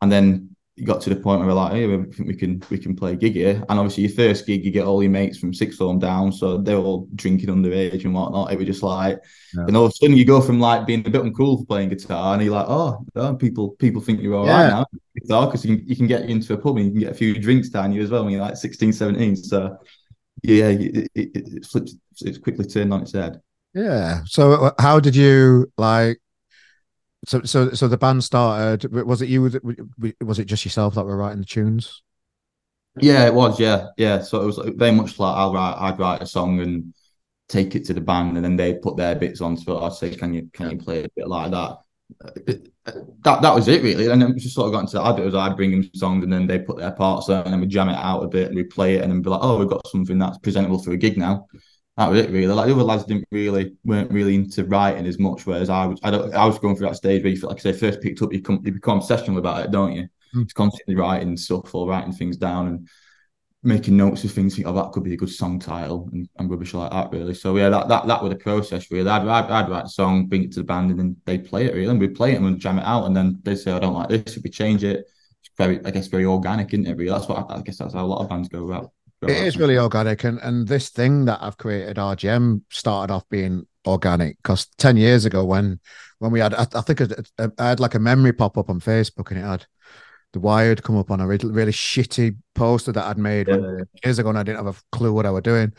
and 0.02 0.12
then 0.12 0.53
you 0.76 0.86
got 0.86 1.02
to 1.02 1.10
the 1.10 1.16
point 1.16 1.40
where 1.40 1.48
we're 1.48 1.54
like, 1.54 1.74
hey, 1.74 1.86
we 1.86 2.12
think 2.12 2.28
we 2.28 2.36
can 2.36 2.62
we 2.70 2.78
can 2.78 2.96
play 2.96 3.16
gig 3.16 3.34
here. 3.34 3.64
And 3.70 3.80
obviously, 3.80 4.04
your 4.04 4.14
first 4.14 4.46
gig, 4.46 4.66
you 4.66 4.72
get 4.72 4.86
all 4.86 5.04
your 5.04 5.12
mates 5.12 5.38
from 5.38 5.54
sixth 5.54 5.78
form 5.78 6.00
down, 6.00 6.32
so 6.32 6.58
they're 6.58 6.78
all 6.78 7.08
drinking 7.16 7.50
underage 7.50 8.06
and 8.06 8.14
whatnot. 8.14 8.52
It 8.52 8.58
was 8.58 8.66
just 8.66 8.84
like, 8.84 9.20
yeah. 9.56 9.66
and 9.68 9.78
all 9.78 9.86
of 9.86 9.92
a 9.92 9.96
sudden, 9.96 10.18
you 10.18 10.26
go 10.26 10.42
from 10.42 10.60
like 10.60 10.88
being 10.88 11.06
a 11.06 11.10
bit 11.10 11.22
uncool 11.22 11.60
for 11.60 11.66
playing 11.66 11.90
guitar, 11.90 12.34
and 12.34 12.44
you're 12.44 12.54
like, 12.54 12.66
oh, 12.68 13.06
oh 13.16 13.36
people 13.36 13.72
people 13.72 14.02
think 14.02 14.22
you're 14.22 14.36
all 14.36 14.46
yeah. 14.46 14.62
right 14.62 14.70
now 14.70 14.86
guitar 15.22 15.48
because 15.48 15.66
you 15.66 15.78
can, 15.78 15.88
you 15.88 15.96
can 15.96 16.08
get 16.08 16.30
into 16.30 16.54
a 16.54 16.58
pub 16.58 16.78
and 16.78 16.86
you 16.86 16.92
can 16.92 17.00
get 17.02 17.12
a 17.12 17.16
few 17.16 17.40
drinks 17.40 17.70
down 17.70 17.92
you 17.92 18.02
as 18.02 18.10
well 18.10 18.24
when 18.24 18.34
you're 18.34 18.42
like 18.42 18.58
16, 18.58 18.94
17. 18.94 19.36
So 19.36 19.78
yeah, 20.42 20.70
it, 20.70 21.10
it, 21.16 21.32
it 21.36 21.66
flips, 21.66 21.96
it's 22.22 22.38
quickly 22.38 22.66
turned 22.66 22.94
on 22.94 23.04
its 23.04 23.14
head. 23.14 23.40
Yeah. 23.74 24.22
So 24.26 24.54
uh, 24.54 24.72
how 24.80 25.00
did 25.00 25.16
you 25.16 25.72
like? 25.78 26.20
So, 27.26 27.42
so, 27.44 27.72
so 27.72 27.88
the 27.88 27.98
band 27.98 28.24
started. 28.24 28.92
Was 28.92 29.22
it 29.22 29.30
you? 29.30 29.50
Was 30.22 30.40
it 30.40 30.46
just 30.46 30.66
yourself 30.66 30.96
that 30.96 31.06
were 31.06 31.18
writing 31.18 31.40
the 31.40 31.46
tunes? 31.46 32.02
Yeah, 33.00 33.26
it 33.26 33.34
was. 33.34 33.60
Yeah, 33.60 33.88
yeah. 33.98 34.22
So 34.22 34.42
it 34.42 34.46
was 34.46 34.60
very 34.76 34.92
much 34.92 35.20
like 35.20 35.36
I'll 35.36 35.54
write, 35.54 35.76
I'd 35.80 36.00
write 36.00 36.22
a 36.22 36.28
song 36.28 36.60
and 36.60 36.94
take 37.50 37.76
it 37.76 37.86
to 37.86 37.94
the 37.94 38.02
band, 38.02 38.36
and 38.36 38.46
then 38.46 38.56
they'd 38.56 38.82
put 38.82 38.98
their 38.98 39.16
bits 39.16 39.42
on. 39.42 39.58
So 39.58 39.80
I'd 39.80 39.94
say, 39.94 40.16
"Can 40.16 40.34
you, 40.34 40.50
can 40.54 40.72
you 40.72 40.78
play 40.78 41.04
a 41.06 41.10
bit 41.16 41.28
like 41.28 41.52
that?" 41.52 41.78
Uh, 42.24 42.54
uh, 42.86 42.92
that 43.24 43.42
that 43.42 43.56
was 43.56 43.68
it 43.68 43.82
really, 43.82 44.08
and 44.08 44.22
then 44.22 44.34
we 44.34 44.40
just 44.40 44.56
sort 44.56 44.68
of 44.68 44.74
got 44.74 44.82
into 44.82 44.98
that 44.98 45.06
habit. 45.06 45.26
Was 45.26 45.36
I'd 45.36 45.56
bring 45.56 45.72
them 45.72 45.90
songs, 45.96 46.24
and 46.24 46.32
then 46.32 46.46
they 46.46 46.60
put 46.60 46.78
their 46.78 46.92
parts 46.92 47.30
on, 47.30 47.44
and 47.44 47.54
then 47.54 47.62
we 47.62 47.68
jam 47.68 47.90
it 47.90 47.96
out 47.96 48.24
a 48.24 48.28
bit, 48.28 48.48
and 48.48 48.56
we 48.56 48.64
play 48.64 48.96
it, 48.96 49.02
and 49.02 49.12
then 49.12 49.22
be 49.22 49.30
like, 49.30 49.40
"Oh, 49.42 49.58
we've 49.58 49.70
got 49.70 49.88
something 49.88 50.20
that's 50.20 50.38
presentable 50.40 50.80
for 50.84 50.92
a 50.92 50.98
gig 50.98 51.18
now." 51.18 51.48
That 51.98 52.10
was 52.10 52.20
it 52.20 52.32
really. 52.32 52.48
Like 52.48 52.68
the 52.68 52.74
other 52.74 52.84
lads 52.84 53.04
didn't 53.06 53.28
really 53.32 53.76
weren't 53.84 54.12
really 54.12 54.36
into 54.36 54.66
writing 54.66 55.06
as 55.06 55.20
much, 55.20 55.46
whereas 55.46 55.70
I 55.70 55.86
was 55.86 56.00
I, 56.04 56.12
don't, 56.12 56.34
I 56.34 56.46
was 56.46 56.58
going 56.58 56.76
through 56.76 56.88
that 56.88 56.96
stage 56.96 57.22
where 57.24 57.32
you 57.32 57.38
feel 57.38 57.50
like 57.50 57.60
I 57.60 57.72
say 57.72 57.74
first 57.74 58.02
picked 58.02 58.22
up, 58.22 58.34
you 58.34 58.42
come 58.42 58.62
you 58.64 58.72
become 58.72 59.00
obsessional 59.00 59.38
about 59.38 59.64
it, 59.64 59.72
don't 59.72 59.94
you? 59.94 60.08
Mm. 60.36 60.44
It's 60.44 60.54
constantly 60.54 60.96
writing 60.96 61.38
stuff 61.38 61.74
or 61.76 61.88
writing 61.88 62.14
things 62.14 62.38
down 62.38 62.68
and 62.68 62.90
making 63.62 63.96
notes 63.96 64.24
of 64.24 64.32
things. 64.32 64.56
Think, 64.56 64.68
oh, 64.68 64.74
that 64.74 64.92
could 64.92 65.04
be 65.04 65.14
a 65.14 65.18
good 65.18 65.30
song 65.30 65.60
title 65.60 66.10
and, 66.12 66.28
and 66.38 66.50
rubbish 66.50 66.74
like 66.74 66.92
that, 66.92 67.12
really. 67.12 67.36
So 67.36 67.56
yeah, 67.58 67.70
that 67.70 67.88
that 67.90 68.08
that 68.08 68.24
was 68.24 68.32
the 68.32 68.40
process 68.40 68.90
really. 68.90 69.10
I'd, 69.10 69.28
I'd, 69.28 69.52
I'd 69.52 69.70
write 69.70 69.86
a 69.86 69.90
song, 69.90 70.26
bring 70.26 70.46
it 70.46 70.52
to 70.54 70.62
the 70.62 70.66
band, 70.66 70.90
and 70.90 71.00
then 71.00 71.16
they 71.26 71.38
play 71.38 71.68
it 71.68 71.76
really, 71.76 71.92
and 71.92 72.00
we 72.00 72.08
play 72.08 72.34
it 72.34 72.38
and 72.38 72.46
we 72.46 72.56
jam 72.56 72.80
it 72.80 72.86
out, 72.86 73.06
and 73.06 73.16
then 73.16 73.40
they 73.44 73.56
say 73.56 73.72
I 73.72 73.80
don't 73.80 73.94
like 73.94 74.10
this, 74.10 74.36
if 74.36 74.44
we 74.44 74.50
change 74.50 74.84
it. 74.84 75.06
It's 75.42 75.52
very, 75.58 75.86
I 75.86 75.92
guess, 75.92 76.08
very 76.08 76.26
organic, 76.26 76.74
isn't 76.74 76.88
it? 76.88 76.98
Really, 76.98 77.12
that's 77.12 77.28
what 77.28 77.52
I, 77.52 77.58
I 77.58 77.62
guess 77.62 77.78
that's 77.78 77.94
how 77.94 78.04
a 78.04 78.08
lot 78.08 78.24
of 78.24 78.30
bands 78.30 78.50
go 78.50 78.68
about. 78.68 78.92
It 79.30 79.48
is 79.48 79.58
really 79.58 79.78
organic, 79.78 80.24
and 80.24 80.40
and 80.40 80.68
this 80.68 80.90
thing 80.90 81.26
that 81.26 81.40
I've 81.42 81.58
created, 81.58 81.98
RGM, 81.98 82.62
started 82.70 83.14
off 83.14 83.28
being 83.30 83.68
organic 83.86 84.38
because 84.38 84.68
ten 84.78 84.98
years 84.98 85.26
ago, 85.26 85.46
when 85.46 85.80
when 86.20 86.32
we 86.32 86.40
had, 86.40 86.54
I, 86.54 86.66
I 86.74 86.82
think 86.82 87.02
I, 87.02 87.50
I, 87.60 87.68
had 87.70 87.80
like 87.80 87.96
a 87.96 88.00
memory 88.00 88.32
pop 88.32 88.58
up 88.58 88.70
on 88.70 88.80
Facebook, 88.80 89.30
and 89.30 89.40
it 89.40 89.44
had 89.44 89.66
the 90.32 90.40
Wired 90.40 90.82
come 90.84 90.98
up 90.98 91.12
on 91.12 91.20
a 91.20 91.28
really, 91.28 91.52
really 91.52 91.72
shitty 91.72 92.38
poster 92.56 92.92
that 92.92 93.06
I'd 93.06 93.18
made 93.18 93.48
yeah. 93.48 93.82
years 94.04 94.20
ago, 94.20 94.30
and 94.30 94.38
I 94.38 94.44
didn't 94.44 94.66
have 94.66 94.78
a 94.78 94.96
clue 94.96 95.14
what 95.14 95.26
I 95.26 95.32
was 95.32 95.44
doing. 95.44 95.74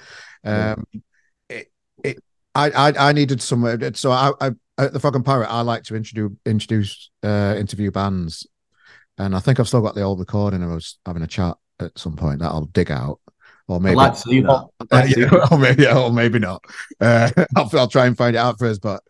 Um, 0.45 0.85
yeah. 0.93 1.01
it, 1.49 1.73
it, 2.05 2.25
I, 2.55 2.71
I, 2.71 3.09
I 3.09 3.13
needed 3.13 3.43
somewhere. 3.43 3.79
So 3.95 4.11
I, 4.11 4.33
I, 4.41 4.51
at 4.79 4.93
the 4.93 5.01
fucking 5.01 5.23
pirate, 5.23 5.51
I 5.51 5.63
like 5.63 5.83
to 5.85 5.97
introduce 5.97 6.33
introduce 6.47 7.11
uh, 7.23 7.57
interview 7.59 7.91
bands, 7.91 8.47
and 9.19 9.35
I 9.35 9.41
think 9.41 9.59
I've 9.59 9.69
still 9.69 9.83
got 9.83 9.95
the 9.95 10.03
old 10.03 10.21
recording. 10.21 10.63
I 10.63 10.67
was 10.67 10.99
having 11.07 11.23
a 11.23 11.27
chat 11.27 11.57
at 11.81 11.99
some 11.99 12.17
point 12.17 12.41
that 12.41 12.51
I'll 12.51 12.67
dig 12.67 12.91
out 12.91 13.19
or 13.69 13.81
maybe 13.81 13.99
I'd 13.99 14.09
like 14.09 14.21
to 14.21 14.43
that. 14.43 14.51
Or, 14.51 14.71
like 14.91 15.17
yeah, 15.17 15.31
see 15.31 15.39
or 15.51 15.59
maybe, 15.59 15.87
or 15.87 16.13
maybe 16.13 16.39
not. 16.39 16.65
Uh, 17.01 17.31
I'll, 17.57 17.71
I'll, 17.75 17.89
try 17.89 18.07
and 18.07 18.17
find 18.17 18.37
it 18.37 18.39
out 18.39 18.59
first. 18.59 18.83
But 18.83 19.03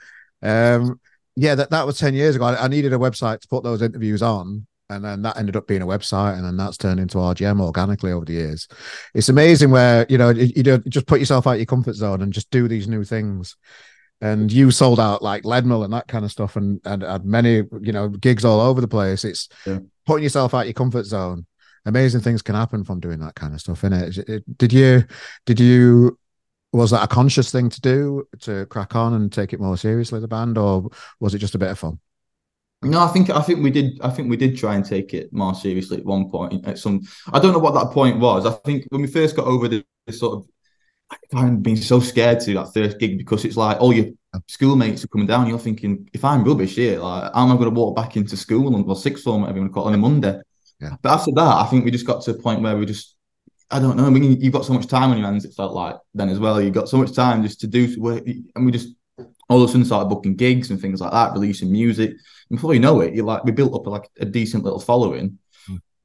um, 0.42 1.00
yeah, 1.36 1.54
that, 1.54 1.70
that 1.70 1.86
was 1.86 1.98
10 1.98 2.14
years 2.14 2.36
ago. 2.36 2.44
I, 2.44 2.64
I, 2.64 2.68
needed 2.68 2.92
a 2.92 2.98
website 2.98 3.40
to 3.40 3.48
put 3.48 3.64
those 3.64 3.82
interviews 3.82 4.22
on. 4.22 4.66
And 4.90 5.04
then 5.04 5.22
that 5.22 5.38
ended 5.38 5.56
up 5.56 5.66
being 5.66 5.80
a 5.80 5.86
website, 5.86 6.36
and 6.36 6.44
then 6.44 6.58
that's 6.58 6.76
turned 6.76 7.00
into 7.00 7.16
RGM 7.16 7.58
organically 7.58 8.12
over 8.12 8.26
the 8.26 8.34
years. 8.34 8.68
It's 9.14 9.30
amazing 9.30 9.70
where 9.70 10.04
you 10.10 10.18
know 10.18 10.28
you, 10.28 10.52
you 10.54 10.78
just 10.90 11.06
put 11.06 11.20
yourself 11.20 11.46
out 11.46 11.56
your 11.56 11.64
comfort 11.64 11.94
zone 11.94 12.20
and 12.20 12.34
just 12.34 12.50
do 12.50 12.68
these 12.68 12.86
new 12.86 13.02
things. 13.02 13.56
And 14.20 14.52
you 14.52 14.70
sold 14.70 15.00
out 15.00 15.22
like 15.22 15.44
Leadmill 15.44 15.84
and 15.84 15.92
that 15.94 16.06
kind 16.06 16.22
of 16.22 16.30
stuff, 16.30 16.56
and 16.56 16.82
and 16.84 17.02
had 17.02 17.24
many 17.24 17.62
you 17.80 17.92
know 17.92 18.10
gigs 18.10 18.44
all 18.44 18.60
over 18.60 18.82
the 18.82 18.86
place. 18.86 19.24
It's 19.24 19.48
yeah. 19.64 19.78
putting 20.04 20.22
yourself 20.22 20.52
out 20.52 20.66
your 20.66 20.74
comfort 20.74 21.06
zone 21.06 21.46
amazing 21.86 22.20
things 22.20 22.42
can 22.42 22.54
happen 22.54 22.84
from 22.84 23.00
doing 23.00 23.18
that 23.20 23.34
kind 23.34 23.54
of 23.54 23.60
stuff 23.60 23.84
in 23.84 23.92
it 23.92 24.58
did 24.58 24.72
you 24.72 25.04
did 25.46 25.60
you 25.60 26.18
was 26.72 26.90
that 26.90 27.04
a 27.04 27.08
conscious 27.08 27.52
thing 27.52 27.68
to 27.68 27.80
do 27.80 28.26
to 28.40 28.66
crack 28.66 28.96
on 28.96 29.14
and 29.14 29.32
take 29.32 29.52
it 29.52 29.60
more 29.60 29.76
seriously 29.76 30.20
the 30.20 30.28
band 30.28 30.58
or 30.58 30.88
was 31.20 31.34
it 31.34 31.38
just 31.38 31.54
a 31.54 31.58
bit 31.58 31.70
of 31.70 31.78
fun 31.78 31.98
no, 32.84 33.00
I 33.00 33.08
think 33.08 33.30
I 33.30 33.40
think 33.40 33.62
we 33.62 33.70
did. 33.70 33.98
I 34.02 34.10
think 34.10 34.28
we 34.28 34.36
did 34.36 34.56
try 34.56 34.74
and 34.74 34.84
take 34.84 35.14
it 35.14 35.32
more 35.32 35.54
seriously 35.54 35.98
at 35.98 36.04
one 36.04 36.28
point. 36.30 36.66
At 36.66 36.78
some, 36.78 37.00
I 37.32 37.38
don't 37.38 37.52
know 37.52 37.58
what 37.58 37.74
that 37.74 37.92
point 37.92 38.18
was. 38.18 38.44
I 38.46 38.50
think 38.50 38.84
when 38.90 39.00
we 39.00 39.06
first 39.08 39.34
got 39.34 39.46
over 39.46 39.68
the, 39.68 39.84
the 40.06 40.12
sort 40.12 40.38
of, 40.38 40.48
I've 41.34 41.62
been 41.62 41.76
so 41.76 42.00
scared 42.00 42.40
to 42.40 42.54
that 42.54 42.74
first 42.74 42.98
gig 42.98 43.16
because 43.16 43.44
it's 43.44 43.56
like 43.56 43.80
all 43.80 43.92
your 43.92 44.08
schoolmates 44.48 45.02
are 45.02 45.08
coming 45.08 45.26
down. 45.26 45.48
You're 45.48 45.58
thinking, 45.58 46.08
if 46.12 46.24
I'm 46.24 46.44
rubbish 46.44 46.74
here, 46.74 46.98
like, 46.98 47.32
how 47.32 47.44
am 47.44 47.52
I 47.52 47.54
going 47.54 47.74
to 47.74 47.80
walk 47.80 47.96
back 47.96 48.16
into 48.16 48.36
school 48.36 48.74
and 48.76 48.84
well, 48.84 48.96
sixth 48.96 49.24
form, 49.24 49.42
whatever 49.42 49.58
you 49.58 49.62
want 49.62 49.72
to 49.72 49.74
call 49.74 49.86
it, 49.86 49.88
on 49.88 49.94
a 49.94 49.98
Monday? 49.98 50.40
Yeah. 50.80 50.96
But 51.02 51.12
after 51.12 51.32
that, 51.32 51.56
I 51.62 51.66
think 51.66 51.84
we 51.84 51.90
just 51.90 52.06
got 52.06 52.22
to 52.22 52.32
a 52.32 52.34
point 52.34 52.62
where 52.62 52.76
we 52.76 52.86
just, 52.86 53.14
I 53.70 53.78
don't 53.78 53.96
know. 53.96 54.06
I 54.06 54.10
mean, 54.10 54.40
you've 54.40 54.52
got 54.52 54.64
so 54.64 54.72
much 54.72 54.86
time 54.86 55.10
on 55.10 55.18
your 55.18 55.26
hands. 55.26 55.44
It 55.44 55.54
felt 55.54 55.72
like 55.72 55.96
then 56.14 56.28
as 56.28 56.38
well. 56.38 56.60
You 56.60 56.70
got 56.70 56.88
so 56.88 56.98
much 56.98 57.14
time 57.14 57.42
just 57.42 57.60
to 57.60 57.66
do 57.66 58.00
work, 58.00 58.24
and 58.26 58.66
we 58.66 58.72
just 58.72 58.88
all 59.48 59.62
of 59.62 59.68
a 59.68 59.72
sudden 59.72 59.84
started 59.84 60.08
booking 60.08 60.36
gigs 60.36 60.70
and 60.70 60.80
things 60.80 61.00
like 61.00 61.12
that, 61.12 61.32
releasing 61.32 61.72
music. 61.72 62.10
And 62.10 62.58
before 62.58 62.74
you 62.74 62.80
know 62.80 63.00
it, 63.00 63.14
you 63.14 63.22
like 63.22 63.44
we 63.44 63.52
built 63.52 63.74
up 63.74 63.86
like 63.86 64.08
a 64.18 64.24
decent 64.24 64.64
little 64.64 64.80
following. 64.80 65.38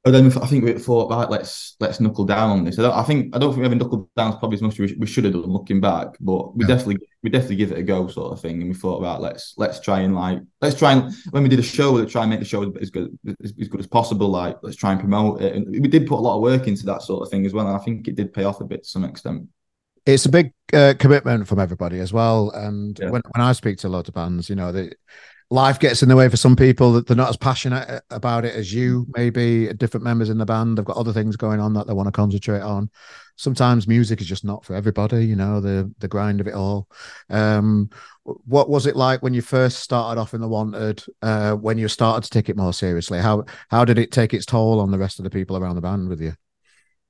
But 0.03 0.11
then 0.11 0.27
I 0.27 0.47
think 0.47 0.63
we 0.63 0.73
thought, 0.73 1.11
right, 1.11 1.29
let's 1.29 1.75
let's 1.81 1.99
knuckle 1.99 2.23
down 2.23 2.51
on 2.51 2.63
this. 2.63 2.79
I, 2.79 2.83
don't, 2.83 2.97
I 2.97 3.03
think 3.03 3.35
I 3.35 3.39
don't 3.39 3.51
think 3.51 3.59
we 3.59 3.65
ever 3.65 3.75
knuckled 3.75 4.07
down 4.15 4.39
probably 4.39 4.55
as 4.55 4.61
much 4.61 4.79
as 4.79 4.91
we, 4.91 4.97
we 4.97 5.05
should 5.05 5.25
have 5.25 5.33
done 5.33 5.43
looking 5.43 5.81
back, 5.81 6.15
but 6.21 6.55
we 6.55 6.63
yeah. 6.63 6.75
definitely 6.75 7.05
we 7.21 7.29
definitely 7.29 7.57
give 7.57 7.73
it 7.73 7.79
a 7.79 7.83
go, 7.83 8.07
sort 8.07 8.31
of 8.31 8.39
thing. 8.39 8.61
And 8.61 8.69
we 8.69 8.75
thought, 8.75 9.01
right, 9.01 9.19
let's 9.19 9.55
let's 9.57 9.81
try 9.81 9.99
and 9.99 10.15
like 10.15 10.39
let's 10.61 10.79
try 10.79 10.93
and 10.93 11.13
when 11.31 11.43
we 11.43 11.49
did 11.49 11.59
a 11.59 11.63
show, 11.63 11.91
let's 11.91 12.13
try 12.13 12.21
and 12.21 12.29
make 12.29 12.39
the 12.39 12.45
show 12.45 12.63
as 12.79 12.89
good 12.89 13.19
as, 13.43 13.53
as 13.59 13.67
good 13.67 13.81
as 13.81 13.87
possible. 13.87 14.29
Like 14.29 14.57
let's 14.63 14.77
try 14.77 14.91
and 14.91 15.01
promote 15.01 15.41
it. 15.41 15.53
And 15.53 15.67
we 15.69 15.89
did 15.89 16.07
put 16.07 16.19
a 16.19 16.21
lot 16.21 16.37
of 16.37 16.43
work 16.43 16.67
into 16.67 16.85
that 16.85 17.01
sort 17.01 17.21
of 17.21 17.29
thing 17.29 17.45
as 17.45 17.51
well, 17.51 17.67
and 17.67 17.75
I 17.75 17.83
think 17.83 18.07
it 18.07 18.15
did 18.15 18.33
pay 18.33 18.45
off 18.45 18.61
a 18.61 18.65
bit 18.65 18.83
to 18.83 18.89
some 18.89 19.03
extent. 19.03 19.49
It's 20.05 20.25
a 20.25 20.29
big 20.29 20.53
uh, 20.71 20.93
commitment 20.97 21.45
from 21.45 21.59
everybody 21.59 21.99
as 21.99 22.13
well. 22.13 22.51
And 22.51 22.97
yeah. 22.97 23.09
when, 23.09 23.21
when 23.35 23.45
I 23.45 23.51
speak 23.51 23.77
to 23.79 23.87
a 23.87 23.89
lot 23.89 24.07
of 24.07 24.13
bands, 24.13 24.49
you 24.49 24.55
know, 24.55 24.71
they 24.71 24.91
life 25.51 25.79
gets 25.79 26.03
in 26.03 26.09
the 26.09 26.15
way 26.15 26.29
for 26.29 26.37
some 26.37 26.55
people 26.55 26.93
that 26.93 27.07
they're 27.07 27.17
not 27.17 27.29
as 27.29 27.37
passionate 27.37 28.03
about 28.11 28.45
it 28.45 28.55
as 28.55 28.71
you 28.71 29.07
maybe 29.15 29.71
different 29.73 30.03
members 30.03 30.29
in 30.29 30.37
the 30.37 30.45
band. 30.45 30.77
They've 30.77 30.85
got 30.85 30.97
other 30.97 31.13
things 31.13 31.35
going 31.35 31.59
on 31.59 31.73
that 31.73 31.87
they 31.87 31.93
want 31.93 32.07
to 32.07 32.11
concentrate 32.11 32.61
on. 32.61 32.89
Sometimes 33.35 33.87
music 33.87 34.21
is 34.21 34.27
just 34.27 34.43
not 34.43 34.63
for 34.63 34.75
everybody 34.75 35.25
you 35.25 35.35
know 35.35 35.59
the 35.59 35.91
the 35.99 36.07
grind 36.07 36.39
of 36.39 36.47
it 36.47 36.53
all. 36.53 36.87
Um, 37.29 37.89
what 38.23 38.69
was 38.69 38.85
it 38.85 38.95
like 38.95 39.23
when 39.23 39.33
you 39.33 39.41
first 39.41 39.79
started 39.79 40.19
off 40.19 40.33
in 40.33 40.41
the 40.41 40.47
wanted 40.47 41.03
uh, 41.21 41.53
when 41.53 41.77
you 41.77 41.87
started 41.87 42.23
to 42.23 42.29
take 42.29 42.49
it 42.49 42.57
more 42.57 42.73
seriously? 42.73 43.19
How 43.19 43.45
how 43.69 43.85
did 43.85 43.97
it 43.97 44.11
take 44.11 44.33
its 44.33 44.45
toll 44.45 44.79
on 44.79 44.91
the 44.91 44.99
rest 44.99 45.19
of 45.19 45.23
the 45.23 45.31
people 45.31 45.57
around 45.57 45.75
the 45.75 45.81
band 45.81 46.09
with 46.09 46.21
you? 46.21 46.33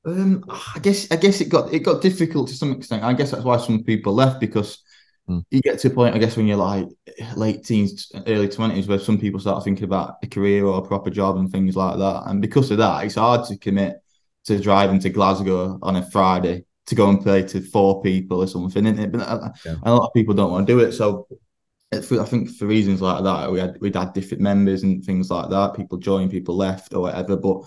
Um, 0.06 0.45
I 0.47 0.80
guess 0.80 1.12
I 1.12 1.17
guess 1.17 1.41
it 1.41 1.49
got 1.49 1.73
it 1.73 1.80
got 1.80 2.02
difficult 2.02 2.47
to 2.49 2.56
some 2.56 2.71
extent. 2.71 3.04
I 3.04 3.13
guess 3.13 3.32
that's 3.32 3.43
why 3.43 3.58
some 3.58 3.84
people 3.84 4.13
left 4.13 4.39
because 4.39 4.82
Mm. 5.30 5.46
You 5.52 5.62
get 5.62 5.80
to 5.80 5.88
a 5.88 5.92
point, 5.92 6.15
I 6.15 6.18
guess, 6.18 6.36
when 6.36 6.48
you're 6.48 6.58
like 6.58 6.88
late 7.36 7.63
teens, 7.63 8.12
early 8.28 8.50
twenties, 8.50 8.88
where 8.88 9.00
some 9.00 9.20
people 9.20 9.39
start 9.39 9.63
thinking 9.63 9.84
about 9.84 10.15
a 10.24 10.28
career 10.28 10.65
or 10.65 10.80
a 10.80 10.88
proper 10.88 11.10
job 11.10 11.38
and 11.38 11.52
things 11.52 11.76
like 11.76 11.98
that. 11.98 12.24
And 12.26 12.42
because 12.42 12.72
of 12.72 12.80
that, 12.80 13.06
it's 13.06 13.15
hard 13.15 13.48
to 13.48 13.58
commit 13.58 14.02
to 14.46 14.60
driving 14.60 15.00
to 15.00 15.10
Glasgow 15.10 15.78
on 15.82 15.96
a 15.98 16.10
Friday 16.10 16.65
to 16.88 16.96
go 16.96 17.10
and 17.10 17.22
play 17.22 17.44
to 17.44 17.62
four 17.62 18.02
people 18.02 18.42
or 18.42 18.48
something. 18.48 18.88
And, 18.88 19.12
but 19.12 19.22
uh, 19.22 19.50
yeah. 19.63 19.76
a 19.84 19.94
lot 19.94 20.08
of 20.08 20.13
people 20.13 20.34
don't 20.34 20.52
want 20.52 20.68
to 20.68 20.74
do 20.74 20.80
it. 20.80 20.94
So 20.94 21.28
I 21.92 22.00
think 22.00 22.50
for 22.50 22.65
reasons 22.65 23.02
like 23.02 23.24
that, 23.24 23.52
we 23.52 23.60
had 23.60 23.80
we'd 23.80 23.96
had 23.96 24.13
different 24.13 24.42
members 24.42 24.84
and 24.84 25.04
things 25.04 25.30
like 25.30 25.50
that. 25.50 25.76
People 25.76 25.98
joined, 25.98 26.32
people 26.32 26.56
left, 26.56 26.94
or 26.94 27.02
whatever. 27.02 27.38
But 27.38 27.63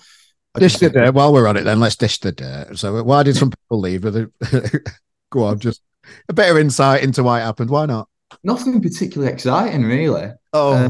dish 0.56 0.78
the 0.78 0.90
dirt. 0.90 1.14
While 1.14 1.32
we're 1.32 1.46
on 1.46 1.56
it, 1.56 1.62
then 1.64 1.80
let's 1.80 1.96
dish 1.96 2.18
the 2.18 2.32
dirt. 2.32 2.78
So 2.78 3.02
why 3.02 3.22
did 3.22 3.36
some 3.36 3.50
people 3.50 3.80
leave? 3.80 4.04
It? 4.04 4.30
Go 5.30 5.44
on, 5.44 5.58
just 5.58 5.82
a 6.28 6.32
better 6.32 6.58
insight 6.58 7.02
into 7.02 7.22
why 7.22 7.40
it 7.40 7.44
happened. 7.44 7.70
Why 7.70 7.86
not? 7.86 8.08
Nothing 8.42 8.80
particularly 8.80 9.32
exciting, 9.32 9.84
really. 9.84 10.32
Oh. 10.52 10.72
Uh, 10.72 10.88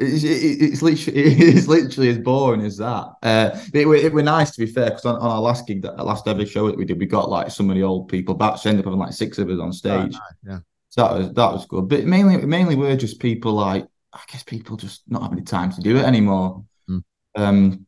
it's, 0.00 0.24
it's, 0.24 0.82
literally 0.82 1.20
it's 1.24 1.68
literally 1.68 2.08
as 2.08 2.18
boring 2.18 2.62
as 2.62 2.78
that. 2.78 3.12
Uh, 3.22 3.50
it, 3.74 3.86
it 3.86 4.12
were 4.12 4.22
nice 4.22 4.50
to 4.52 4.64
be 4.64 4.70
fair 4.70 4.86
because 4.86 5.04
on, 5.04 5.16
on, 5.16 5.30
our 5.30 5.40
last 5.40 5.66
gig, 5.66 5.82
that 5.82 6.04
last 6.04 6.26
ever 6.26 6.46
show 6.46 6.66
that 6.68 6.76
we 6.76 6.86
did, 6.86 6.98
we 6.98 7.06
got 7.06 7.28
like 7.28 7.50
some 7.50 7.68
of 7.68 7.76
the 7.76 7.82
old 7.82 8.08
people 8.08 8.34
back. 8.34 8.56
So 8.56 8.70
ended 8.70 8.84
up 8.84 8.86
having 8.86 8.98
like 8.98 9.12
six 9.12 9.38
of 9.38 9.50
us 9.50 9.60
on 9.60 9.72
stage. 9.72 10.14
Oh, 10.16 10.20
yeah, 10.46 10.58
so 10.88 11.02
that 11.02 11.12
was 11.12 11.26
that 11.34 11.52
was 11.52 11.66
good. 11.66 11.88
But 11.88 12.04
mainly 12.06 12.38
mainly 12.38 12.76
we're 12.76 12.96
just 12.96 13.20
people 13.20 13.52
like 13.52 13.86
I 14.12 14.20
guess 14.32 14.42
people 14.42 14.76
just 14.76 15.02
not 15.08 15.22
having 15.22 15.38
the 15.38 15.44
time 15.44 15.70
to 15.72 15.80
do 15.82 15.98
it 15.98 16.04
anymore. 16.04 16.64
Mm. 16.88 17.02
Um, 17.36 17.86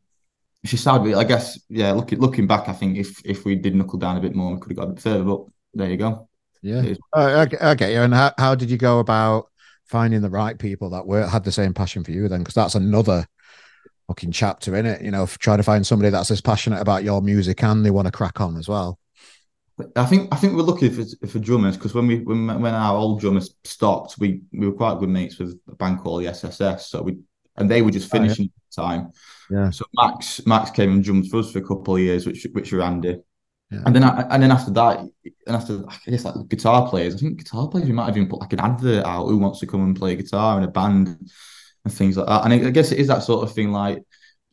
she 0.65 0.77
sad. 0.77 1.01
I 1.01 1.23
guess 1.23 1.59
yeah. 1.69 1.93
Looking 1.93 2.19
looking 2.19 2.47
back, 2.47 2.69
I 2.69 2.73
think 2.73 2.97
if 2.97 3.25
if 3.25 3.43
we 3.43 3.55
did 3.55 3.75
knuckle 3.75 3.99
down 3.99 4.17
a 4.17 4.21
bit 4.21 4.35
more, 4.35 4.53
we 4.53 4.59
could 4.59 4.71
have 4.71 4.77
got 4.77 4.89
a 4.89 4.93
bit 4.93 5.01
further. 5.01 5.23
But 5.23 5.45
there 5.73 5.89
you 5.89 5.97
go. 5.97 6.29
Yeah. 6.63 6.93
Uh, 7.15 7.45
okay, 7.45 7.57
okay. 7.61 7.95
And 7.97 8.13
how, 8.13 8.33
how 8.37 8.55
did 8.55 8.71
you 8.71 8.77
go 8.77 8.99
about 8.99 9.51
finding 9.85 10.21
the 10.21 10.29
right 10.29 10.57
people 10.57 10.89
that 10.91 11.05
were 11.05 11.27
had 11.27 11.43
the 11.43 11.51
same 11.51 11.73
passion 11.73 12.03
for 12.03 12.11
you 12.11 12.27
then? 12.27 12.39
Because 12.39 12.55
that's 12.55 12.75
another 12.75 13.27
fucking 14.07 14.31
chapter 14.31 14.75
in 14.75 14.85
it. 14.85 15.01
You 15.01 15.11
know, 15.11 15.27
trying 15.27 15.57
to 15.57 15.63
find 15.63 15.85
somebody 15.85 16.09
that's 16.09 16.31
as 16.31 16.41
passionate 16.41 16.81
about 16.81 17.03
your 17.03 17.21
music 17.21 17.61
and 17.63 17.85
they 17.85 17.91
want 17.91 18.07
to 18.07 18.11
crack 18.11 18.41
on 18.41 18.57
as 18.57 18.67
well. 18.67 18.97
I 19.95 20.05
think 20.05 20.33
I 20.33 20.37
think 20.37 20.53
we're 20.53 20.63
lucky 20.63 20.89
for, 20.89 21.03
for 21.27 21.39
drummers 21.39 21.75
because 21.75 21.93
when 21.93 22.07
we 22.07 22.19
when, 22.19 22.47
when 22.47 22.73
our 22.73 22.95
old 22.95 23.19
drummers 23.19 23.55
stopped, 23.63 24.17
we 24.19 24.41
we 24.53 24.67
were 24.67 24.75
quite 24.75 24.99
good 24.99 25.09
mates 25.09 25.37
with 25.37 25.59
a 25.69 25.75
band 25.75 25.99
called 25.99 26.23
the 26.23 26.27
SSS. 26.29 26.87
So 26.87 27.01
we 27.01 27.17
and 27.57 27.69
they 27.69 27.81
were 27.81 27.91
just 27.91 28.09
finishing 28.09 28.51
oh, 28.51 28.83
yeah. 28.83 28.83
time. 28.83 29.11
Yeah. 29.49 29.69
So 29.71 29.85
Max 29.95 30.45
Max 30.45 30.71
came 30.71 30.91
and 30.91 31.03
drummed 31.03 31.29
for 31.29 31.39
us 31.39 31.51
for 31.51 31.59
a 31.59 31.67
couple 31.67 31.95
of 31.95 32.01
years, 32.01 32.25
which 32.25 32.47
which 32.53 32.71
were 32.71 32.81
Andy. 32.81 33.19
Yeah. 33.73 33.81
And 33.85 33.95
then, 33.95 34.03
I, 34.03 34.21
and 34.29 34.43
then 34.43 34.51
after 34.51 34.71
that, 34.71 34.99
and 34.99 35.55
after 35.55 35.83
I 35.87 36.11
guess 36.11 36.25
like 36.25 36.47
guitar 36.47 36.87
players, 36.89 37.15
I 37.15 37.17
think 37.17 37.39
guitar 37.39 37.67
players 37.67 37.87
we 37.87 37.93
might 37.93 38.05
have 38.05 38.17
even 38.17 38.29
put 38.29 38.39
like 38.39 38.53
an 38.53 38.59
advert 38.59 39.05
out 39.05 39.27
who 39.27 39.37
wants 39.37 39.59
to 39.59 39.67
come 39.67 39.83
and 39.83 39.95
play 39.95 40.15
guitar 40.15 40.57
in 40.57 40.63
a 40.63 40.71
band 40.71 41.07
and 41.85 41.93
things 41.93 42.17
like 42.17 42.27
that. 42.27 42.45
And 42.45 42.53
I, 42.53 42.67
I 42.67 42.71
guess 42.71 42.91
it 42.91 42.99
is 42.99 43.07
that 43.07 43.23
sort 43.23 43.47
of 43.47 43.53
thing, 43.53 43.71
like 43.71 44.03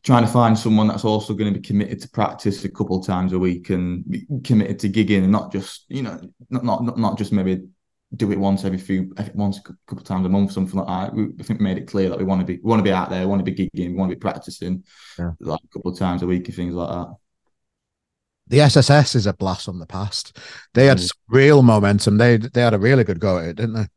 trying 0.03 0.25
to 0.25 0.31
find 0.31 0.57
someone 0.57 0.87
that's 0.87 1.05
also 1.05 1.33
going 1.33 1.53
to 1.53 1.59
be 1.59 1.65
committed 1.65 2.01
to 2.01 2.09
practice 2.09 2.63
a 2.65 2.69
couple 2.69 2.99
of 2.99 3.05
times 3.05 3.33
a 3.33 3.39
week 3.39 3.69
and 3.69 4.43
committed 4.43 4.79
to 4.79 4.89
gigging 4.89 5.23
and 5.23 5.31
not 5.31 5.51
just 5.51 5.85
you 5.89 6.01
know 6.01 6.19
not 6.49 6.63
not 6.63 6.97
not 6.97 7.17
just 7.17 7.31
maybe 7.31 7.61
do 8.15 8.31
it 8.31 8.39
once 8.39 8.65
every 8.65 8.77
few 8.77 9.13
once 9.35 9.59
a 9.59 9.61
couple 9.61 9.99
of 9.99 10.03
times 10.03 10.25
a 10.25 10.29
month 10.29 10.51
something 10.51 10.79
like 10.79 10.87
that. 10.87 11.15
We, 11.15 11.27
I 11.39 11.43
think 11.43 11.59
we 11.59 11.63
made 11.63 11.77
it 11.77 11.87
clear 11.87 12.09
that 12.09 12.17
we 12.17 12.25
want 12.25 12.41
to 12.41 12.45
be 12.45 12.55
we 12.55 12.69
want 12.69 12.79
to 12.79 12.83
be 12.83 12.91
out 12.91 13.09
there, 13.09 13.21
we 13.21 13.27
want 13.27 13.45
to 13.45 13.51
be 13.51 13.55
gigging, 13.55 13.91
we 13.91 13.93
want 13.93 14.09
to 14.09 14.15
be 14.15 14.19
practicing 14.19 14.83
yeah. 15.17 15.31
like 15.39 15.61
a 15.63 15.67
couple 15.67 15.91
of 15.91 15.99
times 15.99 16.23
a 16.23 16.27
week 16.27 16.47
and 16.47 16.55
things 16.55 16.73
like 16.73 16.89
that 16.89 17.15
the 18.47 18.61
SSS 18.61 19.15
is 19.15 19.27
a 19.27 19.33
blast 19.33 19.65
from 19.65 19.79
the 19.79 19.85
past. 19.85 20.37
They 20.73 20.87
had 20.87 20.97
mm. 20.97 21.09
real 21.29 21.63
momentum. 21.63 22.17
They 22.17 22.37
they 22.37 22.61
had 22.61 22.73
a 22.73 22.79
really 22.79 23.03
good 23.03 23.19
go 23.19 23.37
at 23.37 23.45
it, 23.45 23.55
didn't 23.57 23.73
they? 23.73 23.87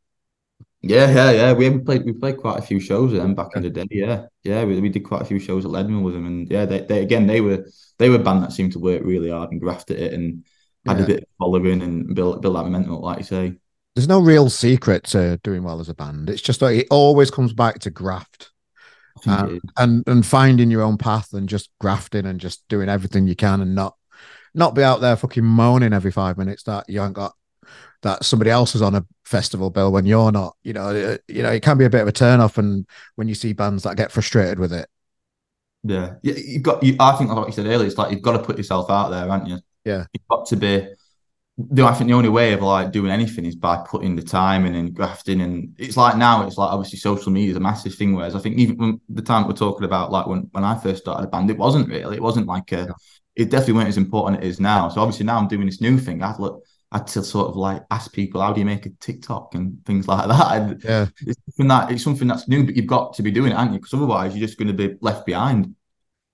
Yeah, 0.81 1.09
yeah, 1.09 1.31
yeah. 1.31 1.53
We 1.53 1.79
played 1.79 2.05
we 2.05 2.13
played 2.13 2.37
quite 2.37 2.59
a 2.59 2.61
few 2.61 2.79
shows 2.79 3.11
with 3.11 3.19
them 3.19 3.33
back 3.33 3.55
in 3.55 3.63
the 3.63 3.71
day. 3.71 3.87
Yeah, 3.89 4.25
yeah. 4.43 4.63
We, 4.63 4.79
we 4.79 4.89
did 4.89 5.03
quite 5.03 5.23
a 5.23 5.25
few 5.25 5.39
shows 5.39 5.65
at 5.65 5.71
Leadmill 5.71 6.03
with 6.03 6.13
them, 6.13 6.27
and 6.27 6.49
yeah, 6.49 6.65
they, 6.65 6.81
they 6.81 7.01
again 7.01 7.25
they 7.25 7.41
were 7.41 7.65
they 7.97 8.09
were 8.09 8.17
a 8.17 8.19
band 8.19 8.43
that 8.43 8.53
seemed 8.53 8.73
to 8.73 8.79
work 8.79 9.01
really 9.03 9.31
hard 9.31 9.51
and 9.51 9.59
graft 9.59 9.89
at 9.89 9.97
it 9.97 10.13
and 10.13 10.45
had 10.85 10.97
yeah. 10.97 11.03
a 11.03 11.07
bit 11.07 11.23
of 11.23 11.29
following 11.39 11.81
and 11.81 12.13
build 12.13 12.41
build 12.41 12.55
that 12.55 12.63
momentum 12.63 12.93
up, 12.93 13.01
like 13.01 13.17
you 13.17 13.23
say. 13.23 13.53
There's 13.95 14.07
no 14.07 14.19
real 14.19 14.49
secret 14.49 15.05
to 15.05 15.39
doing 15.43 15.63
well 15.63 15.79
as 15.79 15.89
a 15.89 15.95
band. 15.95 16.29
It's 16.29 16.41
just 16.41 16.61
like 16.61 16.77
it 16.77 16.87
always 16.91 17.31
comes 17.31 17.53
back 17.53 17.79
to 17.79 17.89
graft. 17.89 18.51
Um, 19.25 19.59
and 19.77 20.03
and 20.07 20.23
finding 20.23 20.69
your 20.69 20.83
own 20.83 20.97
path 20.97 21.33
and 21.33 21.49
just 21.49 21.71
grafting 21.79 22.27
and 22.27 22.39
just 22.39 22.63
doing 22.67 22.89
everything 22.89 23.25
you 23.25 23.35
can 23.35 23.61
and 23.61 23.73
not 23.73 23.95
not 24.55 24.75
be 24.75 24.83
out 24.83 25.01
there 25.01 25.15
fucking 25.15 25.43
moaning 25.43 25.93
every 25.93 26.11
five 26.11 26.37
minutes 26.37 26.63
that 26.63 26.85
you 26.89 26.99
haven't 26.99 27.13
got 27.13 27.33
that 28.01 28.23
somebody 28.23 28.51
else 28.51 28.75
is 28.75 28.81
on 28.81 28.93
a 28.95 29.05
festival 29.23 29.71
bill 29.71 29.91
when 29.91 30.05
you're 30.05 30.31
not. 30.31 30.55
You 30.63 30.73
know, 30.73 30.89
it, 30.89 31.23
you 31.27 31.41
know, 31.41 31.51
it 31.51 31.63
can 31.63 31.77
be 31.77 31.85
a 31.85 31.89
bit 31.89 32.01
of 32.01 32.07
a 32.07 32.11
turn 32.11 32.39
off, 32.39 32.57
and 32.57 32.85
when 33.15 33.27
you 33.27 33.35
see 33.35 33.51
bands 33.53 33.83
that 33.83 33.97
get 33.97 34.11
frustrated 34.11 34.59
with 34.59 34.71
it. 34.71 34.87
Yeah, 35.83 36.15
yeah, 36.21 36.35
you've 36.37 36.63
got. 36.63 36.83
You, 36.83 36.95
I 36.99 37.15
think, 37.15 37.31
like 37.31 37.47
you 37.47 37.53
said 37.53 37.65
earlier, 37.65 37.87
it's 37.87 37.97
like 37.97 38.11
you've 38.11 38.21
got 38.21 38.33
to 38.33 38.43
put 38.43 38.57
yourself 38.57 38.89
out 38.89 39.09
there, 39.09 39.27
haven't 39.27 39.47
you? 39.47 39.59
Yeah, 39.83 40.05
you've 40.13 40.27
got 40.29 40.45
to 40.47 40.55
be. 40.55 40.87
I 41.81 41.93
think 41.93 42.09
the 42.09 42.15
only 42.15 42.29
way 42.29 42.53
of 42.53 42.61
like 42.61 42.91
doing 42.91 43.11
anything 43.11 43.45
is 43.45 43.55
by 43.55 43.77
putting 43.77 44.15
the 44.15 44.21
time 44.21 44.65
in 44.65 44.75
and 44.75 44.93
grafting. 44.93 45.39
And 45.39 45.73
it's 45.77 45.95
like 45.95 46.17
now, 46.17 46.45
it's 46.45 46.57
like 46.57 46.69
obviously 46.69 46.99
social 46.99 47.31
media 47.31 47.51
is 47.51 47.55
a 47.57 47.61
massive 47.61 47.95
thing. 47.95 48.13
Whereas 48.13 48.35
I 48.35 48.39
think 48.39 48.57
even 48.57 48.77
when 48.77 49.01
the 49.07 49.21
time 49.21 49.47
we're 49.47 49.53
talking 49.53 49.85
about, 49.85 50.11
like 50.11 50.27
when 50.27 50.49
when 50.51 50.65
I 50.65 50.77
first 50.77 51.01
started 51.03 51.27
a 51.27 51.29
band, 51.29 51.49
it 51.49 51.57
wasn't 51.57 51.87
really. 51.87 52.17
It 52.17 52.21
wasn't 52.21 52.47
like 52.47 52.71
a. 52.71 52.75
Yeah 52.75 52.93
it 53.35 53.49
definitely 53.49 53.73
weren't 53.73 53.89
as 53.89 53.97
important 53.97 54.41
as 54.41 54.45
it 54.45 54.49
is 54.49 54.59
now. 54.59 54.89
So 54.89 55.01
obviously 55.01 55.25
now 55.25 55.37
I'm 55.37 55.47
doing 55.47 55.65
this 55.65 55.81
new 55.81 55.97
thing. 55.97 56.23
I'd 56.23 56.39
look, 56.39 56.63
I 56.91 56.99
had 56.99 57.07
to 57.07 57.23
sort 57.23 57.49
of 57.49 57.55
like 57.55 57.83
ask 57.91 58.13
people, 58.13 58.41
how 58.41 58.53
do 58.53 58.59
you 58.59 58.65
make 58.65 58.85
a 58.85 58.89
TikTok 58.89 59.55
and 59.55 59.83
things 59.85 60.07
like 60.07 60.27
that. 60.27 60.51
And 60.57 60.83
yeah, 60.83 61.07
it's 61.25 61.39
something 61.45 61.67
that 61.67 61.91
it's 61.91 62.03
something 62.03 62.27
that's 62.27 62.47
new, 62.47 62.65
but 62.65 62.75
you've 62.75 62.87
got 62.87 63.13
to 63.15 63.23
be 63.23 63.31
doing 63.31 63.51
it, 63.51 63.55
aren't 63.55 63.73
you? 63.73 63.79
Because 63.79 63.93
otherwise, 63.93 64.35
you're 64.35 64.47
just 64.47 64.57
going 64.57 64.69
to 64.69 64.73
be 64.73 64.95
left 65.01 65.25
behind. 65.25 65.75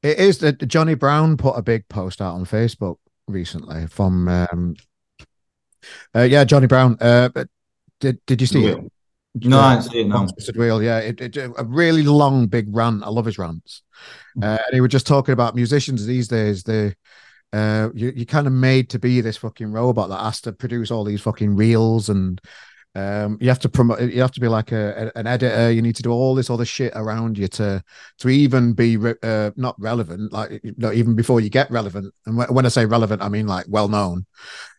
It 0.03 0.19
is 0.19 0.39
that 0.39 0.67
Johnny 0.67 0.95
Brown 0.95 1.37
put 1.37 1.57
a 1.57 1.61
big 1.61 1.87
post 1.87 2.21
out 2.21 2.35
on 2.35 2.45
Facebook 2.45 2.97
recently 3.27 3.87
from, 3.87 4.27
um, 4.27 4.75
uh, 6.15 6.21
yeah, 6.21 6.43
Johnny 6.43 6.67
Brown. 6.67 6.97
Uh, 6.99 7.29
did 7.99 8.19
did 8.25 8.41
you 8.41 8.47
see 8.47 8.65
it? 8.65 8.91
No, 9.35 9.59
I 9.59 9.75
didn't 9.75 9.91
see 9.91 10.01
it. 10.01 10.07
No, 10.07 10.27
Wheel. 10.55 10.83
Yeah, 10.83 10.99
it, 10.99 11.21
it, 11.21 11.37
a 11.37 11.63
really 11.63 12.03
long, 12.03 12.47
big 12.47 12.67
rant. 12.69 13.03
I 13.03 13.09
love 13.09 13.25
his 13.25 13.37
rants. 13.37 13.81
Uh, 14.41 14.57
and 14.65 14.73
he 14.73 14.81
was 14.81 14.91
just 14.91 15.07
talking 15.07 15.33
about 15.33 15.55
musicians 15.55 16.05
these 16.05 16.27
days. 16.27 16.63
They, 16.63 16.95
uh, 17.53 17.89
you 17.93 18.11
you 18.15 18.25
kind 18.25 18.47
of 18.47 18.53
made 18.53 18.89
to 18.89 18.99
be 18.99 19.21
this 19.21 19.37
fucking 19.37 19.71
robot 19.71 20.09
that 20.09 20.23
has 20.23 20.41
to 20.41 20.53
produce 20.53 20.91
all 20.91 21.03
these 21.03 21.21
fucking 21.21 21.55
reels 21.55 22.09
and 22.09 22.41
um, 22.93 23.37
you 23.39 23.47
have 23.47 23.59
to 23.59 23.69
promote. 23.69 24.01
You 24.01 24.21
have 24.21 24.33
to 24.33 24.41
be 24.41 24.49
like 24.49 24.73
a, 24.73 25.11
a, 25.15 25.19
an 25.19 25.27
editor. 25.27 25.71
You 25.71 25.81
need 25.81 25.95
to 25.95 26.03
do 26.03 26.11
all 26.11 26.35
this 26.35 26.49
other 26.49 26.65
shit 26.65 26.91
around 26.95 27.37
you 27.37 27.47
to 27.49 27.81
to 28.19 28.29
even 28.29 28.73
be 28.73 28.97
re- 28.97 29.15
uh, 29.23 29.51
not 29.55 29.75
relevant. 29.79 30.33
Like 30.33 30.61
not 30.77 30.95
even 30.95 31.15
before 31.15 31.39
you 31.39 31.49
get 31.49 31.71
relevant. 31.71 32.13
And 32.25 32.37
when 32.49 32.65
I 32.65 32.69
say 32.69 32.85
relevant, 32.85 33.21
I 33.21 33.29
mean 33.29 33.47
like 33.47 33.65
well 33.69 33.87
known. 33.87 34.25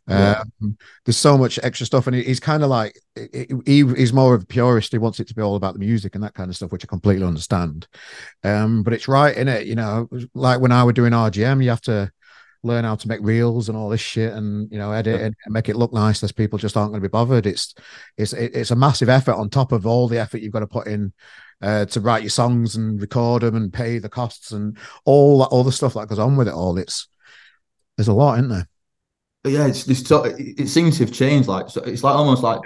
Yeah. 0.08 0.42
Um, 0.60 0.76
there's 1.04 1.16
so 1.16 1.38
much 1.38 1.58
extra 1.62 1.86
stuff, 1.86 2.06
and 2.06 2.16
he's 2.16 2.40
kind 2.40 2.62
of 2.62 2.70
like 2.70 2.98
he, 3.14 3.86
he's 3.96 4.12
more 4.12 4.34
of 4.34 4.42
a 4.42 4.46
purist. 4.46 4.92
He 4.92 4.98
wants 4.98 5.20
it 5.20 5.28
to 5.28 5.34
be 5.34 5.42
all 5.42 5.54
about 5.54 5.74
the 5.74 5.80
music 5.80 6.14
and 6.14 6.24
that 6.24 6.34
kind 6.34 6.50
of 6.50 6.56
stuff, 6.56 6.72
which 6.72 6.84
I 6.84 6.88
completely 6.88 7.26
understand. 7.26 7.86
Um, 8.42 8.82
but 8.82 8.92
it's 8.92 9.08
right 9.08 9.36
in 9.36 9.48
it, 9.48 9.66
you 9.66 9.76
know. 9.76 10.08
Like 10.34 10.60
when 10.60 10.72
I 10.72 10.84
were 10.84 10.92
doing 10.92 11.12
RGM, 11.12 11.62
you 11.62 11.70
have 11.70 11.82
to 11.82 12.10
learn 12.64 12.84
how 12.84 12.94
to 12.94 13.08
make 13.08 13.20
reels 13.22 13.68
and 13.68 13.76
all 13.76 13.88
this 13.88 14.00
shit 14.00 14.32
and 14.32 14.70
you 14.70 14.78
know 14.78 14.92
edit 14.92 15.20
and 15.20 15.34
make 15.48 15.68
it 15.68 15.76
look 15.76 15.92
nice 15.92 16.20
there's 16.20 16.30
people 16.30 16.58
just 16.58 16.76
aren't 16.76 16.92
going 16.92 17.02
to 17.02 17.08
be 17.08 17.10
bothered 17.10 17.44
it's 17.44 17.74
it's 18.16 18.32
it's 18.32 18.70
a 18.70 18.76
massive 18.76 19.08
effort 19.08 19.34
on 19.34 19.50
top 19.50 19.72
of 19.72 19.84
all 19.84 20.06
the 20.06 20.18
effort 20.18 20.40
you've 20.40 20.52
got 20.52 20.60
to 20.60 20.66
put 20.66 20.86
in 20.86 21.12
uh, 21.60 21.84
to 21.86 22.00
write 22.00 22.22
your 22.22 22.30
songs 22.30 22.76
and 22.76 23.00
record 23.00 23.42
them 23.42 23.54
and 23.56 23.72
pay 23.72 23.98
the 23.98 24.08
costs 24.08 24.52
and 24.52 24.78
all 25.04 25.38
that 25.38 25.46
all 25.46 25.64
the 25.64 25.72
stuff 25.72 25.94
that 25.94 26.08
goes 26.08 26.18
on 26.18 26.36
with 26.36 26.48
it 26.48 26.54
all 26.54 26.78
it's 26.78 27.08
there's 27.96 28.08
a 28.08 28.12
lot 28.12 28.38
isn't 28.38 28.48
there 28.48 28.68
yeah 29.44 29.66
it's 29.66 29.84
this 29.84 30.08
it 30.10 30.68
seems 30.68 30.98
to 30.98 31.04
have 31.04 31.12
changed 31.12 31.48
like 31.48 31.68
so 31.68 31.82
it's 31.82 32.04
like 32.04 32.14
almost 32.14 32.42
like 32.42 32.60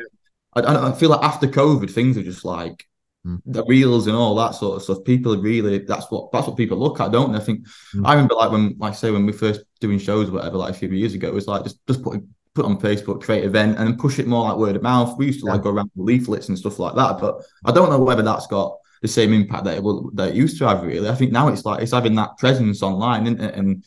I, 0.55 0.89
I 0.89 0.93
feel 0.93 1.11
like 1.11 1.23
after 1.23 1.47
covid 1.47 1.91
things 1.91 2.17
are 2.17 2.23
just 2.23 2.45
like 2.45 2.87
mm. 3.27 3.41
the 3.45 3.65
reels 3.65 4.07
and 4.07 4.17
all 4.17 4.35
that 4.37 4.55
sort 4.55 4.77
of 4.77 4.83
stuff. 4.83 5.05
People 5.05 5.37
really 5.37 5.79
that's 5.79 6.11
what 6.11 6.31
that's 6.33 6.47
what 6.47 6.57
people 6.57 6.79
look 6.79 7.01
at, 7.01 7.13
don't 7.13 7.33
they? 7.33 7.39
I 7.39 7.43
think 7.43 7.67
mm. 7.95 8.07
I 8.07 8.13
remember 8.13 8.35
like 8.35 8.51
when 8.51 8.77
like 8.79 8.95
say 8.95 9.11
when 9.11 9.27
we 9.27 9.33
first 9.33 9.63
doing 9.81 9.99
shows 9.99 10.29
or 10.29 10.33
whatever, 10.33 10.59
like 10.59 10.75
a 10.75 10.79
few 10.79 10.89
years 10.89 11.15
ago, 11.15 11.29
it 11.29 11.35
was 11.35 11.49
like 11.49 11.65
just 11.65 11.85
just 11.87 12.03
put 12.03 12.23
put 12.55 12.65
on 12.65 12.81
Facebook, 12.81 13.23
create 13.23 13.43
an 13.43 13.51
event, 13.51 13.79
and 13.79 13.89
then 13.89 13.99
push 13.99 14.19
it 14.19 14.27
more 14.27 14.45
like 14.45 14.57
word 14.57 14.77
of 14.77 14.83
mouth. 14.83 15.17
We 15.19 15.27
used 15.27 15.41
to 15.41 15.47
yeah. 15.47 15.53
like 15.53 15.63
go 15.63 15.71
around 15.71 15.91
with 15.95 16.07
leaflets 16.07 16.49
and 16.49 16.59
stuff 16.59 16.79
like 16.79 16.95
that, 16.95 17.19
but 17.21 17.43
I 17.65 17.73
don't 17.73 17.91
know 17.91 18.01
whether 18.01 18.23
that's 18.23 18.47
got 18.47 18.79
the 19.03 19.09
same 19.09 19.35
impact 19.35 19.65
that 19.65 19.77
it 19.77 19.83
will 19.83 20.11
that 20.15 20.31
it 20.31 20.35
used 20.35 20.59
to 20.59 20.69
have. 20.69 20.83
Really, 20.83 21.09
I 21.09 21.15
think 21.15 21.33
now 21.33 21.49
it's 21.49 21.65
like 21.65 21.83
it's 21.83 21.93
having 21.93 22.15
that 22.15 22.39
presence 22.39 22.83
online, 22.83 23.27
isn't 23.27 23.41
it? 23.41 23.55
And 23.55 23.85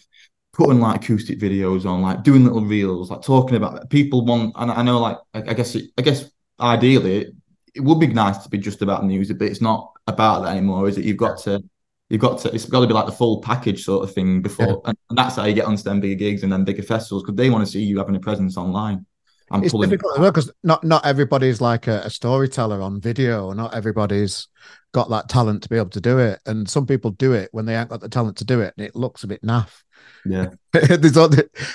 putting 0.60 0.82
like 0.82 1.02
acoustic 1.02 1.40
videos 1.40 1.86
on, 1.86 2.02
like 2.02 2.22
doing 2.22 2.44
little 2.44 2.66
reels, 2.66 3.10
like 3.10 3.22
talking 3.22 3.56
about 3.56 3.82
it. 3.82 3.90
people 3.90 4.26
want. 4.26 4.54
And 4.58 4.70
I 4.70 4.84
know, 4.84 5.00
like 5.00 5.18
I, 5.34 5.40
I 5.40 5.54
guess, 5.54 5.74
it, 5.76 5.86
I 5.98 6.02
guess 6.02 6.30
ideally 6.60 7.32
it 7.74 7.82
would 7.82 8.00
be 8.00 8.08
nice 8.08 8.40
to 8.40 8.50
be 8.50 8.58
just 8.58 8.82
about 8.82 9.06
music, 9.06 9.40
but 9.40 9.48
it's 9.48 9.62
not 9.62 9.94
about 10.06 10.42
that 10.42 10.52
anymore, 10.58 10.90
is 10.90 10.98
it? 10.98 11.06
You've 11.06 11.16
got 11.16 11.40
to 11.44 11.64
you've 12.10 12.20
got 12.20 12.40
to 12.40 12.54
it's 12.54 12.66
got 12.66 12.82
to 12.82 12.88
be 12.88 12.94
like 12.94 13.06
the 13.06 13.12
full 13.12 13.40
package 13.40 13.86
sort 13.86 14.04
of 14.04 14.14
thing 14.14 14.42
before 14.42 14.68
yeah. 14.68 14.90
and, 14.90 14.98
and, 15.10 15.18
that's 15.18 15.38
how 15.38 15.46
you 15.46 15.54
get 15.54 15.66
on 15.66 15.76
them 15.76 16.02
bigger 16.02 16.16
gigs 16.16 16.44
and 16.44 16.52
then 16.52 16.66
bigger 16.66 16.82
festivals 16.82 17.24
because 17.24 17.36
they 17.36 17.50
want 17.50 17.66
to 17.66 17.72
see 17.72 17.84
you 17.84 18.00
having 18.00 18.16
a 18.16 18.20
presence 18.20 18.58
online 18.58 19.06
I'm 19.52 19.64
it's 19.64 19.72
pulling 19.72 19.92
difficult 19.92 20.20
because 20.20 20.52
not 20.64 20.84
not 20.84 21.06
everybody's 21.06 21.62
like 21.62 21.86
a, 21.86 22.02
a, 22.06 22.10
storyteller 22.10 22.82
on 22.82 23.00
video 23.00 23.46
or 23.46 23.54
not 23.54 23.76
everybody's 23.76 24.48
got 24.92 25.10
that 25.12 25.30
talent 25.30 25.62
to 25.64 25.70
be 25.70 25.78
able 25.78 25.92
to 25.92 26.02
do 26.02 26.18
it 26.18 26.40
and 26.48 26.68
some 26.68 26.88
people 26.88 27.12
do 27.12 27.34
it 27.34 27.50
when 27.52 27.66
they 27.66 27.76
ain't 27.76 27.90
got 27.90 28.02
the 28.02 28.10
talent 28.10 28.38
to 28.38 28.46
do 28.46 28.60
it 28.62 28.74
and 28.76 28.88
it 28.88 28.96
looks 28.96 29.24
a 29.24 29.28
bit 29.28 29.44
naff 29.44 29.84
yeah 30.26 30.48
there's 30.74 31.14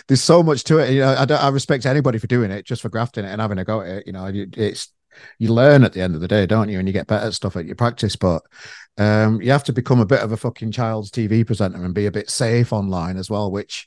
there's 0.07 0.23
so 0.23 0.43
much 0.43 0.65
to 0.65 0.79
it 0.79 0.93
you 0.93 1.01
know 1.01 1.13
I, 1.13 1.25
I 1.25 1.49
respect 1.49 1.87
anybody 1.87 2.19
for 2.19 2.27
doing 2.27 2.51
it 2.51 2.67
just 2.67 2.83
for 2.83 2.89
grafting 2.89 3.25
it 3.25 3.29
and 3.29 3.41
having 3.41 3.59
a 3.59 3.65
go 3.65 3.81
at 3.81 3.89
it 3.89 4.07
you 4.07 4.13
know 4.13 4.31
it's 4.33 4.93
you 5.39 5.53
learn 5.53 5.85
at 5.85 5.93
the 5.93 6.01
end 6.01 6.15
of 6.15 6.21
the 6.21 6.29
day, 6.29 6.47
don't 6.47 6.69
you? 6.69 6.79
And 6.79 6.89
you 6.89 6.93
get 6.93 7.07
better 7.07 7.27
at 7.27 7.35
stuff 7.35 7.57
at 7.57 7.67
your 7.67 7.77
practice. 7.77 8.17
But 8.17 8.43
um, 8.99 9.41
you 9.41 9.51
have 9.51 9.65
to 9.65 9.73
become 9.73 10.01
a 10.01 10.07
bit 10.07 10.21
of 10.21 10.33
a 10.33 10.37
fucking 10.37 10.73
child's 10.73 11.11
TV 11.11 11.47
presenter 11.47 11.83
and 11.85 11.95
be 11.95 12.07
a 12.07 12.13
bit 12.13 12.31
safe 12.31 12.73
online 12.73 13.17
as 13.17 13.31
well. 13.31 13.51
Which, 13.51 13.87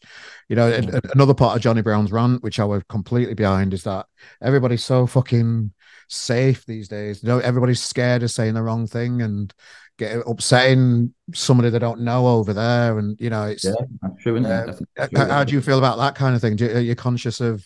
you 0.49 0.55
know, 0.55 0.71
another 1.13 1.33
part 1.33 1.55
of 1.55 1.61
Johnny 1.61 1.81
Brown's 1.81 2.11
rant, 2.11 2.43
which 2.43 2.59
I 2.59 2.65
was 2.65 2.83
completely 2.89 3.33
behind, 3.33 3.73
is 3.73 3.83
that 3.83 4.05
everybody's 4.41 4.83
so 4.83 5.07
fucking 5.07 5.71
safe 6.09 6.65
these 6.65 6.87
days. 6.87 7.23
You 7.23 7.29
know, 7.29 7.39
everybody's 7.39 7.81
scared 7.81 8.23
of 8.23 8.31
saying 8.31 8.53
the 8.53 8.63
wrong 8.63 8.87
thing 8.87 9.21
and 9.21 9.53
get 9.97 10.17
upsetting 10.27 11.13
somebody 11.33 11.69
they 11.69 11.79
don't 11.79 12.01
know 12.01 12.27
over 12.27 12.53
there. 12.53 12.97
And 12.99 13.19
you 13.19 13.29
know, 13.29 13.43
it's 13.45 13.63
yeah, 13.63 13.73
true, 14.19 14.43
uh, 14.45 14.73
true, 14.97 15.09
how, 15.15 15.27
how 15.27 15.43
do 15.43 15.53
you 15.53 15.61
feel 15.61 15.77
about 15.77 15.97
that 15.97 16.15
kind 16.15 16.35
of 16.35 16.41
thing? 16.41 16.55
Do, 16.55 16.69
are 16.69 16.79
you 16.79 16.95
conscious 16.95 17.41
of 17.41 17.65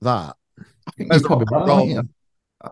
that? 0.00 0.36
I 0.58 0.90
think 0.96 1.12
you're 1.12 1.20
probably 1.20 1.94
right. 1.94 2.04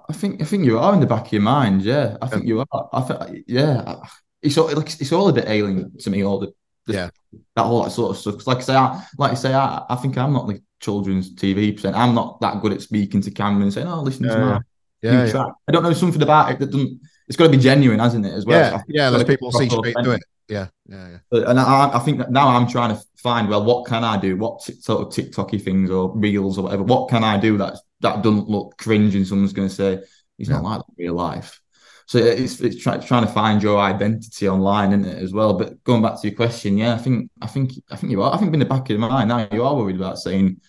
I 0.08 0.12
think 0.12 0.42
I 0.42 0.44
think 0.44 0.64
you 0.64 0.78
are 0.78 0.92
in 0.92 1.00
the 1.00 1.06
back 1.06 1.26
of 1.26 1.32
your 1.32 1.42
mind. 1.42 1.82
Yeah, 1.82 2.16
I 2.20 2.26
think 2.26 2.46
you 2.46 2.60
are. 2.60 2.88
I 2.92 3.00
think 3.00 3.44
yeah. 3.46 3.96
It's 4.42 4.56
all 4.56 4.68
it's 4.68 5.12
all 5.12 5.28
a 5.28 5.32
bit 5.32 5.48
alien 5.48 5.96
to 5.98 6.10
me. 6.10 6.24
All 6.24 6.38
the, 6.38 6.52
the 6.86 6.92
yeah 6.92 7.10
that 7.56 7.64
whole 7.64 7.84
that 7.84 7.90
sort 7.90 8.10
of 8.10 8.16
stuff. 8.16 8.34
Cause 8.34 8.46
like 8.46 8.58
I 8.58 8.60
say, 8.60 8.74
I, 8.76 9.04
like 9.18 9.32
I 9.32 9.34
say, 9.34 9.54
I, 9.54 9.84
I 9.88 9.96
think 9.96 10.16
I'm 10.16 10.32
not 10.32 10.46
the 10.46 10.62
children's 10.80 11.34
TV 11.34 11.74
percent. 11.74 11.96
I'm 11.96 12.14
not 12.14 12.40
that 12.40 12.60
good 12.62 12.72
at 12.72 12.82
speaking 12.82 13.20
to 13.22 13.30
camera 13.30 13.62
and 13.62 13.72
saying, 13.72 13.88
"Oh, 13.88 14.02
listen 14.02 14.24
yeah, 14.24 14.34
to 14.34 14.40
my 14.40 14.60
yeah, 15.02 15.24
yeah. 15.24 15.30
track." 15.30 15.52
I 15.68 15.72
don't 15.72 15.82
know 15.82 15.92
something 15.92 16.22
about 16.22 16.52
it 16.52 16.58
that 16.60 16.70
doesn't. 16.70 17.00
It's 17.28 17.36
got 17.36 17.44
to 17.44 17.50
be 17.50 17.58
genuine, 17.58 18.00
hasn't 18.00 18.26
it? 18.26 18.32
As 18.32 18.44
well. 18.44 18.58
Yeah, 18.58 18.82
yeah. 18.88 19.08
Let 19.10 19.26
people 19.26 19.52
see 19.52 19.68
straight 19.68 19.96
to 20.02 20.12
it. 20.12 20.22
Yeah, 20.48 20.68
yeah, 20.88 21.18
yeah. 21.30 21.50
And 21.50 21.60
I, 21.60 21.90
I 21.92 21.98
think 21.98 22.28
now 22.30 22.48
I'm 22.48 22.66
trying 22.66 22.96
to 22.96 23.02
find 23.18 23.48
well, 23.48 23.64
what 23.64 23.86
can 23.86 24.02
I 24.02 24.18
do? 24.18 24.36
What 24.36 24.62
t- 24.64 24.80
sort 24.80 25.02
of 25.02 25.08
TikToky 25.08 25.62
things 25.62 25.90
or 25.90 26.16
reels 26.16 26.58
or 26.58 26.62
whatever? 26.62 26.82
What 26.82 27.10
can 27.10 27.22
I 27.22 27.38
do 27.38 27.58
that 27.58 27.78
that 28.00 28.22
doesn't 28.22 28.48
look 28.48 28.78
cringe 28.78 29.14
and 29.14 29.26
someone's 29.26 29.52
going 29.52 29.68
to 29.68 29.74
say 29.74 30.00
He's 30.38 30.48
yeah. 30.48 30.54
not 30.54 30.64
like 30.64 30.78
that 30.78 30.86
in 30.96 31.04
real 31.04 31.14
life. 31.14 31.60
So 32.06 32.18
it's 32.18 32.60
it's 32.60 32.82
try, 32.82 32.96
trying 32.96 33.26
to 33.26 33.32
find 33.32 33.62
your 33.62 33.78
identity 33.78 34.48
online, 34.48 34.92
isn't 34.92 35.04
it, 35.04 35.22
as 35.22 35.34
well? 35.34 35.58
But 35.58 35.84
going 35.84 36.00
back 36.00 36.18
to 36.20 36.28
your 36.28 36.36
question, 36.36 36.78
yeah, 36.78 36.94
I 36.94 36.98
think 36.98 37.30
I 37.42 37.46
think 37.46 37.72
I 37.90 37.96
think 37.96 38.12
you 38.12 38.22
are. 38.22 38.32
I 38.32 38.38
think 38.38 38.54
in 38.54 38.60
the 38.60 38.64
back 38.64 38.82
of 38.82 38.90
your 38.90 38.98
mind 39.00 39.28
now 39.28 39.46
you 39.52 39.62
are 39.62 39.74
worried 39.76 39.96
about 39.96 40.18
saying 40.18 40.60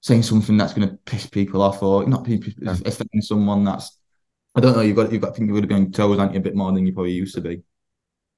saying 0.00 0.22
something 0.22 0.56
that's 0.56 0.72
going 0.72 0.88
to 0.88 0.96
piss 1.04 1.26
people 1.26 1.60
off 1.60 1.82
or 1.82 2.06
not 2.06 2.24
people 2.24 2.52
yeah. 2.58 2.76
offending 2.86 3.20
someone 3.20 3.64
that's 3.64 3.97
I 4.58 4.60
don't 4.60 4.76
know. 4.76 4.82
You've 4.82 4.96
got 4.96 5.12
you've 5.12 5.22
got 5.22 5.30
I 5.30 5.34
think 5.34 5.48
you 5.48 5.54
would 5.54 5.64
have 5.64 5.68
been 5.68 5.92
toes, 5.92 6.18
aren't 6.18 6.34
you, 6.34 6.40
a 6.40 6.42
bit 6.42 6.56
more 6.56 6.72
than 6.72 6.86
you 6.86 6.92
probably 6.92 7.12
used 7.12 7.34
to 7.36 7.40
be. 7.40 7.62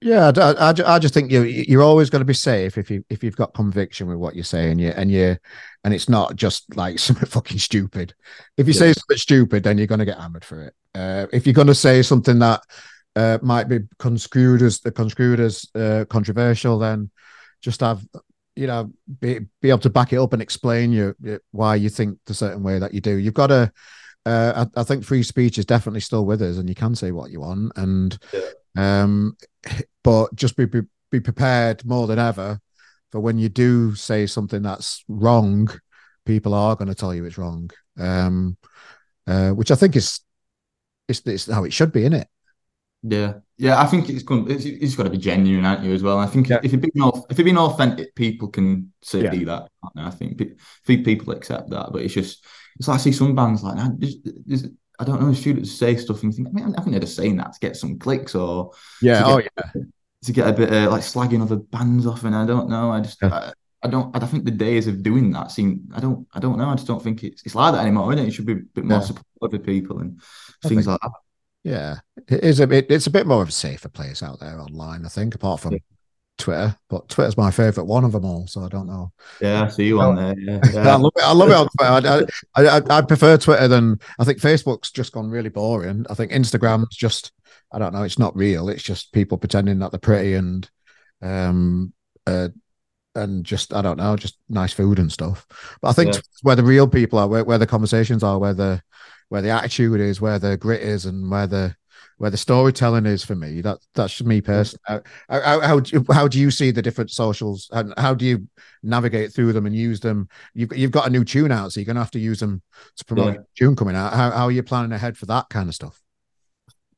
Yeah, 0.02 0.32
I, 0.34 0.70
I, 0.70 0.94
I, 0.94 0.98
just 0.98 1.12
think 1.12 1.30
you 1.30 1.42
you're 1.42 1.82
always 1.82 2.08
going 2.08 2.20
to 2.20 2.26
be 2.26 2.32
safe 2.32 2.78
if 2.78 2.90
you 2.90 3.04
if 3.10 3.22
you've 3.22 3.36
got 3.36 3.52
conviction 3.52 4.06
with 4.06 4.16
what 4.16 4.34
you're 4.34 4.44
saying, 4.44 4.78
you 4.78 4.90
and 4.90 5.10
you 5.10 5.36
and 5.84 5.92
it's 5.92 6.08
not 6.08 6.36
just 6.36 6.74
like 6.74 6.98
something 7.00 7.26
fucking 7.26 7.58
stupid. 7.58 8.14
If 8.56 8.66
you 8.66 8.72
yeah. 8.72 8.78
say 8.78 8.92
something 8.92 9.16
stupid, 9.16 9.62
then 9.62 9.76
you're 9.76 9.86
going 9.86 9.98
to 9.98 10.06
get 10.06 10.18
hammered 10.18 10.44
for 10.44 10.62
it. 10.62 10.74
Uh, 10.94 11.26
if 11.32 11.46
you're 11.46 11.54
going 11.54 11.66
to 11.66 11.74
say 11.74 12.02
something 12.02 12.38
that 12.38 12.62
uh, 13.14 13.38
might 13.42 13.68
be 13.68 13.80
construed 13.98 14.62
as 14.62 14.78
construed 14.78 15.40
as 15.40 15.66
uh, 15.74 16.04
controversial, 16.08 16.78
then 16.78 17.10
just 17.60 17.80
have 17.80 18.02
you 18.56 18.66
know 18.66 18.90
be 19.20 19.40
be 19.60 19.68
able 19.68 19.78
to 19.80 19.90
back 19.90 20.12
it 20.12 20.18
up 20.18 20.32
and 20.32 20.40
explain 20.40 20.92
you 20.92 21.14
why 21.50 21.74
you 21.74 21.90
think 21.90 22.18
the 22.24 22.34
certain 22.34 22.62
way 22.62 22.78
that 22.78 22.94
you 22.94 23.00
do. 23.00 23.16
You've 23.16 23.34
got 23.34 23.48
to. 23.48 23.72
Uh, 24.26 24.66
I, 24.76 24.80
I, 24.80 24.84
think 24.84 25.04
free 25.04 25.22
speech 25.22 25.56
is 25.56 25.64
definitely 25.64 26.00
still 26.00 26.26
with 26.26 26.42
us, 26.42 26.58
and 26.58 26.68
you 26.68 26.74
can 26.74 26.94
say 26.94 27.10
what 27.10 27.30
you 27.30 27.40
want. 27.40 27.72
And 27.76 28.18
yeah. 28.32 29.02
um, 29.02 29.36
but 30.04 30.34
just 30.34 30.56
be, 30.56 30.66
be 30.66 30.82
be 31.10 31.20
prepared 31.20 31.84
more 31.84 32.06
than 32.06 32.18
ever 32.18 32.60
for 33.10 33.20
when 33.20 33.38
you 33.38 33.48
do 33.48 33.94
say 33.94 34.26
something 34.26 34.62
that's 34.62 35.04
wrong, 35.08 35.68
people 36.24 36.54
are 36.54 36.76
going 36.76 36.88
to 36.88 36.94
tell 36.94 37.14
you 37.14 37.24
it's 37.24 37.38
wrong. 37.38 37.70
Um, 37.98 38.56
uh, 39.26 39.50
which 39.50 39.70
I 39.70 39.74
think 39.74 39.96
is 39.96 40.20
it's, 41.08 41.20
it's 41.26 41.50
how 41.50 41.64
it 41.64 41.72
should 41.72 41.92
be, 41.92 42.00
isn't 42.02 42.14
it? 42.14 42.28
Yeah, 43.02 43.34
yeah. 43.56 43.80
I 43.80 43.86
think 43.86 44.10
it's 44.10 44.22
going. 44.22 44.50
It's, 44.50 44.64
it's 44.64 44.94
got 44.94 45.04
to 45.04 45.10
be 45.10 45.18
genuine, 45.18 45.64
aren't 45.64 45.82
you? 45.82 45.92
As 45.92 46.02
well. 46.02 46.18
I 46.18 46.26
think 46.26 46.48
yeah. 46.48 46.60
if 46.62 46.72
you're 46.72 46.80
being 46.80 47.12
if 47.30 47.38
you're 47.38 47.44
being 47.44 47.58
authentic, 47.58 48.14
people 48.14 48.48
can 48.48 48.92
see 49.02 49.22
yeah. 49.22 49.30
that. 49.30 49.68
I 49.96 50.10
think 50.10 50.42
people 50.84 51.32
accept 51.32 51.70
that, 51.70 51.88
but 51.92 52.02
it's 52.02 52.14
just 52.14 52.44
it's 52.80 52.88
like 52.88 52.98
I 52.98 52.98
see 52.98 53.12
some 53.12 53.34
bands 53.34 53.62
like 53.62 53.76
that. 53.76 54.72
I 54.98 55.04
don't 55.04 55.20
know, 55.20 55.30
if 55.30 55.36
students 55.36 55.70
say 55.70 55.96
stuff 55.96 56.22
and 56.22 56.32
you 56.32 56.44
think, 56.44 56.48
I, 56.48 56.52
mean, 56.52 56.74
I 56.76 56.80
think 56.80 56.92
they're 56.92 57.00
just 57.00 57.14
saying 57.14 57.36
that 57.36 57.52
to 57.52 57.60
get 57.60 57.76
some 57.76 57.98
clicks 57.98 58.34
or 58.34 58.72
yeah, 59.02 59.22
oh 59.24 59.38
yeah, 59.38 59.82
to 60.24 60.32
get 60.32 60.48
a 60.48 60.52
bit 60.52 60.72
of 60.72 60.90
like 60.90 61.02
slagging 61.02 61.42
other 61.42 61.56
bands 61.56 62.06
off, 62.06 62.24
and 62.24 62.34
I 62.34 62.46
don't 62.46 62.70
know. 62.70 62.90
I 62.90 63.00
just 63.00 63.18
yeah. 63.20 63.34
I, 63.34 63.52
I, 63.82 63.88
don't. 63.88 64.16
I 64.16 64.26
think 64.26 64.46
the 64.46 64.50
days 64.50 64.86
of 64.86 65.02
doing 65.02 65.30
that 65.32 65.50
seem. 65.50 65.90
I 65.94 66.00
don't. 66.00 66.26
I 66.32 66.40
don't 66.40 66.56
know. 66.56 66.70
I 66.70 66.74
just 66.74 66.86
don't 66.86 67.02
think 67.02 67.22
it's 67.22 67.42
it's 67.44 67.54
like 67.54 67.74
that 67.74 67.82
anymore. 67.82 68.10
Isn't 68.14 68.24
it? 68.24 68.28
it 68.28 68.32
should 68.32 68.46
be 68.46 68.54
a 68.54 68.56
bit 68.56 68.84
more 68.84 68.98
yeah. 68.98 69.04
supportive 69.04 69.60
of 69.60 69.66
people 69.66 69.98
and 69.98 70.20
I 70.64 70.68
things 70.68 70.86
like 70.86 71.00
that. 71.00 71.12
Yeah, 71.64 71.96
it 72.28 72.42
is 72.42 72.60
a 72.60 72.66
bit. 72.66 72.90
It's 72.90 73.06
a 73.06 73.10
bit 73.10 73.26
more 73.26 73.42
of 73.42 73.50
a 73.50 73.52
safer 73.52 73.90
place 73.90 74.22
out 74.22 74.40
there 74.40 74.58
online. 74.58 75.04
I 75.04 75.10
think, 75.10 75.34
apart 75.34 75.60
from 75.60 75.78
Twitter, 76.40 76.76
but 76.88 77.08
Twitter's 77.08 77.36
my 77.36 77.50
favorite 77.50 77.84
one 77.84 78.04
of 78.04 78.12
them 78.12 78.24
all. 78.24 78.46
So 78.46 78.62
I 78.62 78.68
don't 78.68 78.86
know. 78.86 79.12
Yeah, 79.40 79.64
I 79.64 79.68
see 79.68 79.86
you 79.86 80.00
on 80.00 80.16
there. 80.16 80.34
Yeah, 80.38 80.60
yeah. 80.72 80.94
I 80.94 80.96
love 80.96 81.12
it. 81.16 81.22
I 81.22 81.32
love 81.32 81.50
it 81.50 81.54
on 81.54 81.68
Twitter. 81.68 82.26
I, 82.54 82.62
I, 82.62 82.78
I, 82.78 82.98
I, 82.98 83.02
prefer 83.02 83.36
Twitter 83.36 83.68
than 83.68 84.00
I 84.18 84.24
think 84.24 84.38
Facebook's 84.38 84.90
just 84.90 85.12
gone 85.12 85.30
really 85.30 85.50
boring. 85.50 86.06
I 86.10 86.14
think 86.14 86.32
Instagram's 86.32 86.96
just 86.96 87.32
I 87.72 87.78
don't 87.78 87.92
know. 87.92 88.02
It's 88.02 88.18
not 88.18 88.36
real. 88.36 88.68
It's 88.68 88.82
just 88.82 89.12
people 89.12 89.38
pretending 89.38 89.78
that 89.78 89.92
they're 89.92 90.00
pretty 90.00 90.34
and 90.34 90.68
um 91.22 91.92
uh 92.26 92.48
and 93.14 93.44
just 93.44 93.74
I 93.74 93.82
don't 93.82 93.98
know, 93.98 94.16
just 94.16 94.38
nice 94.48 94.72
food 94.72 94.98
and 94.98 95.10
stuff. 95.10 95.46
But 95.80 95.88
I 95.88 95.92
think 95.92 96.14
yeah. 96.14 96.20
where 96.42 96.56
the 96.56 96.64
real 96.64 96.88
people 96.88 97.18
are, 97.18 97.28
where, 97.28 97.44
where 97.44 97.58
the 97.58 97.66
conversations 97.66 98.22
are, 98.22 98.38
where 98.38 98.54
the 98.54 98.82
where 99.28 99.42
the 99.42 99.50
attitude 99.50 100.00
is, 100.00 100.20
where 100.20 100.38
the 100.38 100.56
grit 100.56 100.82
is, 100.82 101.06
and 101.06 101.30
where 101.30 101.46
the 101.46 101.76
where 102.20 102.30
the 102.30 102.36
storytelling 102.36 103.06
is 103.06 103.24
for 103.24 103.34
me. 103.34 103.62
That 103.62 103.78
that's 103.94 104.22
me 104.22 104.42
personally. 104.42 104.82
Uh, 104.86 105.00
uh, 105.30 105.40
how, 105.40 105.60
how, 105.60 105.80
how, 105.80 106.12
how 106.12 106.28
do 106.28 106.38
you 106.38 106.50
see 106.50 106.70
the 106.70 106.82
different 106.82 107.10
socials 107.10 107.70
and 107.72 107.94
how 107.96 108.12
do 108.12 108.26
you 108.26 108.46
navigate 108.82 109.32
through 109.32 109.54
them 109.54 109.64
and 109.64 109.74
use 109.74 110.00
them? 110.00 110.28
You've 110.52 110.76
you've 110.76 110.90
got 110.90 111.06
a 111.06 111.10
new 111.10 111.24
tune 111.24 111.50
out, 111.50 111.72
so 111.72 111.80
you're 111.80 111.86
gonna 111.86 112.00
have 112.00 112.10
to 112.10 112.18
use 112.18 112.38
them 112.38 112.60
to 112.98 113.04
promote 113.06 113.36
yeah. 113.36 113.40
tune 113.56 113.74
coming 113.74 113.96
out. 113.96 114.12
How 114.12 114.32
how 114.32 114.44
are 114.44 114.50
you 114.50 114.62
planning 114.62 114.92
ahead 114.92 115.16
for 115.16 115.24
that 115.26 115.48
kind 115.48 115.70
of 115.70 115.74
stuff? 115.74 115.98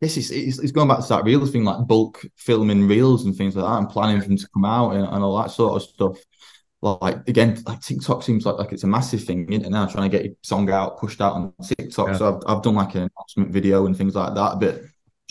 This 0.01 0.17
is 0.17 0.33
it's, 0.33 0.59
it's 0.59 0.73
going 0.73 0.89
back 0.89 1.03
to 1.03 1.09
that 1.11 1.23
reels 1.23 1.53
thing, 1.53 1.63
like 1.63 1.87
bulk 1.87 2.21
filming 2.35 2.89
reels 2.89 3.25
and 3.25 3.37
things 3.37 3.55
like 3.55 3.65
that, 3.65 3.79
and 3.79 3.89
planning 3.89 4.21
for 4.21 4.27
them 4.27 4.39
to 4.39 4.49
come 4.53 4.65
out 4.65 4.97
and, 4.97 5.07
and 5.07 5.23
all 5.23 5.41
that 5.41 5.53
sort 5.53 5.81
of 5.81 5.89
stuff 5.89 6.19
like 6.81 7.29
again, 7.29 7.63
like 7.65 7.81
TikTok 7.81 8.25
seems 8.25 8.45
like, 8.45 8.59
like 8.59 8.73
it's 8.73 8.83
a 8.83 8.89
massive 8.89 9.23
thing, 9.23 9.51
isn't 9.53 9.67
it? 9.67 9.71
Now 9.71 9.87
trying 9.87 10.11
to 10.11 10.17
get 10.17 10.25
your 10.27 10.35
song 10.43 10.69
out, 10.69 10.99
pushed 10.99 11.21
out 11.21 11.35
on 11.35 11.53
TikTok. 11.65 12.09
Yeah. 12.09 12.17
So 12.17 12.37
I've, 12.37 12.57
I've 12.57 12.63
done 12.65 12.75
like 12.75 12.97
an 12.97 13.03
announcement 13.03 13.53
video 13.53 13.87
and 13.87 13.97
things 13.97 14.17
like 14.17 14.35
that. 14.35 14.59
But 14.59 14.83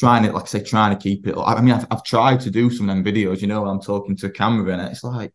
trying 0.01 0.25
it, 0.25 0.33
like 0.33 0.43
I 0.43 0.47
say, 0.47 0.63
trying 0.63 0.97
to 0.97 1.01
keep 1.01 1.27
it. 1.27 1.35
I 1.37 1.61
mean, 1.61 1.75
I've, 1.75 1.85
I've 1.91 2.03
tried 2.03 2.39
to 2.41 2.49
do 2.49 2.71
some 2.71 2.89
of 2.89 2.95
them 2.95 3.05
videos, 3.05 3.39
you 3.39 3.47
know, 3.47 3.61
when 3.61 3.69
I'm 3.69 3.79
talking 3.79 4.17
to 4.17 4.25
a 4.25 4.31
camera 4.31 4.73
and 4.73 4.81
it's 4.81 5.03
like, 5.03 5.31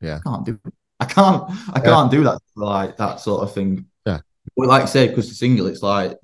yeah, 0.00 0.16
I 0.16 0.28
can't 0.28 0.44
do, 0.44 0.58
it. 0.64 0.74
I 0.98 1.04
can't 1.04 1.44
I 1.72 1.78
can't 1.78 2.10
do 2.10 2.24
that 2.24 2.40
like 2.56 2.96
that 2.96 3.20
sort 3.20 3.44
of 3.44 3.54
thing. 3.54 3.86
Yeah. 4.04 4.18
But 4.56 4.66
like 4.66 4.82
I 4.82 4.86
say, 4.86 5.06
because 5.06 5.28
the 5.28 5.36
single, 5.36 5.68
it's 5.68 5.82
like 5.82 6.18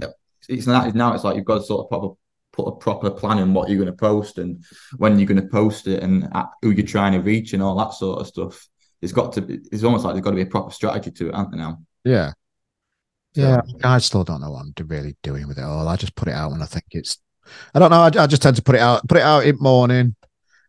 it's 0.49 0.66
not 0.66 0.92
now. 0.96 1.14
It's 1.14 1.22
like 1.22 1.37
you've 1.37 1.44
got 1.44 1.59
to 1.59 1.62
sort 1.62 1.85
of 1.85 1.88
proper 1.88 2.14
put 2.53 2.66
a 2.66 2.72
proper 2.72 3.11
plan 3.11 3.38
in 3.38 3.55
what 3.55 3.68
you're 3.68 3.79
going 3.79 3.94
to 3.94 3.96
post 3.96 4.38
and 4.38 4.64
when 4.96 5.18
you're 5.18 5.29
going 5.29 5.40
to 5.40 5.46
post 5.46 5.87
it 5.87 6.03
and 6.03 6.29
who 6.62 6.70
you're 6.70 6.85
trying 6.87 7.12
to 7.12 7.20
reach 7.20 7.53
and 7.53 7.62
all 7.62 7.77
that 7.79 7.94
sort 7.94 8.20
of 8.20 8.27
stuff. 8.27 8.66
It's 9.01 9.12
got 9.12 9.33
to 9.35 9.42
be. 9.42 9.61
It's 9.70 9.85
almost 9.85 10.05
like 10.05 10.14
there's 10.14 10.25
got 10.25 10.31
to 10.31 10.37
be 10.37 10.42
a 10.42 10.46
proper 10.46 10.72
strategy 10.72 11.12
to 11.12 11.29
it, 11.29 11.35
aren't 11.35 11.53
there 11.53 11.61
now? 11.61 11.79
Yeah. 12.05 12.33
Yeah, 13.35 13.61
I 13.85 13.99
still 13.99 14.25
don't 14.25 14.40
know 14.40 14.51
what 14.51 14.64
I'm 14.64 14.75
really 14.87 15.14
doing 15.22 15.46
with 15.46 15.59
it 15.59 15.64
all. 15.64 15.87
I 15.87 15.96
just 15.96 16.14
put 16.14 16.29
it 16.29 16.35
out 16.35 16.51
when 16.51 16.62
I 16.62 16.66
think 16.66 16.87
it's. 16.92 17.18
I 17.74 17.78
don't 17.78 17.90
know. 17.90 18.00
I, 18.00 18.24
I 18.24 18.26
just 18.26 18.42
tend 18.42 18.56
to 18.56 18.62
put 18.62 18.74
it 18.74 18.80
out, 18.80 19.06
put 19.09 19.18
it 19.18 19.24
out 19.24 19.44
in 19.44 19.56
morning, 19.59 20.14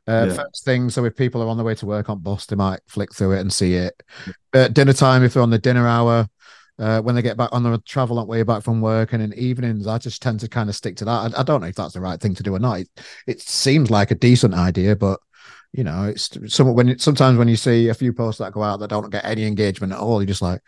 uh, 0.08 0.28
yeah. 0.30 0.34
First 0.36 0.64
thing, 0.64 0.90
so 0.90 1.04
if 1.04 1.16
people 1.18 1.42
are 1.42 1.50
on 1.50 1.58
the 1.58 1.64
way 1.64 1.76
to 1.76 1.86
work 1.86 2.10
on 2.10 2.20
bus, 2.20 2.46
they 2.46 2.56
might 2.56 2.80
flick 2.88 3.14
through 3.14 3.34
it 3.34 3.42
and 3.42 3.52
see 3.52 3.74
it. 3.74 4.02
At 4.54 4.74
dinner 4.74 4.94
time, 4.94 5.22
if 5.22 5.34
they're 5.34 5.44
on 5.44 5.50
the 5.50 5.60
dinner 5.60 5.86
hour, 5.86 6.30
uh, 6.80 7.02
when 7.02 7.14
they 7.14 7.22
get 7.22 7.36
back 7.36 7.50
on 7.52 7.64
the 7.64 7.78
travel 7.80 8.18
on 8.18 8.26
way 8.26 8.44
back 8.44 8.64
from 8.64 8.80
work, 8.80 9.12
and 9.12 9.22
in 9.22 9.34
evenings, 9.34 9.86
I 9.86 9.98
just 9.98 10.22
tend 10.22 10.40
to 10.40 10.48
kind 10.48 10.70
of 10.70 10.78
stick 10.78 10.96
to 10.98 11.06
that. 11.06 11.36
I, 11.36 11.42
I 11.42 11.44
don't 11.44 11.60
know 11.60 11.68
if 11.68 11.76
that's 11.76 11.94
the 11.94 12.00
right 12.00 12.20
thing 12.20 12.36
to 12.36 12.44
do 12.44 12.56
or 12.56 12.60
not. 12.60 12.80
It, 12.80 12.90
it 13.28 13.42
seems 13.42 13.92
like 13.92 14.12
a 14.12 14.16
decent 14.16 14.54
idea, 14.54 14.96
but 14.96 15.20
you 15.74 15.84
know, 15.84 16.06
it's 16.06 16.30
some 16.54 16.74
when 16.74 16.88
it, 16.88 17.02
sometimes 17.02 17.38
when 17.38 17.50
you 17.50 17.58
see 17.58 17.90
a 17.90 17.94
few 17.94 18.14
posts 18.14 18.40
that 18.40 18.54
go 18.54 18.64
out 18.64 18.80
that 18.80 18.90
don't 18.90 19.10
get 19.10 19.26
any 19.26 19.46
engagement 19.46 19.92
at 19.92 20.00
all, 20.00 20.22
you're 20.22 20.28
just 20.28 20.42
like, 20.42 20.62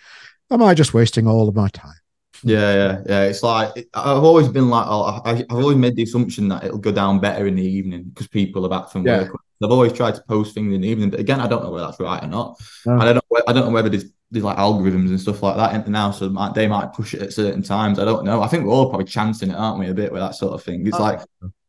am 0.52 0.62
I 0.62 0.74
just 0.74 0.94
wasting 0.94 1.28
all 1.28 1.48
of 1.48 1.56
my 1.56 1.70
time? 1.70 1.96
Yeah, 2.44 2.74
yeah, 2.74 3.02
yeah. 3.06 3.24
It's 3.24 3.44
like 3.44 3.90
I've 3.94 4.24
always 4.24 4.48
been 4.48 4.70
like, 4.70 4.86
oh, 4.88 5.22
I, 5.26 5.36
have 5.36 5.46
always 5.52 5.78
made 5.78 5.96
the 5.96 6.04
assumption 6.04 6.48
that 6.50 6.64
it'll 6.64 6.78
go 6.78 6.92
down 6.92 7.20
better 7.20 7.48
in 7.48 7.56
the 7.56 7.66
evening 7.66 8.04
because 8.04 8.28
people 8.28 8.66
are 8.66 8.70
back 8.70 8.92
from 8.92 9.06
yeah. 9.06 9.24
work. 9.24 9.42
I've 9.62 9.72
always 9.72 9.92
tried 9.92 10.16
to 10.16 10.24
post 10.24 10.54
things 10.54 10.74
in 10.74 10.82
the 10.82 10.88
evening, 10.88 11.10
but 11.10 11.20
again, 11.20 11.42
I 11.42 11.48
don't 11.48 11.64
know 11.64 11.72
whether 11.72 11.86
that's 11.86 12.00
right 12.00 12.24
or 12.24 12.28
not. 12.28 12.58
Oh. 12.88 12.98
I 12.98 13.06
don't 13.06 13.16
know. 13.16 13.42
I 13.48 13.52
don't 13.52 13.66
know 13.66 13.72
whether 13.72 13.90
there's, 13.90 14.06
there's 14.32 14.46
like 14.46 14.58
algorithms 14.58 15.10
and 15.10 15.20
stuff 15.20 15.44
like 15.44 15.58
that 15.58 15.86
in 15.86 15.92
now, 15.92 16.12
so 16.12 16.30
they 16.56 16.68
might 16.68 16.94
push 16.94 17.14
it 17.14 17.22
at 17.22 17.34
certain 17.34 17.62
times. 17.62 18.00
I 18.00 18.06
don't 18.06 18.24
know. 18.24 18.42
I 18.42 18.48
think 18.48 18.64
we're 18.64 18.74
all 18.74 18.90
probably 18.90 19.06
chancing 19.06 19.50
it, 19.50 19.56
aren't 19.56 19.80
we, 19.80 19.90
a 19.90 19.94
bit 19.94 20.12
with 20.12 20.22
that 20.22 20.36
sort 20.36 20.54
of 20.54 20.64
thing? 20.64 20.88
It's 20.88 20.98
oh. 20.98 21.04
like 21.04 21.22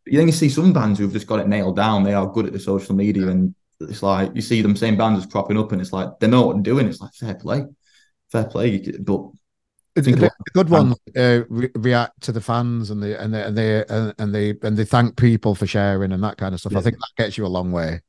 you 0.07 0.19
then 0.19 0.29
you 0.29 0.33
see 0.33 0.49
some 0.49 0.73
bands 0.73 0.99
who've 0.99 1.13
just 1.13 1.27
got 1.27 1.41
it 1.41 1.49
nailed 1.49 1.77
down. 1.77 2.05
They 2.05 2.15
are 2.15 2.27
good 2.27 2.47
at 2.47 2.53
the 2.53 2.61
social 2.61 2.95
media, 2.95 3.29
and 3.29 3.55
it's 3.81 4.03
like 4.03 4.33
you 4.35 4.43
see 4.43 4.63
them 4.63 4.77
same 4.77 4.97
bands 4.97 5.25
as 5.25 5.31
cropping 5.31 5.59
up, 5.59 5.73
and 5.73 5.81
it's 5.81 5.93
like 5.93 6.09
they 6.21 6.29
know 6.29 6.47
what 6.47 6.55
they're 6.55 6.63
doing. 6.63 6.87
It's 6.87 7.01
like 7.01 7.15
fair 7.15 7.35
play, 7.35 7.65
fair 8.31 8.45
play. 8.45 8.79
But 9.01 9.31
the, 9.95 10.31
good 10.55 10.69
ones 10.69 10.97
uh, 11.17 11.41
re- 11.49 11.71
react 11.75 12.21
to 12.23 12.33
the 12.33 12.41
fans 12.41 12.91
and 12.91 13.03
they 13.03 13.17
and 13.17 13.35
they 13.35 13.43
and 13.43 13.57
they 13.57 13.85
and, 13.89 14.15
and 14.19 14.35
they 14.35 14.55
and 14.63 14.77
they 14.77 14.85
thank 14.85 15.17
people 15.17 15.55
for 15.55 15.67
sharing 15.67 16.13
and 16.13 16.23
that 16.23 16.37
kind 16.37 16.55
of 16.55 16.61
stuff. 16.61 16.73
Yeah. 16.73 16.79
I 16.79 16.83
think 16.83 16.97
that 16.97 17.23
gets 17.23 17.37
you 17.37 17.47
a 17.47 17.49
long 17.49 17.73
way, 17.73 18.01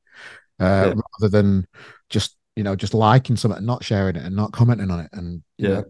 uh, 0.60 0.94
yeah. 0.94 0.94
rather 1.20 1.30
than 1.30 1.68
just 2.10 2.38
you 2.56 2.64
know 2.64 2.76
just 2.76 2.94
liking 2.94 3.36
something 3.36 3.58
and 3.58 3.68
not 3.68 3.84
sharing 3.84 4.16
it 4.16 4.24
and 4.24 4.36
not 4.36 4.52
commenting 4.52 4.92
on 4.92 5.00
it. 5.00 5.10
And 5.14 5.44
yeah, 5.58 5.70
know, 5.70 5.86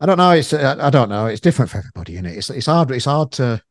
I 0.00 0.06
don't 0.06 0.18
know. 0.18 0.30
It's 0.30 0.52
I, 0.52 0.86
I 0.86 0.90
don't 0.90 1.08
know. 1.08 1.26
It's 1.26 1.40
different 1.40 1.70
for 1.70 1.78
everybody, 1.78 2.16
in 2.16 2.26
it. 2.26 2.36
It's 2.36 2.50
it's 2.50 2.66
hard. 2.66 2.90
It's 2.90 3.06
hard 3.06 3.32
to 3.32 3.62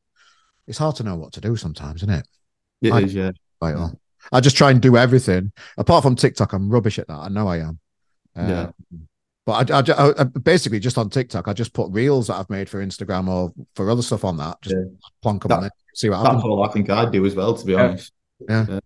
it's 0.68 0.78
hard 0.78 0.96
to 0.98 1.04
know 1.04 1.16
what 1.16 1.34
to 1.34 1.42
do 1.42 1.56
sometimes, 1.56 2.04
isn't 2.04 2.14
it? 2.14 2.28
It 2.82 2.92
I, 2.92 3.00
is, 3.02 3.14
yeah. 3.14 3.32
On. 3.62 3.98
I 4.34 4.42
just 4.42 4.58
try 4.58 4.72
and 4.72 4.82
do 4.82 4.98
everything. 4.98 5.54
Apart 5.78 6.04
from 6.04 6.18
TikTok, 6.18 6.52
I'm 6.52 6.70
rubbish 6.70 7.00
at 7.00 7.08
that. 7.08 7.20
I 7.20 7.30
know 7.30 7.48
I 7.48 7.60
am. 7.60 7.80
yeah. 8.36 8.72
But 9.46 9.72
I, 9.72 9.80
I, 9.80 10.14
I, 10.22 10.24
basically 10.24 10.80
just 10.80 10.98
on 10.98 11.10
TikTok, 11.10 11.48
I 11.48 11.54
just 11.54 11.74
put 11.74 11.92
reels 11.92 12.28
that 12.28 12.36
I've 12.36 12.50
made 12.50 12.70
for 12.70 12.86
Instagram 12.86 13.28
or 13.28 13.54
for 13.76 13.90
other 13.90 14.02
stuff 14.02 14.24
on 14.24 14.38
that. 14.38 14.62
Just 14.62 14.76
yeah. 14.76 14.84
plonk 15.22 15.42
them 15.42 15.50
that, 15.50 15.58
on 15.58 15.64
it, 15.66 15.74
see 15.94 16.10
what 16.10 16.18
happens. 16.18 16.36
That's 16.36 16.46
all 16.46 16.64
I 16.64 16.70
think 16.70 16.90
I'd 16.90 17.12
do 17.12 17.26
as 17.26 17.36
well, 17.36 17.54
to 17.54 17.66
be 17.66 17.76
honest. 17.76 18.14
Yeah. 18.48 18.66
yeah. 18.70 18.80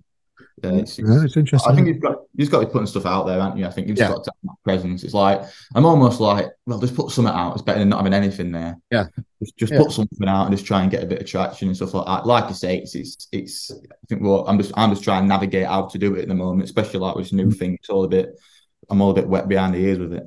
Yeah, 0.63 0.72
it's, 0.72 0.98
yeah, 0.98 1.24
it's 1.24 1.38
interesting. 1.38 1.72
I 1.72 1.76
think 1.76 1.88
you've 1.88 2.00
got 2.00 2.15
you've 2.34 2.50
got 2.50 2.62
to 2.62 2.65
be 2.65 2.72
putting 2.72 2.88
stuff 2.88 3.06
out 3.06 3.28
there, 3.28 3.39
haven't 3.39 3.60
you? 3.60 3.67
I 3.67 3.70
think 3.70 3.88
you've 3.88 3.98
yeah. 3.98 4.08
got 4.08 4.24
to 4.24 4.32
have 4.32 4.50
that 4.50 4.63
presence. 4.63 5.04
It's 5.04 5.13
like 5.13 5.43
I'm 5.76 5.86
almost 5.86 6.20
like, 6.20 6.48
well, 6.65 6.80
just 6.80 6.96
put 6.96 7.12
something 7.12 7.32
out. 7.32 7.54
It's 7.54 7.62
better 7.62 7.78
than 7.78 7.89
not 7.89 7.98
having 7.98 8.15
anything 8.15 8.52
there. 8.52 8.76
Yeah, 8.89 9.06
just, 9.39 9.56
just 9.58 9.74
yeah. 9.74 9.78
put 9.78 9.91
something 9.91 10.28
out 10.28 10.48
and 10.48 10.56
just 10.56 10.65
try 10.65 10.82
and 10.82 10.89
get 10.89 11.04
a 11.04 11.06
bit 11.06 11.22
of 11.22 11.28
traction 11.28 11.67
and 11.67 11.78
stuff 11.78 11.93
like 11.93 12.08
that. 12.08 12.26
Like 12.26 12.46
I 12.46 12.54
say, 12.54 12.78
it's 12.80 12.96
it's, 12.96 13.28
it's 13.32 13.70
I 13.72 14.06
think 14.10 14.24
well, 14.24 14.48
I'm 14.48 14.58
just 14.58 14.72
I'm 14.76 14.89
just 14.89 15.04
trying 15.04 15.22
to 15.24 15.28
navigate 15.28 15.67
how 15.67 15.86
to 15.86 15.98
do 16.00 16.15
it 16.15 16.24
at 16.24 16.28
the 16.28 16.34
moment, 16.34 16.63
especially 16.63 17.02
like 17.02 17.15
with 17.15 17.26
this 17.26 17.34
new 17.34 17.50
mm. 17.50 17.56
thing. 17.56 17.76
It's 17.76 17.89
all 17.89 18.04
a 18.04 18.08
bit, 18.08 18.30
I'm 18.89 19.00
all 19.00 19.12
a 19.12 19.13
bit 19.13 19.28
wet 19.28 19.48
behind 19.48 19.76
the 19.76 19.80
ears 19.80 20.00
with 20.00 20.13
it. 20.13 20.24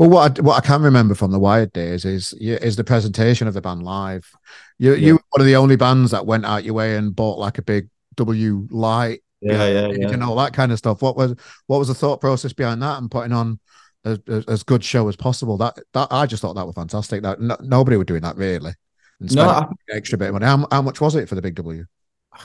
Well, 0.00 0.08
what 0.08 0.38
I, 0.38 0.42
what 0.42 0.56
I 0.56 0.66
can 0.66 0.80
remember 0.80 1.14
from 1.14 1.30
the 1.30 1.38
Wired 1.38 1.74
days 1.74 2.06
is 2.06 2.32
is 2.32 2.74
the 2.74 2.84
presentation 2.84 3.46
of 3.46 3.52
the 3.52 3.60
band 3.60 3.82
live. 3.82 4.32
You 4.78 4.92
yeah. 4.92 4.96
you 4.96 5.12
were 5.12 5.22
one 5.28 5.42
of 5.42 5.46
the 5.46 5.56
only 5.56 5.76
bands 5.76 6.12
that 6.12 6.24
went 6.24 6.46
out 6.46 6.64
your 6.64 6.72
way 6.72 6.96
and 6.96 7.14
bought 7.14 7.38
like 7.38 7.58
a 7.58 7.62
big 7.62 7.90
W 8.16 8.66
light, 8.70 9.22
yeah, 9.42 9.68
yeah, 9.68 9.88
yeah, 9.88 10.08
and 10.08 10.24
all 10.24 10.36
that 10.36 10.54
kind 10.54 10.72
of 10.72 10.78
stuff. 10.78 11.02
What 11.02 11.18
was 11.18 11.34
what 11.66 11.76
was 11.76 11.88
the 11.88 11.94
thought 11.94 12.18
process 12.22 12.54
behind 12.54 12.80
that 12.80 12.96
and 12.96 13.10
putting 13.10 13.34
on 13.34 13.60
as, 14.06 14.18
as 14.48 14.62
good 14.62 14.82
show 14.82 15.06
as 15.08 15.16
possible? 15.16 15.58
That 15.58 15.78
that 15.92 16.08
I 16.10 16.24
just 16.24 16.40
thought 16.40 16.54
that 16.54 16.66
was 16.66 16.76
fantastic. 16.76 17.22
That 17.22 17.38
no, 17.38 17.58
nobody 17.60 17.98
were 17.98 18.04
doing 18.04 18.22
that 18.22 18.38
really. 18.38 18.72
And 19.20 19.36
no, 19.36 19.48
I, 19.50 19.64
an 19.64 19.74
extra 19.90 20.16
bit 20.16 20.28
of 20.28 20.32
money. 20.32 20.46
How, 20.46 20.66
how 20.70 20.80
much 20.80 21.02
was 21.02 21.14
it 21.14 21.28
for 21.28 21.34
the 21.34 21.42
big 21.42 21.56
W? 21.56 21.84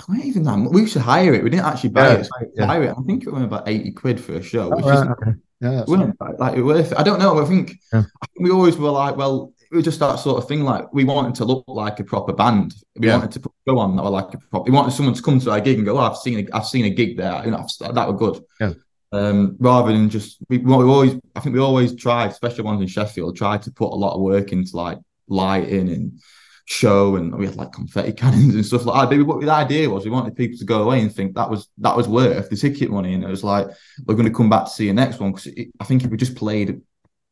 Not 0.10 0.26
even 0.26 0.44
that. 0.44 0.72
We 0.72 0.82
used 0.82 0.94
to 0.94 1.00
hire 1.00 1.34
it. 1.34 1.44
We 1.44 1.50
didn't 1.50 1.66
actually 1.66 1.92
buy 1.92 2.08
yeah, 2.08 2.20
it. 2.20 2.30
Yeah. 2.56 2.66
Hire 2.66 2.84
it. 2.84 2.96
I 2.98 3.02
think 3.04 3.24
it 3.24 3.32
went 3.32 3.46
about 3.46 3.68
eighty 3.68 3.92
quid 3.92 4.20
for 4.20 4.34
a 4.34 4.42
show, 4.42 4.72
oh, 4.72 4.76
which 4.76 4.86
right, 4.86 5.06
is 5.06 5.12
okay. 5.12 5.32
Yeah, 5.62 5.84
like, 5.88 6.40
like 6.40 6.58
worth 6.58 6.92
it. 6.92 7.00
I 7.00 7.04
don't 7.04 7.20
know. 7.20 7.42
I 7.42 7.46
think, 7.46 7.80
yeah. 7.94 8.04
I 8.22 8.26
think 8.28 8.44
we 8.44 8.52
always 8.52 8.78
were 8.78 8.90
like, 8.90 9.16
well, 9.16 9.54
it 9.72 9.74
was 9.74 9.86
just 9.86 10.00
that 10.00 10.18
sort 10.18 10.38
of 10.38 10.48
thing. 10.48 10.64
Like 10.64 10.94
we 10.94 11.06
wanted 11.06 11.36
to 11.36 11.46
look 11.46 11.64
like 11.68 12.00
a 12.00 12.04
proper 12.04 12.34
band. 12.34 12.76
We 12.98 13.08
yeah. 13.08 13.18
wanted 13.18 13.32
to 13.42 13.52
go 13.68 13.80
on 13.80 13.96
that 13.96 14.04
were 14.04 14.10
like 14.10 14.34
a 14.34 14.38
proper. 14.38 14.70
We 14.70 14.76
wanted 14.76 14.92
someone 14.92 15.16
to 15.16 15.22
come 15.22 15.40
to 15.40 15.52
our 15.52 15.62
gig 15.62 15.78
and 15.78 15.86
go, 15.86 15.98
"Oh, 15.98 16.02
I've 16.02 16.18
seen 16.18 16.48
a, 16.48 16.56
I've 16.56 16.66
seen 16.66 16.86
a 16.86 16.90
gig 16.90 17.18
there. 17.18 17.44
You 17.46 17.52
know, 17.52 17.66
that 17.80 18.08
were 18.08 18.14
good." 18.14 18.44
Yeah. 18.60 18.74
Um, 19.12 19.56
rather 19.60 19.94
than 19.94 20.10
just 20.10 20.40
we, 20.50 20.58
we 20.58 20.74
always, 20.74 21.16
I 21.36 21.40
think 21.40 21.56
we 21.56 21.62
always 21.62 21.96
try, 21.96 22.26
especially 22.26 22.64
ones 22.64 22.82
in 22.82 22.88
Sheffield, 22.88 23.38
try 23.38 23.58
to 23.58 23.72
put 23.72 23.94
a 23.94 23.96
lot 23.96 24.14
of 24.16 24.22
work 24.22 24.52
into 24.52 24.76
like 24.76 25.00
lighting 25.30 25.90
and 25.90 26.20
show 26.66 27.16
and 27.16 27.34
we 27.36 27.46
had 27.46 27.56
like 27.56 27.72
confetti 27.72 28.12
cannons 28.12 28.56
and 28.56 28.66
stuff 28.66 28.86
like 28.86 29.10
that. 29.10 29.16
But 29.16 29.26
what 29.26 29.42
the 29.42 29.52
idea 29.52 29.90
was 29.90 30.04
we 30.04 30.12
wanted 30.12 30.36
people 30.36 30.58
to 30.58 30.66
go 30.66 30.84
away 30.84 31.02
and 31.02 31.14
think 31.14 31.36
that 31.36 31.50
was 31.50 31.70
that 31.78 31.96
was 31.96 32.08
worth 32.08 32.50
the 32.50 32.56
ticket 32.56 32.90
money. 32.90 33.14
And 33.14 33.24
it 33.24 33.30
was 33.30 33.44
like, 33.44 33.68
we're 34.06 34.16
going 34.16 34.28
to 34.28 34.34
come 34.34 34.50
back 34.50 34.66
to 34.66 34.72
see 34.72 34.88
the 34.88 34.94
next 34.94 35.20
one. 35.20 35.32
Because 35.32 35.54
I 35.80 35.84
think 35.86 36.04
if 36.04 36.12
we 36.12 36.18
just 36.18 36.36
played, 36.36 36.82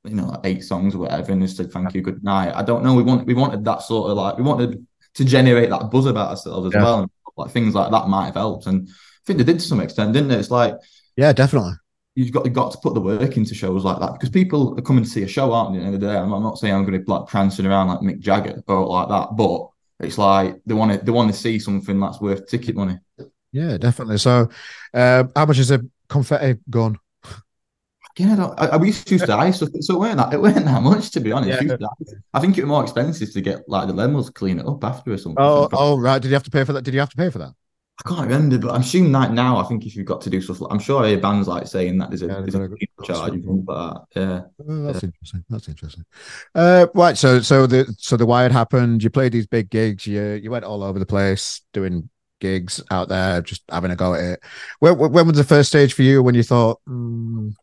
you 0.06 0.16
know, 0.16 0.28
like 0.28 0.42
eight 0.44 0.64
songs 0.64 0.96
or 0.96 1.00
whatever 1.00 1.32
and 1.32 1.42
just 1.42 1.58
said 1.58 1.72
thank 1.72 1.94
you, 1.94 2.02
good 2.02 2.24
night. 2.24 2.54
I 2.56 2.64
don't 2.64 2.84
know. 2.84 2.94
We 2.94 3.04
want 3.04 3.26
we 3.26 3.34
wanted 3.34 3.66
that 3.66 3.82
sort 3.82 4.12
of 4.12 4.18
like 4.18 4.38
we 4.38 4.44
wanted 4.44 4.86
to 5.16 5.26
generate 5.26 5.70
that 5.70 5.90
buzz 5.92 6.06
about 6.06 6.30
ourselves 6.30 6.68
as 6.68 6.74
yeah. 6.74 6.84
well. 6.84 7.00
And 7.02 7.12
like 7.36 7.52
things 7.52 7.74
like 7.74 7.92
that 7.92 8.08
might 8.08 8.26
have 8.26 8.36
helped. 8.36 8.68
And 8.68 8.88
I 8.88 9.26
think 9.26 9.40
they 9.40 9.46
did 9.46 9.60
to 9.60 9.66
some 9.66 9.80
extent, 9.80 10.14
didn't 10.14 10.32
it? 10.32 10.40
It's 10.40 10.52
like 10.52 10.76
Yeah, 11.18 11.34
definitely 11.34 11.74
you've 12.16 12.32
got 12.32 12.46
you've 12.46 12.54
got 12.54 12.72
to 12.72 12.78
put 12.78 12.94
the 12.94 13.02
work 13.02 13.38
into 13.38 13.56
shows 13.56 13.84
like 13.84 14.00
that 14.00 14.14
because 14.14 14.30
people 14.30 14.78
are 14.78 14.82
coming 14.82 15.04
to 15.04 15.10
see 15.10 15.24
a 15.24 15.28
show, 15.28 15.52
aren't 15.52 15.74
they? 15.74 15.80
At 15.80 15.82
the 15.82 15.86
end 15.88 15.96
of 15.96 16.02
the 16.02 16.08
day, 16.08 16.18
I'm, 16.18 16.32
I'm 16.32 16.44
not 16.44 16.58
saying 16.58 16.74
I'm 16.74 16.86
going 16.86 16.94
to 16.94 17.00
be 17.00 17.12
like 17.12 17.28
prancing 17.28 17.66
around 17.66 17.88
like 17.88 18.00
Mick 18.00 18.20
Jagger 18.20 18.62
or 18.68 18.86
like 18.88 19.10
that, 19.10 19.36
but 19.36 19.70
it's 20.00 20.18
like 20.18 20.60
they 20.66 20.74
want 20.74 20.92
to 20.92 21.06
they 21.06 21.12
want 21.12 21.32
to 21.32 21.38
see 21.38 21.60
something 21.60 22.00
that's 22.00 22.22
worth 22.22 22.48
ticket 22.48 22.76
money. 22.76 23.00
Yeah, 23.52 23.78
definitely. 23.78 24.18
So, 24.18 24.50
uh, 24.94 25.26
how 25.36 25.46
much 25.46 25.60
is 25.60 25.72
a 25.72 25.82
confetti 26.10 26.60
gun? 26.70 26.98
Yeah, 28.18 28.54
I, 28.58 28.68
I, 28.68 28.78
I 28.78 28.84
used 28.84 29.08
to 29.08 29.18
die, 29.18 29.50
so, 29.50 29.68
so 29.80 29.96
it 29.96 30.00
weren't 30.00 30.18
that 30.18 30.34
it 30.34 30.42
weren't 30.42 30.66
that 30.66 30.84
much 30.84 31.10
to 31.12 31.20
be 31.20 31.32
honest. 31.32 31.64
Yeah. 31.64 31.78
I 32.34 32.40
think 32.40 32.58
it 32.58 32.62
was 32.62 32.70
more 32.70 32.84
expensive 32.84 33.34
to 33.34 33.42
get 33.42 33.68
like 33.68 33.88
the 33.88 33.94
lemons 33.94 34.30
clean 34.30 34.60
it 34.60 34.68
up 34.68 34.84
after 34.84 35.14
or 35.14 35.18
something. 35.18 35.44
Oh, 35.44 35.68
oh, 35.74 35.98
right. 35.98 36.22
Did 36.22 36.28
you 36.28 36.36
have 36.36 36.44
to 36.44 36.52
pay 36.52 36.64
for 36.64 36.74
that? 36.74 36.84
Did 36.84 36.94
you 36.94 37.00
have 37.00 37.10
to 37.10 37.18
pay 37.18 37.32
for 37.32 37.40
that? 37.40 37.54
I 38.06 38.10
can't 38.10 38.22
remember, 38.22 38.58
but 38.58 38.72
I'm 38.72 38.82
assuming 38.82 39.12
that 39.14 39.32
now. 39.32 39.58
I 39.58 39.64
think 39.64 39.86
if 39.86 39.96
you've 39.96 40.06
got 40.06 40.22
to 40.22 40.30
do 40.30 40.42
stuff, 40.42 40.60
like, 40.60 40.72
I'm 40.72 40.80
sure 40.80 41.04
I 41.04 41.10
hear 41.10 41.20
bands 41.20 41.48
like 41.48 41.68
saying 41.68 41.98
that 42.00 42.10
there's 42.10 42.22
a, 42.22 42.28
yeah, 42.28 42.42
there's 42.42 42.56
a 42.56 42.70
charge 43.04 43.34
and 43.34 43.44
things 43.46 43.66
like 43.66 43.78
that. 43.78 44.02
Yeah, 44.16 44.42
oh, 44.68 44.84
that's 44.84 45.04
yeah. 45.04 45.08
interesting. 45.08 45.46
That's 45.50 45.68
interesting. 45.70 46.06
Uh, 46.54 46.88
right. 46.94 47.18
So, 47.18 47.40
so 47.40 47.66
the 47.66 47.94
so 47.98 48.18
the 48.18 48.26
Wired 48.26 48.52
happened. 48.52 49.04
You 49.04 49.10
played 49.10 49.32
these 49.32 49.48
big 49.48 49.70
gigs. 49.70 50.06
You 50.06 50.22
you 50.34 50.52
went 50.52 50.66
all 50.66 50.84
over 50.84 51.00
the 51.00 51.06
place 51.06 51.62
doing 51.72 52.10
gigs 52.42 52.82
out 52.92 53.08
there, 53.08 53.42
just 53.42 53.64
having 53.70 53.92
a 53.92 53.96
go 53.96 54.14
at 54.14 54.24
it. 54.24 54.44
When, 54.80 54.98
when 54.98 55.28
was 55.28 55.38
the 55.38 55.46
first 55.46 55.70
stage 55.70 55.94
for 55.94 56.02
you 56.02 56.22
when 56.22 56.36
you 56.36 56.44
thought, 56.44 56.82
mm, 56.88 57.54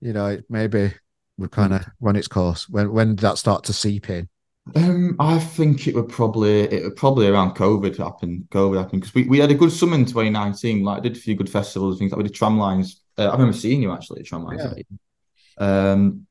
you 0.00 0.12
know, 0.14 0.40
maybe 0.48 0.94
we've 1.36 1.50
kind 1.50 1.74
of 1.74 1.84
run 2.00 2.16
its 2.16 2.28
course? 2.28 2.66
When 2.68 2.92
when 2.92 3.08
did 3.08 3.18
that 3.18 3.36
start 3.36 3.64
to 3.64 3.74
seep 3.74 4.08
in? 4.08 4.30
Um, 4.74 5.16
I 5.18 5.38
think 5.38 5.86
it 5.86 5.94
would 5.94 6.08
probably 6.08 6.62
it 6.62 6.84
would 6.84 6.96
probably 6.96 7.28
around 7.28 7.54
COVID 7.54 7.96
happen. 7.96 8.46
COVID 8.50 8.78
happened 8.78 9.02
because 9.02 9.14
we, 9.14 9.24
we 9.24 9.38
had 9.38 9.50
a 9.50 9.54
good 9.54 9.72
summer 9.72 9.94
in 9.94 10.04
2019. 10.04 10.82
Like 10.82 10.98
I 10.98 11.00
did 11.00 11.16
a 11.16 11.20
few 11.20 11.34
good 11.34 11.50
festivals, 11.50 11.94
and 11.94 11.98
things 12.00 12.12
like 12.12 12.18
we 12.18 12.28
did 12.28 12.34
tramlines. 12.34 12.96
Uh, 13.16 13.28
I 13.28 13.32
remember 13.32 13.56
seeing 13.56 13.82
you 13.82 13.92
actually 13.92 14.20
at 14.20 14.26
tramlines. 14.26 14.84
Yeah. 15.60 15.92
Um, 15.92 16.26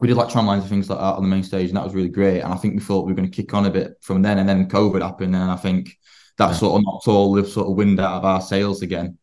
we 0.00 0.08
did 0.08 0.16
like 0.16 0.28
tramlines 0.28 0.60
and 0.60 0.68
things 0.68 0.90
like 0.90 0.98
that 0.98 1.14
on 1.16 1.22
the 1.22 1.28
main 1.28 1.42
stage, 1.42 1.68
and 1.68 1.76
that 1.76 1.84
was 1.84 1.94
really 1.94 2.08
great. 2.08 2.40
And 2.40 2.52
I 2.52 2.56
think 2.56 2.74
we 2.74 2.80
thought 2.80 3.06
we 3.06 3.12
were 3.12 3.16
going 3.16 3.30
to 3.30 3.36
kick 3.36 3.54
on 3.54 3.66
a 3.66 3.70
bit 3.70 3.94
from 4.00 4.22
then, 4.22 4.38
and 4.38 4.48
then 4.48 4.68
COVID 4.68 5.02
happened, 5.02 5.34
and 5.34 5.50
I 5.50 5.56
think 5.56 5.96
that 6.38 6.48
yeah. 6.48 6.56
sort 6.56 6.78
of 6.78 6.84
knocked 6.84 7.08
all 7.08 7.32
the 7.32 7.46
sort 7.46 7.68
of 7.68 7.76
wind 7.76 8.00
out 8.00 8.18
of 8.18 8.24
our 8.24 8.40
sails 8.40 8.82
again. 8.82 9.18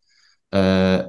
Uh, 0.52 1.06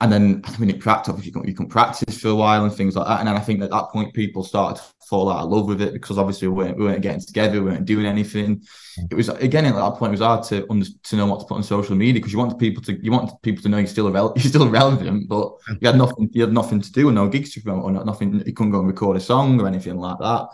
and 0.00 0.10
then 0.10 0.42
I 0.44 0.58
mean, 0.58 0.70
it 0.70 0.80
practice 0.80 1.24
you 1.24 1.32
can 1.32 1.46
you 1.46 1.54
can 1.54 1.68
practice 1.68 2.18
for 2.18 2.28
a 2.28 2.34
while 2.34 2.64
and 2.64 2.72
things 2.72 2.96
like 2.96 3.06
that. 3.06 3.18
And 3.18 3.28
then 3.28 3.36
I 3.36 3.40
think 3.40 3.62
at 3.62 3.70
that 3.70 3.90
point 3.90 4.14
people 4.14 4.42
started 4.42 4.80
to 4.80 4.88
fall 5.06 5.30
out 5.30 5.44
of 5.44 5.50
love 5.50 5.66
with 5.66 5.82
it 5.82 5.92
because 5.92 6.16
obviously 6.16 6.48
we 6.48 6.54
weren't, 6.54 6.78
we 6.78 6.84
weren't 6.84 7.02
getting 7.02 7.20
together, 7.20 7.62
we 7.62 7.70
weren't 7.70 7.84
doing 7.84 8.06
anything. 8.06 8.62
It 9.10 9.14
was 9.14 9.28
again 9.28 9.66
at 9.66 9.74
that 9.74 9.94
point 9.94 10.10
it 10.10 10.18
was 10.18 10.20
hard 10.20 10.44
to 10.44 10.66
to 11.02 11.16
know 11.16 11.26
what 11.26 11.40
to 11.40 11.46
put 11.46 11.56
on 11.56 11.62
social 11.62 11.96
media 11.96 12.14
because 12.14 12.32
you 12.32 12.38
want 12.38 12.58
people 12.58 12.82
to 12.84 13.04
you 13.04 13.12
want 13.12 13.30
people 13.42 13.62
to 13.62 13.68
know 13.68 13.76
you're 13.76 13.86
still 13.86 14.10
rele- 14.10 14.34
you're 14.42 14.44
still 14.44 14.68
relevant, 14.70 15.28
but 15.28 15.52
you 15.80 15.86
had 15.86 15.96
nothing 15.96 16.30
you 16.32 16.42
had 16.42 16.52
nothing 16.52 16.80
to 16.80 16.92
do 16.92 17.08
and 17.08 17.16
no 17.16 17.28
gigs 17.28 17.52
to 17.52 17.60
promote 17.60 17.84
or 17.84 18.04
nothing. 18.04 18.42
You 18.46 18.54
couldn't 18.54 18.72
go 18.72 18.78
and 18.78 18.88
record 18.88 19.18
a 19.18 19.20
song 19.20 19.60
or 19.60 19.66
anything 19.66 19.96
like 19.96 20.18
that. 20.18 20.48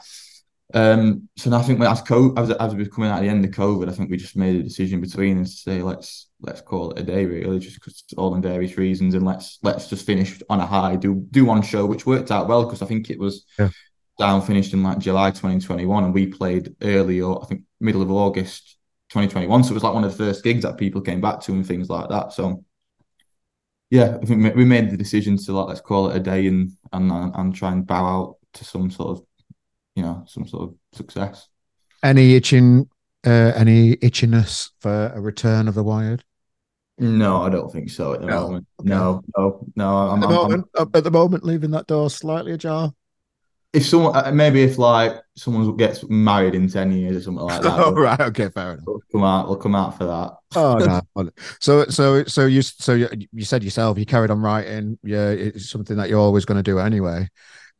Um, 0.74 1.28
so 1.36 1.54
I 1.54 1.62
think 1.62 1.80
as, 1.80 2.02
COVID, 2.02 2.38
as 2.38 2.50
as 2.50 2.74
we 2.74 2.82
were 2.82 2.88
coming 2.88 3.10
out 3.10 3.18
at 3.18 3.22
the 3.22 3.28
end 3.28 3.44
of 3.44 3.52
COVID, 3.52 3.88
I 3.88 3.92
think 3.92 4.10
we 4.10 4.16
just 4.16 4.36
made 4.36 4.56
a 4.56 4.62
decision 4.62 5.00
between 5.00 5.40
us 5.40 5.54
to 5.54 5.60
say 5.60 5.82
let's 5.82 6.28
let's 6.40 6.60
call 6.60 6.90
it 6.90 7.00
a 7.00 7.02
day 7.04 7.24
really, 7.24 7.58
just 7.60 7.76
because 7.76 8.02
all 8.16 8.34
in 8.34 8.42
various 8.42 8.76
reasons, 8.76 9.14
and 9.14 9.24
let's 9.24 9.58
let's 9.62 9.88
just 9.88 10.04
finish 10.04 10.42
on 10.50 10.60
a 10.60 10.66
high. 10.66 10.96
Do 10.96 11.24
do 11.30 11.44
one 11.44 11.62
show, 11.62 11.86
which 11.86 12.06
worked 12.06 12.32
out 12.32 12.48
well 12.48 12.64
because 12.64 12.82
I 12.82 12.86
think 12.86 13.10
it 13.10 13.18
was 13.18 13.44
yeah. 13.58 13.70
down 14.18 14.42
finished 14.42 14.72
in 14.72 14.82
like 14.82 14.98
July 14.98 15.30
2021, 15.30 16.04
and 16.04 16.12
we 16.12 16.26
played 16.26 16.74
early 16.82 17.20
or 17.20 17.42
I 17.44 17.46
think 17.46 17.62
middle 17.80 18.02
of 18.02 18.10
August 18.10 18.76
2021. 19.10 19.62
So 19.62 19.70
it 19.70 19.74
was 19.74 19.84
like 19.84 19.94
one 19.94 20.04
of 20.04 20.10
the 20.10 20.24
first 20.24 20.42
gigs 20.42 20.62
that 20.62 20.78
people 20.78 21.00
came 21.00 21.20
back 21.20 21.40
to 21.42 21.52
and 21.52 21.64
things 21.64 21.88
like 21.88 22.08
that. 22.08 22.32
So 22.32 22.64
yeah, 23.90 24.18
I 24.20 24.26
think 24.26 24.56
we 24.56 24.64
made 24.64 24.90
the 24.90 24.96
decision 24.96 25.36
to 25.36 25.52
like 25.52 25.68
let's 25.68 25.80
call 25.80 26.10
it 26.10 26.16
a 26.16 26.20
day 26.20 26.48
and 26.48 26.72
and 26.92 27.12
and 27.12 27.54
try 27.54 27.70
and 27.70 27.86
bow 27.86 28.04
out 28.04 28.36
to 28.54 28.64
some 28.64 28.90
sort 28.90 29.10
of 29.10 29.26
you 29.96 30.02
know 30.02 30.22
some 30.28 30.46
sort 30.46 30.64
of 30.64 30.74
success. 30.92 31.48
Any 32.02 32.36
itching, 32.36 32.88
uh, 33.26 33.52
any 33.56 33.96
itchiness 33.96 34.70
for 34.80 35.12
a 35.14 35.20
return 35.20 35.66
of 35.66 35.74
the 35.74 35.82
Wired? 35.82 36.22
No, 36.98 37.42
I 37.42 37.50
don't 37.50 37.70
think 37.70 37.90
so 37.90 38.14
at 38.14 38.20
the 38.20 38.26
no. 38.26 38.42
moment. 38.42 38.66
Okay. 38.80 38.88
No, 38.88 39.22
no, 39.36 39.66
no. 39.74 39.96
I'm, 39.96 40.22
at, 40.22 40.28
the 40.28 40.34
moment, 40.34 40.66
I'm, 40.76 40.90
at 40.94 41.04
the 41.04 41.10
moment, 41.10 41.44
leaving 41.44 41.70
that 41.72 41.86
door 41.86 42.08
slightly 42.08 42.52
ajar. 42.52 42.92
If 43.72 43.84
someone, 43.84 44.16
uh, 44.16 44.30
maybe 44.32 44.62
if 44.62 44.78
like 44.78 45.20
someone 45.36 45.76
gets 45.76 46.08
married 46.08 46.54
in 46.54 46.68
ten 46.68 46.92
years 46.92 47.16
or 47.16 47.20
something 47.22 47.44
like 47.44 47.60
that. 47.60 47.72
oh 47.78 47.92
right, 47.92 48.20
okay, 48.20 48.48
fair 48.48 48.72
enough. 48.72 48.84
We'll 48.86 49.02
come 49.12 49.24
out. 49.24 49.48
We'll 49.48 49.58
come 49.58 49.74
out 49.74 49.98
for 49.98 50.04
that. 50.04 50.36
oh 50.54 51.02
no. 51.16 51.30
So, 51.60 51.84
so, 51.86 52.24
so 52.24 52.46
you, 52.46 52.62
so 52.62 52.94
you, 52.94 53.08
you 53.32 53.44
said 53.44 53.62
yourself, 53.62 53.98
you 53.98 54.06
carried 54.06 54.30
on 54.30 54.40
writing. 54.40 54.98
Yeah, 55.02 55.28
it's 55.30 55.68
something 55.68 55.98
that 55.98 56.08
you're 56.08 56.20
always 56.20 56.46
going 56.46 56.56
to 56.56 56.62
do 56.62 56.78
anyway. 56.78 57.28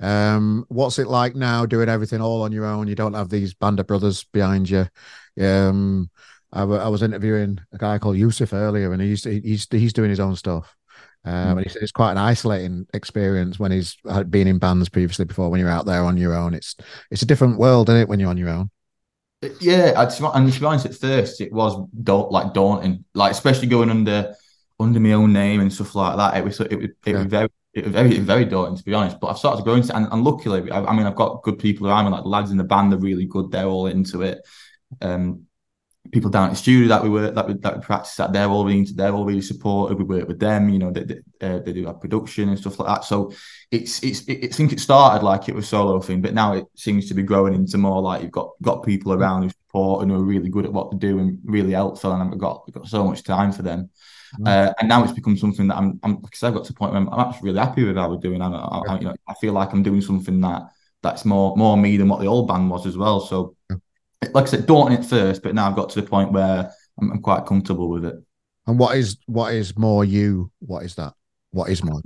Um, 0.01 0.67
what's 0.69 0.99
it 0.99 1.07
like 1.07 1.35
now 1.35 1.65
doing 1.67 1.89
everything 1.89 2.21
all 2.21 2.43
on 2.43 2.53
your 2.53 2.67
own? 2.67 2.87
You 2.87 2.95
don't 2.95 3.15
have 3.15 3.29
these 3.29 3.55
band 3.55 3.81
of 3.81 3.87
brothers 3.87 4.25
behind 4.25 4.69
you. 4.69 4.87
Um, 5.41 6.11
I, 6.53 6.63
I 6.63 6.89
was 6.89 7.03
interviewing 7.03 7.61
a 7.73 7.79
guy 7.79 7.99
called 7.99 8.17
Yusuf 8.17 8.53
earlier, 8.53 8.93
and 8.93 9.03
he's 9.03 9.25
he's 9.25 9.67
he's 9.71 9.93
doing 9.93 10.11
his 10.11 10.21
own 10.21 10.37
stuff. 10.37 10.75
Um, 11.25 11.33
mm. 11.33 11.51
and 11.53 11.61
he 11.63 11.69
said 11.69 11.83
it's 11.83 11.93
quite 11.93 12.13
an 12.13 12.19
isolating 12.19 12.87
experience 12.95 13.59
when 13.59 13.73
he's 13.73 13.97
been 14.31 14.47
in 14.47 14.59
bands 14.59 14.89
previously 14.89 15.25
before. 15.25 15.51
When 15.51 15.61
you're 15.61 15.71
out 15.71 15.87
there 15.87 16.05
on 16.05 16.17
your 16.17 16.35
own, 16.35 16.55
it's 16.55 16.77
it's 17.11 17.23
a 17.23 17.27
different 17.27 17.59
world, 17.59 17.89
isn't 17.89 18.03
it? 18.03 18.09
When 18.09 18.21
you're 18.21 18.31
on 18.31 18.39
your 18.39 18.51
own. 18.51 18.71
Yeah, 19.61 20.01
and 20.01 20.11
to 20.53 20.61
be 20.61 20.67
honest, 20.67 20.87
at 20.87 20.95
first 20.95 21.41
it 21.41 21.53
was 21.53 21.89
like 22.31 22.55
daunting, 22.55 23.05
like 23.15 23.33
especially 23.33 23.69
going 23.69 23.91
under 23.91 24.35
under 24.79 25.01
my 25.01 25.13
own 25.13 25.33
name 25.33 25.61
and 25.61 25.73
stuff 25.73 25.95
like 25.95 26.17
that. 26.17 26.37
It 26.37 26.45
was 26.45 26.61
it, 26.61 26.73
it, 26.73 26.83
it 26.83 26.97
yeah. 27.07 27.19
was 27.19 27.27
very 27.27 27.49
very 27.83 28.19
very 28.19 28.45
daunting 28.45 28.77
to 28.77 28.85
be 28.85 28.95
honest. 28.95 29.21
But 29.21 29.29
I've 29.29 29.39
started 29.39 29.59
to 29.59 29.65
grow 29.65 29.75
into 29.75 29.95
and, 29.95 30.09
and 30.11 30.25
luckily, 30.25 30.71
I, 30.71 30.85
I, 30.85 30.97
mean, 30.97 31.07
I've 31.07 31.17
got 31.17 31.43
good 31.43 31.59
people 31.59 31.89
around 31.89 32.07
me. 32.07 32.11
Like 32.11 32.23
the 32.23 32.29
lads 32.29 32.51
in 32.51 32.57
the 32.57 32.65
band 32.65 32.93
are 32.93 32.99
really 32.99 33.27
good. 33.27 33.51
They're 33.51 33.67
all 33.67 33.87
into 33.87 34.23
it. 34.23 34.41
Um, 35.01 35.47
people 36.13 36.31
down 36.31 36.47
at 36.47 36.51
the 36.51 36.57
studio 36.57 36.89
that 36.89 37.03
we 37.03 37.11
work 37.11 37.35
that 37.35 37.47
we 37.47 37.55
that 37.55 37.77
we 37.77 37.83
practice 37.83 38.19
at, 38.21 38.33
they're 38.33 38.49
all 38.49 38.65
really 38.65 38.85
they're 38.95 39.13
all 39.13 39.25
really 39.25 39.43
supportive. 39.43 39.99
We 39.99 40.05
work 40.05 40.29
with 40.29 40.39
them. 40.39 40.69
You 40.69 40.79
know, 40.79 40.91
they 40.91 41.05
they, 41.05 41.21
uh, 41.41 41.59
they 41.61 41.73
do 41.73 41.87
our 41.87 41.95
production 41.95 42.49
and 42.49 42.59
stuff 42.59 42.79
like 42.79 42.89
that. 42.89 43.05
So 43.05 43.33
it's 43.71 44.03
it's 44.03 44.23
it, 44.29 44.45
I 44.45 44.49
think 44.49 44.73
it 44.73 44.81
started 44.81 45.25
like 45.25 45.49
it 45.49 45.55
was 45.55 45.69
solo 45.69 46.01
thing, 46.01 46.23
but 46.23 46.35
now 46.35 46.55
it 46.55 46.67
seems 46.75 47.09
to 47.09 47.15
be 47.15 47.23
growing 47.23 47.55
into 47.55 47.79
more 47.79 48.01
like 48.01 48.23
you've 48.23 48.33
got 48.33 48.51
got 48.63 48.85
people 48.85 49.13
around 49.13 49.43
who 49.43 49.51
support 49.51 50.03
and 50.03 50.11
who 50.11 50.19
are 50.19 50.25
really 50.25 50.49
good 50.49 50.65
at 50.65 50.73
what 50.73 50.91
they 50.91 50.97
do 50.97 51.19
and 51.19 51.39
really 51.45 51.73
helpful. 51.73 52.13
And 52.13 52.23
I've 52.23 52.39
got 52.39 52.65
I've 52.69 52.75
got 52.75 52.89
so 52.89 53.05
much 53.05 53.23
time 53.23 53.53
for 53.53 53.63
them. 53.63 53.91
Mm. 54.41 54.49
Uh, 54.49 54.75
and 54.81 54.89
now 54.89 55.03
it's 55.03 55.13
become 55.13 55.37
something 55.37 55.69
that 55.69 55.77
I'm, 55.77 55.99
I'm 56.03 56.17
because 56.17 56.43
I've 56.43 56.55
got 56.55 56.65
to 56.65 56.73
a 56.73 56.77
point 56.77 56.93
where 56.93 57.01
I'm, 57.01 57.09
I'm 57.09 57.29
actually 57.29 57.51
really 57.51 57.61
happy 57.61 57.85
with 57.85 57.97
how 57.97 58.11
we're 58.11 58.19
doing. 58.19 58.43
I, 58.43 58.49
I, 58.49 58.99
you 58.99 59.05
know, 59.05 59.15
I 59.29 59.35
feel 59.35 59.53
like 59.53 59.73
I'm 59.73 59.83
doing 59.83 60.01
something 60.01 60.41
that 60.41 60.63
that's 61.03 61.25
more 61.25 61.57
more 61.57 61.77
me 61.77 61.97
than 61.97 62.09
what 62.09 62.21
the 62.21 62.27
old 62.27 62.49
band 62.49 62.71
was 62.71 62.87
as 62.87 62.97
well. 62.97 63.21
So, 63.21 63.57
like 64.33 64.47
I 64.47 64.51
said, 64.51 64.67
daunting 64.67 64.99
at 64.99 65.05
first, 65.05 65.43
but 65.43 65.55
now 65.55 65.69
I've 65.69 65.77
got 65.77 65.91
to 65.91 66.01
the 66.01 66.07
point 66.07 66.33
where 66.33 66.71
I'm, 67.01 67.13
I'm 67.13 67.23
quite 67.23 67.47
comfortable 67.47 67.89
with 67.89 68.05
it. 68.05 68.17
And 68.67 68.79
what 68.79 68.97
is 68.97 69.19
what 69.27 69.55
is 69.55 69.77
more 69.77 70.05
you? 70.05 70.51
What 70.61 70.85
is 70.85 70.95
that? 70.97 71.15
What 71.53 71.71
is 71.71 71.85
more? 71.85 72.01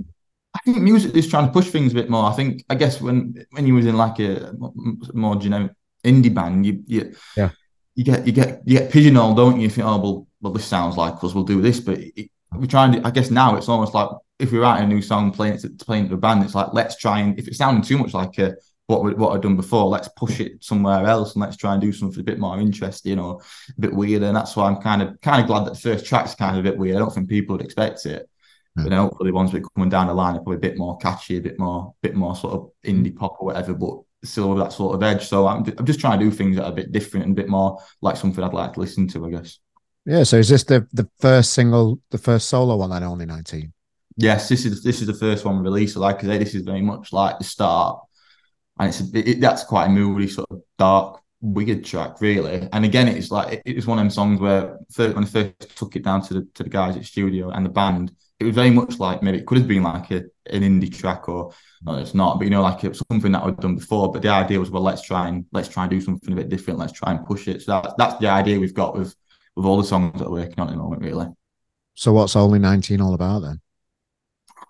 I 0.53 0.59
think 0.65 0.77
music 0.77 1.15
is 1.15 1.29
trying 1.29 1.47
to 1.47 1.51
push 1.51 1.69
things 1.69 1.91
a 1.93 1.95
bit 1.95 2.09
more. 2.09 2.25
I 2.25 2.33
think 2.33 2.63
I 2.69 2.75
guess 2.75 3.01
when 3.01 3.45
when 3.51 3.65
you 3.65 3.75
was 3.75 3.85
in 3.85 3.97
like 3.97 4.19
a 4.19 4.53
more 5.13 5.37
you 5.37 5.49
know 5.49 5.69
indie 6.03 6.33
band, 6.33 6.65
you, 6.65 6.83
you 6.85 7.15
yeah 7.35 7.49
you 7.95 8.03
get 8.03 8.25
you 8.25 8.33
get 8.33 8.61
you 8.65 8.77
get 8.79 8.91
pigeonholed, 8.91 9.37
don't 9.37 9.57
you? 9.57 9.63
You 9.63 9.69
think, 9.69 9.87
oh 9.87 9.97
well, 9.99 10.27
well, 10.41 10.53
this 10.53 10.65
sounds 10.65 10.97
like 10.97 11.23
us. 11.23 11.33
We'll 11.33 11.43
do 11.43 11.61
this, 11.61 11.79
but 11.79 11.99
it, 11.99 12.29
we're 12.53 12.65
trying 12.65 12.93
to. 12.93 13.07
I 13.07 13.11
guess 13.11 13.31
now 13.31 13.55
it's 13.55 13.69
almost 13.69 13.93
like 13.93 14.09
if 14.39 14.51
we're 14.51 14.61
writing 14.61 14.85
a 14.85 14.93
new 14.93 15.01
song, 15.01 15.31
playing 15.31 15.55
it 15.55 15.61
to 15.61 15.69
playing 15.85 16.09
to 16.09 16.15
a 16.15 16.17
band, 16.17 16.43
it's 16.43 16.55
like 16.55 16.73
let's 16.73 16.97
try 16.97 17.19
and 17.19 17.37
if 17.39 17.47
it's 17.47 17.57
sounding 17.57 17.83
too 17.83 17.97
much 17.97 18.13
like 18.13 18.37
a, 18.39 18.55
what 18.87 19.03
we, 19.03 19.13
what 19.13 19.33
I've 19.33 19.41
done 19.41 19.55
before, 19.55 19.85
let's 19.85 20.09
push 20.17 20.39
it 20.39 20.63
somewhere 20.63 21.05
else 21.05 21.33
and 21.33 21.41
let's 21.41 21.57
try 21.57 21.73
and 21.73 21.81
do 21.81 21.93
something 21.93 22.19
a 22.19 22.23
bit 22.23 22.39
more 22.39 22.59
interesting 22.59 23.19
or 23.19 23.39
a 23.77 23.81
bit 23.81 23.93
weirder. 23.93 24.25
And 24.25 24.35
that's 24.35 24.55
why 24.55 24.67
I'm 24.67 24.81
kind 24.81 25.01
of 25.01 25.19
kind 25.21 25.41
of 25.41 25.47
glad 25.47 25.65
that 25.65 25.73
the 25.73 25.79
first 25.79 26.05
track's 26.05 26.35
kind 26.35 26.57
of 26.57 26.65
a 26.65 26.69
bit 26.69 26.77
weird. 26.77 26.97
I 26.97 26.99
don't 26.99 27.13
think 27.13 27.29
people 27.29 27.55
would 27.55 27.65
expect 27.65 28.05
it. 28.05 28.27
Mm. 28.77 28.83
But 28.83 28.89
then 28.89 28.99
hopefully 28.99 29.29
the 29.29 29.35
ones 29.35 29.51
that 29.51 29.63
coming 29.75 29.89
down 29.89 30.07
the 30.07 30.13
line 30.13 30.35
are 30.35 30.39
probably 30.39 30.57
a 30.57 30.59
bit 30.59 30.77
more 30.77 30.97
catchy, 30.97 31.37
a 31.37 31.41
bit 31.41 31.59
more, 31.59 31.93
bit 32.01 32.15
more 32.15 32.35
sort 32.35 32.53
of 32.53 32.71
indie 32.85 33.15
pop 33.15 33.37
or 33.39 33.45
whatever. 33.45 33.73
But 33.73 33.99
still 34.23 34.49
with 34.49 34.63
that 34.63 34.73
sort 34.73 34.95
of 34.95 35.03
edge. 35.03 35.27
So 35.27 35.47
I'm, 35.47 35.63
I'm 35.77 35.85
just 35.85 35.99
trying 35.99 36.19
to 36.19 36.25
do 36.25 36.31
things 36.31 36.55
that 36.57 36.65
are 36.65 36.71
a 36.71 36.75
bit 36.75 36.91
different 36.91 37.25
and 37.25 37.37
a 37.37 37.41
bit 37.41 37.49
more 37.49 37.79
like 38.01 38.17
something 38.17 38.43
I'd 38.43 38.53
like 38.53 38.73
to 38.73 38.79
listen 38.79 39.07
to, 39.09 39.25
I 39.25 39.31
guess. 39.31 39.59
Yeah. 40.05 40.23
So 40.23 40.37
is 40.37 40.49
this 40.49 40.63
the 40.63 40.87
the 40.93 41.09
first 41.19 41.53
single, 41.53 41.99
the 42.09 42.17
first 42.17 42.49
solo 42.49 42.77
one 42.77 42.89
then 42.89 43.03
only 43.03 43.25
19? 43.25 43.71
Yes, 44.17 44.49
this 44.49 44.65
is 44.65 44.83
this 44.83 45.01
is 45.01 45.07
the 45.07 45.13
first 45.13 45.45
one 45.45 45.63
released. 45.63 45.95
Like 45.95 46.23
I 46.23 46.27
say, 46.27 46.37
this 46.37 46.55
is 46.55 46.63
very 46.63 46.81
much 46.81 47.13
like 47.13 47.37
the 47.37 47.43
start. 47.43 48.01
And 48.79 48.89
it's 48.89 49.01
a, 49.01 49.29
it, 49.29 49.41
that's 49.41 49.63
quite 49.63 49.85
a 49.85 49.89
moody, 49.89 50.27
sort 50.27 50.49
of 50.49 50.61
dark, 50.77 51.21
weird 51.41 51.85
track, 51.85 52.19
really. 52.19 52.67
And 52.71 52.83
again, 52.83 53.07
it's 53.07 53.31
like 53.31 53.53
it, 53.53 53.61
it 53.65 53.75
was 53.75 53.87
one 53.87 53.99
of 53.99 54.03
them 54.03 54.09
songs 54.09 54.39
where 54.39 54.79
first, 54.91 55.15
when 55.15 55.23
I 55.23 55.27
first 55.27 55.77
took 55.77 55.95
it 55.95 56.03
down 56.03 56.21
to 56.23 56.33
the 56.35 56.47
to 56.55 56.63
the 56.63 56.69
guys 56.69 56.97
at 56.97 57.05
studio 57.05 57.49
and 57.49 57.65
the 57.65 57.69
band, 57.69 58.11
it 58.39 58.45
was 58.45 58.55
very 58.55 58.71
much 58.71 58.99
like 58.99 59.21
maybe 59.21 59.37
it 59.37 59.45
could 59.45 59.59
have 59.59 59.67
been 59.67 59.83
like 59.83 60.11
a, 60.11 60.23
an 60.47 60.63
indie 60.63 60.93
track 60.93 61.29
or 61.29 61.53
no, 61.83 61.95
it's 61.97 62.13
not, 62.13 62.37
but 62.37 62.45
you 62.45 62.51
know, 62.51 62.61
like 62.61 62.83
it 62.83 62.89
was 62.89 63.03
something 63.11 63.31
that 63.31 63.43
I'd 63.43 63.57
done 63.57 63.75
before. 63.75 64.11
But 64.11 64.21
the 64.21 64.29
idea 64.29 64.59
was, 64.59 64.69
well, 64.69 64.83
let's 64.83 65.01
try 65.01 65.27
and 65.27 65.45
let's 65.51 65.67
try 65.67 65.83
and 65.83 65.91
do 65.91 66.01
something 66.01 66.33
a 66.33 66.35
bit 66.35 66.49
different. 66.49 66.79
Let's 66.79 66.93
try 66.93 67.11
and 67.11 67.25
push 67.25 67.47
it. 67.47 67.61
So 67.61 67.71
that, 67.71 67.95
that's 67.97 68.19
the 68.19 68.27
idea 68.27 68.59
we've 68.59 68.73
got 68.73 68.95
with 68.97 69.15
with 69.55 69.65
all 69.65 69.77
the 69.77 69.83
songs 69.83 70.19
that 70.19 70.29
we're 70.29 70.41
working 70.41 70.59
on 70.59 70.67
at 70.67 70.71
the 70.71 70.77
moment, 70.77 71.01
really. 71.01 71.27
So 71.95 72.13
what's 72.13 72.35
only 72.35 72.59
nineteen 72.59 73.01
all 73.01 73.13
about 73.13 73.39
then? 73.39 73.61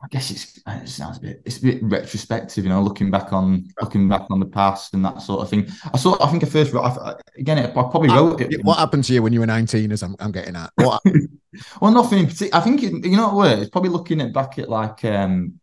I 0.03 0.07
guess 0.09 0.31
it's 0.31 0.59
it 0.65 0.89
sounds 0.89 1.17
a 1.17 1.21
bit 1.21 1.41
it's 1.45 1.59
a 1.59 1.61
bit 1.61 1.83
retrospective, 1.83 2.63
you 2.63 2.69
know, 2.69 2.81
looking 2.81 3.11
back 3.11 3.31
on 3.33 3.67
looking 3.81 4.09
back 4.09 4.25
on 4.31 4.39
the 4.39 4.47
past 4.47 4.95
and 4.95 5.05
that 5.05 5.21
sort 5.21 5.41
of 5.41 5.49
thing. 5.49 5.67
I 5.93 5.97
saw 5.97 6.17
I 6.23 6.31
think 6.31 6.43
I 6.43 6.47
first 6.47 6.73
wrote 6.73 6.85
I, 6.85 7.15
again 7.37 7.59
I 7.59 7.67
probably 7.67 8.09
wrote 8.09 8.41
it. 8.41 8.63
What 8.63 8.79
happened 8.79 9.03
to 9.05 9.13
you 9.13 9.21
when 9.21 9.31
you 9.31 9.41
were 9.41 9.45
nineteen? 9.45 9.91
As 9.91 10.01
I'm, 10.01 10.15
I'm 10.19 10.31
getting 10.31 10.55
at. 10.55 10.71
What? 10.75 11.03
well, 11.81 11.91
nothing 11.91 12.19
in 12.19 12.27
particular. 12.27 12.55
I 12.55 12.63
think 12.63 12.81
it, 12.81 13.05
you 13.05 13.15
know 13.15 13.29
what 13.35 13.59
it's 13.59 13.69
probably 13.69 13.91
looking 13.91 14.21
at 14.21 14.33
back 14.33 14.57
at 14.57 14.69
like 14.69 15.05
um 15.05 15.59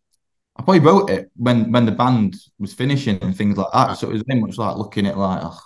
I 0.55 0.61
probably 0.61 0.79
wrote 0.79 1.09
it 1.09 1.31
when 1.35 1.71
when 1.73 1.85
the 1.85 1.91
band 1.91 2.37
was 2.59 2.73
finishing 2.73 3.17
and 3.21 3.35
things 3.35 3.57
like 3.57 3.71
that. 3.73 3.95
So 3.95 4.09
it 4.09 4.13
was 4.13 4.23
very 4.25 4.39
much 4.39 4.57
like 4.57 4.77
looking 4.77 5.05
at 5.05 5.17
like 5.17 5.41
oh, 5.43 5.59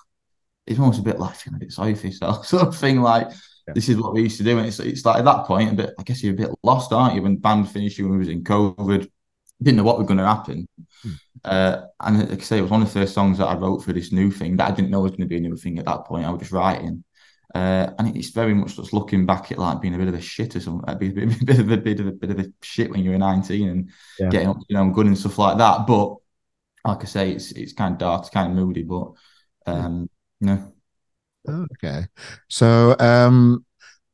it's 0.65 0.79
almost 0.79 0.99
a 0.99 1.03
bit 1.03 1.19
like 1.19 1.35
feeling 1.35 1.57
a 1.57 1.59
bit 1.59 1.71
sorry 1.71 1.95
for 1.95 2.07
yourself, 2.07 2.45
sort 2.47 2.67
of 2.67 2.77
thing. 2.77 3.01
Like 3.01 3.27
yeah. 3.67 3.73
this 3.73 3.89
is 3.89 3.97
what 3.97 4.13
we 4.13 4.23
used 4.23 4.37
to 4.37 4.43
do, 4.43 4.57
and 4.57 4.67
it's 4.67 4.79
it's 4.79 5.05
like 5.05 5.19
at 5.19 5.25
that 5.25 5.45
point, 5.45 5.71
a 5.71 5.75
bit. 5.75 5.93
I 5.99 6.03
guess 6.03 6.23
you're 6.23 6.33
a 6.33 6.37
bit 6.37 6.49
lost, 6.63 6.91
aren't 6.91 7.15
you? 7.15 7.21
When 7.21 7.37
band 7.37 7.69
finished, 7.69 7.99
when 7.99 8.11
we 8.11 8.17
was 8.17 8.29
in 8.29 8.43
COVID, 8.43 9.07
didn't 9.61 9.77
know 9.77 9.83
what 9.83 9.97
was 9.97 10.07
going 10.07 10.19
to 10.19 10.25
happen. 10.25 10.67
Hmm. 11.01 11.11
Uh, 11.43 11.81
and 11.99 12.29
like 12.29 12.39
I 12.39 12.43
say, 12.43 12.57
it 12.59 12.61
was 12.61 12.71
one 12.71 12.81
of 12.81 12.91
the 12.91 12.99
first 12.99 13.13
songs 13.13 13.37
that 13.37 13.47
I 13.47 13.55
wrote 13.55 13.83
for 13.83 13.93
this 13.93 14.11
new 14.11 14.31
thing 14.31 14.57
that 14.57 14.71
I 14.71 14.75
didn't 14.75 14.91
know 14.91 15.01
was 15.01 15.11
going 15.11 15.21
to 15.21 15.27
be 15.27 15.37
a 15.37 15.41
new 15.41 15.57
thing 15.57 15.79
at 15.79 15.85
that 15.85 16.05
point. 16.05 16.25
I 16.25 16.29
was 16.29 16.39
just 16.39 16.51
writing. 16.51 17.03
Uh, 17.53 17.91
and 17.99 18.17
it's 18.17 18.29
very 18.29 18.53
much 18.53 18.77
just 18.77 18.93
looking 18.93 19.27
back 19.27 19.51
at 19.51 19.59
like 19.59 19.79
being 19.79 19.93
a 19.93 19.97
bit 19.97 20.07
of 20.07 20.15
a 20.15 20.21
shit 20.21 20.55
or 20.55 20.59
something, 20.59 20.89
a 20.89 20.95
bit, 20.95 21.11
a 21.11 21.27
bit 21.45 21.59
of 21.59 21.71
a 21.71 21.77
bit 21.77 21.99
of 21.99 22.07
a 22.07 22.11
bit 22.11 22.31
of 22.31 22.39
a 22.39 22.45
shit 22.63 22.89
when 22.89 23.03
you 23.03 23.11
were 23.11 23.17
19 23.17 23.69
and 23.69 23.89
yeah. 24.19 24.29
getting 24.29 24.49
up, 24.49 24.57
you 24.67 24.75
know, 24.75 24.89
good 24.89 25.05
and 25.05 25.17
stuff 25.17 25.37
like 25.37 25.57
that. 25.59 25.85
But 25.85 26.15
like 26.85 27.01
I 27.01 27.05
say, 27.05 27.31
it's 27.31 27.51
it's 27.51 27.73
kind 27.73 27.93
of 27.93 27.99
dark, 27.99 28.21
it's 28.21 28.29
kind 28.29 28.51
of 28.51 28.57
moody, 28.57 28.83
but 28.83 29.11
um, 29.67 30.09
no. 30.43 30.73
Okay, 31.47 32.05
so 32.49 32.95
um, 32.99 33.65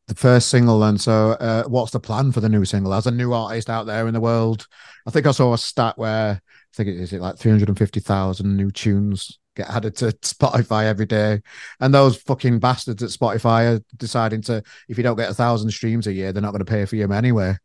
the 0.07 0.15
first 0.15 0.49
single 0.49 0.80
then. 0.80 0.97
So, 0.97 1.32
uh, 1.32 1.63
what's 1.65 1.91
the 1.91 1.99
plan 1.99 2.32
for 2.32 2.41
the 2.41 2.49
new 2.49 2.65
single? 2.65 2.93
As 2.93 3.07
a 3.07 3.11
new 3.11 3.34
artist 3.34 3.69
out 3.69 3.86
there 3.86 4.07
in 4.07 4.13
the 4.13 4.19
world, 4.19 4.67
I 5.07 5.11
think 5.11 5.27
I 5.27 5.32
saw 5.32 5.53
a 5.53 5.57
stat 5.57 5.97
where 5.97 6.41
I 6.41 6.75
think 6.75 6.89
it 6.89 6.99
is 6.99 7.13
it 7.13 7.21
like 7.21 7.38
three 7.38 7.51
hundred 7.51 7.69
and 7.69 7.77
fifty 7.77 7.99
thousand 7.99 8.57
new 8.57 8.71
tunes 8.71 9.39
get 9.55 9.69
added 9.69 9.95
to 9.97 10.05
Spotify 10.21 10.86
every 10.86 11.05
day, 11.05 11.41
and 11.80 11.93
those 11.93 12.17
fucking 12.17 12.59
bastards 12.59 13.03
at 13.03 13.09
Spotify 13.09 13.77
are 13.77 13.84
deciding 13.97 14.41
to 14.43 14.63
if 14.88 14.97
you 14.97 15.03
don't 15.03 15.17
get 15.17 15.30
a 15.30 15.36
thousand 15.36 15.71
streams 15.71 16.07
a 16.07 16.13
year, 16.13 16.34
they're 16.34 16.41
not 16.41 16.51
going 16.51 16.65
to 16.65 16.71
pay 16.71 16.86
for 16.86 16.95
you 16.95 17.11
anyway. 17.11 17.55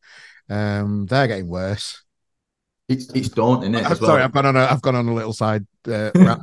Um, 0.48 1.06
they're 1.06 1.26
getting 1.26 1.48
worse. 1.48 2.02
It's 2.88 3.10
it's 3.14 3.30
daunting. 3.30 3.74
It, 3.74 3.84
I'm 3.84 3.96
sorry, 3.96 4.22
I've 4.22 4.32
gone 4.32 4.46
on 4.46 4.56
a 4.56 4.64
I've 4.64 4.82
gone 4.82 4.96
on 4.96 5.08
a 5.08 5.14
little 5.14 5.32
side. 5.32 5.66
Uh, 5.88 6.10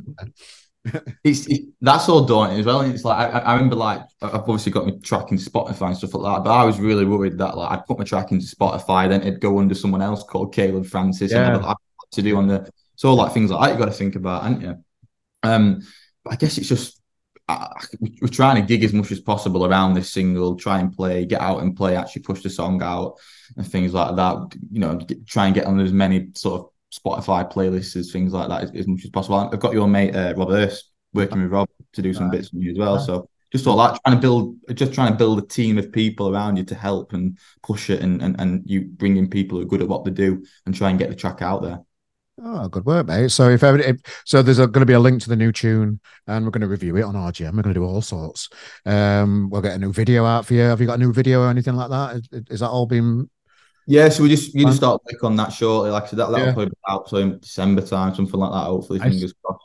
it's 1.24 1.46
it, 1.46 1.62
that's 1.80 2.08
all 2.08 2.24
daunting 2.24 2.58
as 2.58 2.66
well. 2.66 2.80
And 2.80 2.92
it's 2.92 3.04
like 3.04 3.18
I, 3.18 3.38
I, 3.38 3.54
remember 3.54 3.76
like 3.76 4.02
I've 4.20 4.34
obviously 4.34 4.72
got 4.72 4.86
my 4.86 4.92
track 5.02 5.30
into 5.30 5.48
Spotify 5.48 5.88
and 5.88 5.96
stuff 5.96 6.14
like 6.14 6.34
that, 6.34 6.44
but 6.44 6.50
I 6.50 6.64
was 6.64 6.80
really 6.80 7.04
worried 7.04 7.38
that 7.38 7.56
like 7.56 7.70
I'd 7.70 7.86
put 7.86 7.98
my 7.98 8.04
track 8.04 8.32
into 8.32 8.44
Spotify, 8.44 9.08
then 9.08 9.22
it'd 9.22 9.40
go 9.40 9.58
under 9.58 9.74
someone 9.74 10.02
else 10.02 10.24
called 10.24 10.54
Caleb 10.54 10.86
Francis, 10.86 11.32
yeah. 11.32 11.54
and 11.54 11.64
I'd 11.64 11.74
to 12.12 12.22
do 12.22 12.36
on 12.36 12.46
the 12.46 12.68
so 12.96 13.14
like 13.14 13.32
things 13.32 13.50
like 13.50 13.60
that 13.60 13.72
you 13.72 13.78
got 13.78 13.90
to 13.90 13.96
think 13.96 14.16
about, 14.16 14.42
aren't 14.42 14.62
you? 14.62 14.84
Um, 15.42 15.82
but 16.24 16.34
I 16.34 16.36
guess 16.36 16.58
it's 16.58 16.68
just 16.68 17.00
we're 18.00 18.28
trying 18.28 18.56
to 18.56 18.66
gig 18.66 18.84
as 18.84 18.92
much 18.92 19.10
as 19.10 19.20
possible 19.20 19.66
around 19.66 19.94
this 19.94 20.12
single, 20.12 20.56
try 20.56 20.78
and 20.78 20.94
play, 20.94 21.26
get 21.26 21.40
out 21.40 21.60
and 21.60 21.76
play, 21.76 21.96
actually 21.96 22.22
push 22.22 22.42
the 22.42 22.50
song 22.50 22.82
out 22.82 23.16
and 23.56 23.66
things 23.66 23.92
like 23.92 24.16
that. 24.16 24.56
You 24.70 24.80
know, 24.80 24.96
get, 24.96 25.26
try 25.26 25.46
and 25.46 25.54
get 25.54 25.66
on 25.66 25.80
as 25.80 25.92
many 25.92 26.28
sort 26.34 26.60
of 26.60 26.71
Spotify 26.92 27.50
playlists 27.50 28.12
things 28.12 28.32
like 28.32 28.48
that 28.48 28.64
as, 28.64 28.70
as 28.72 28.86
much 28.86 29.04
as 29.04 29.10
possible. 29.10 29.36
I've 29.36 29.58
got 29.58 29.72
your 29.72 29.88
mate 29.88 30.14
uh, 30.14 30.34
Rob 30.36 30.50
Hurst 30.50 30.90
working 31.14 31.42
with 31.42 31.50
Rob 31.50 31.68
to 31.94 32.02
do 32.02 32.14
some 32.14 32.30
bits 32.30 32.50
for 32.50 32.56
you 32.56 32.70
as 32.72 32.78
well. 32.78 32.98
So 32.98 33.28
just 33.50 33.66
all 33.66 33.76
that 33.76 33.98
trying 34.04 34.16
to 34.16 34.20
build, 34.20 34.56
just 34.74 34.94
trying 34.94 35.12
to 35.12 35.18
build 35.18 35.38
a 35.38 35.46
team 35.46 35.78
of 35.78 35.92
people 35.92 36.34
around 36.34 36.56
you 36.56 36.64
to 36.64 36.74
help 36.74 37.12
and 37.12 37.38
push 37.62 37.90
it, 37.90 38.00
and 38.00 38.22
and, 38.22 38.40
and 38.40 38.62
you 38.64 38.82
bring 38.82 39.16
in 39.16 39.28
people 39.28 39.58
who 39.58 39.64
are 39.64 39.68
good 39.68 39.82
at 39.82 39.88
what 39.88 40.04
they 40.04 40.10
do 40.10 40.44
and 40.66 40.74
try 40.74 40.90
and 40.90 40.98
get 40.98 41.10
the 41.10 41.16
track 41.16 41.42
out 41.42 41.62
there. 41.62 41.80
Oh, 42.42 42.66
good 42.68 42.86
work, 42.86 43.06
mate. 43.06 43.30
So 43.30 43.50
if 43.50 43.62
ever, 43.62 43.78
if, 43.78 44.00
so 44.24 44.42
there's 44.42 44.56
going 44.56 44.72
to 44.72 44.86
be 44.86 44.94
a 44.94 45.00
link 45.00 45.20
to 45.22 45.28
the 45.28 45.36
new 45.36 45.52
tune, 45.52 46.00
and 46.26 46.44
we're 46.44 46.50
going 46.50 46.62
to 46.62 46.68
review 46.68 46.96
it 46.96 47.02
on 47.02 47.14
RGM. 47.14 47.54
We're 47.54 47.62
going 47.62 47.74
to 47.74 47.80
do 47.80 47.84
all 47.84 48.00
sorts. 48.00 48.48
Um, 48.86 49.50
we'll 49.50 49.60
get 49.60 49.74
a 49.74 49.78
new 49.78 49.92
video 49.92 50.24
out 50.24 50.46
for 50.46 50.54
you. 50.54 50.62
Have 50.62 50.80
you 50.80 50.86
got 50.86 50.94
a 50.94 51.02
new 51.02 51.12
video 51.12 51.42
or 51.42 51.50
anything 51.50 51.74
like 51.74 51.90
that? 51.90 52.16
Is, 52.16 52.42
is 52.50 52.60
that 52.60 52.70
all 52.70 52.86
been? 52.86 53.28
Yeah, 53.86 54.08
so 54.08 54.22
we 54.22 54.28
just 54.28 54.54
you 54.54 54.64
just 54.64 54.78
start 54.78 55.02
work 55.10 55.24
on 55.24 55.36
that 55.36 55.52
shortly. 55.52 55.90
Like 55.90 56.04
I 56.04 56.06
said, 56.06 56.18
that 56.20 56.30
that'll 56.30 56.46
yeah. 56.46 56.52
probably 56.52 56.70
be 56.70 56.76
out 56.88 57.08
so 57.08 57.16
in 57.16 57.38
December 57.38 57.82
time, 57.82 58.14
something 58.14 58.38
like 58.38 58.52
that. 58.52 58.66
Hopefully, 58.66 59.00
fingers 59.00 59.34
crossed. 59.44 59.64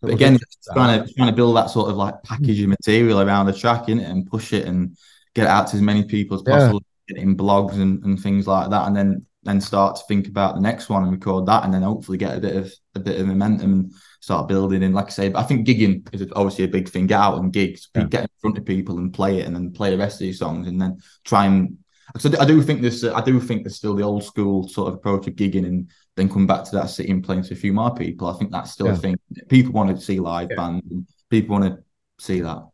But 0.00 0.12
again, 0.12 0.38
trying 0.72 1.04
to 1.04 1.14
trying 1.14 1.28
to 1.28 1.34
build 1.34 1.56
that 1.56 1.70
sort 1.70 1.90
of 1.90 1.96
like 1.96 2.22
packaging 2.22 2.68
material 2.68 3.20
around 3.20 3.46
the 3.46 3.52
track 3.52 3.88
in 3.88 3.98
it 3.98 4.08
and 4.08 4.26
push 4.26 4.52
it 4.52 4.66
and 4.66 4.96
get 5.34 5.44
it 5.44 5.50
out 5.50 5.68
to 5.68 5.76
as 5.76 5.82
many 5.82 6.04
people 6.04 6.36
as 6.36 6.42
possible. 6.42 6.82
Yeah. 7.08 7.22
In 7.22 7.36
blogs 7.36 7.74
and, 7.74 8.02
and 8.04 8.20
things 8.20 8.48
like 8.48 8.68
that, 8.70 8.88
and 8.88 8.96
then 8.96 9.26
then 9.44 9.60
start 9.60 9.94
to 9.94 10.02
think 10.08 10.26
about 10.26 10.56
the 10.56 10.60
next 10.60 10.88
one 10.88 11.04
and 11.04 11.12
record 11.12 11.46
that, 11.46 11.64
and 11.64 11.72
then 11.72 11.82
hopefully 11.82 12.18
get 12.18 12.36
a 12.36 12.40
bit 12.40 12.56
of 12.56 12.72
a 12.96 13.00
bit 13.00 13.20
of 13.20 13.28
momentum 13.28 13.72
and 13.72 13.92
start 14.20 14.48
building. 14.48 14.82
And 14.82 14.92
like 14.92 15.06
I 15.06 15.10
say, 15.10 15.28
but 15.28 15.38
I 15.38 15.44
think 15.44 15.66
gigging 15.66 16.12
is 16.12 16.26
obviously 16.34 16.64
a 16.64 16.68
big 16.68 16.88
thing. 16.88 17.06
Get 17.06 17.20
out 17.20 17.38
and 17.38 17.52
gigs, 17.52 17.88
yeah. 17.94 18.04
get 18.04 18.22
in 18.22 18.28
front 18.40 18.58
of 18.58 18.64
people 18.64 18.98
and 18.98 19.14
play 19.14 19.38
it, 19.38 19.46
and 19.46 19.54
then 19.54 19.72
play 19.72 19.90
the 19.90 19.98
rest 19.98 20.16
of 20.16 20.26
these 20.26 20.38
songs, 20.38 20.66
and 20.68 20.80
then 20.80 21.00
try 21.24 21.46
and. 21.46 21.78
So 22.18 22.30
I 22.38 22.44
do 22.44 22.62
think 22.62 22.82
this. 22.82 23.04
I 23.04 23.20
do 23.20 23.40
think 23.40 23.64
there's 23.64 23.76
still 23.76 23.94
the 23.94 24.02
old 24.02 24.24
school 24.24 24.68
sort 24.68 24.88
of 24.88 24.94
approach 24.94 25.26
of 25.26 25.34
gigging, 25.34 25.66
and 25.66 25.90
then 26.14 26.28
come 26.28 26.46
back 26.46 26.64
to 26.64 26.70
that 26.76 26.90
city 26.90 27.10
and 27.10 27.22
playing 27.22 27.42
to 27.44 27.54
a 27.54 27.56
few 27.56 27.72
more 27.72 27.94
people. 27.94 28.28
I 28.28 28.34
think 28.34 28.52
that's 28.52 28.70
still 28.70 28.86
yeah. 28.86 28.92
a 28.92 28.96
thing. 28.96 29.18
People 29.48 29.72
want 29.72 29.90
to 29.90 30.00
see 30.02 30.20
live 30.20 30.48
yeah. 30.50 30.56
bands, 30.56 30.86
and 30.90 31.06
people 31.30 31.58
want 31.58 31.74
to 31.74 32.24
see 32.24 32.40
that. 32.40 32.66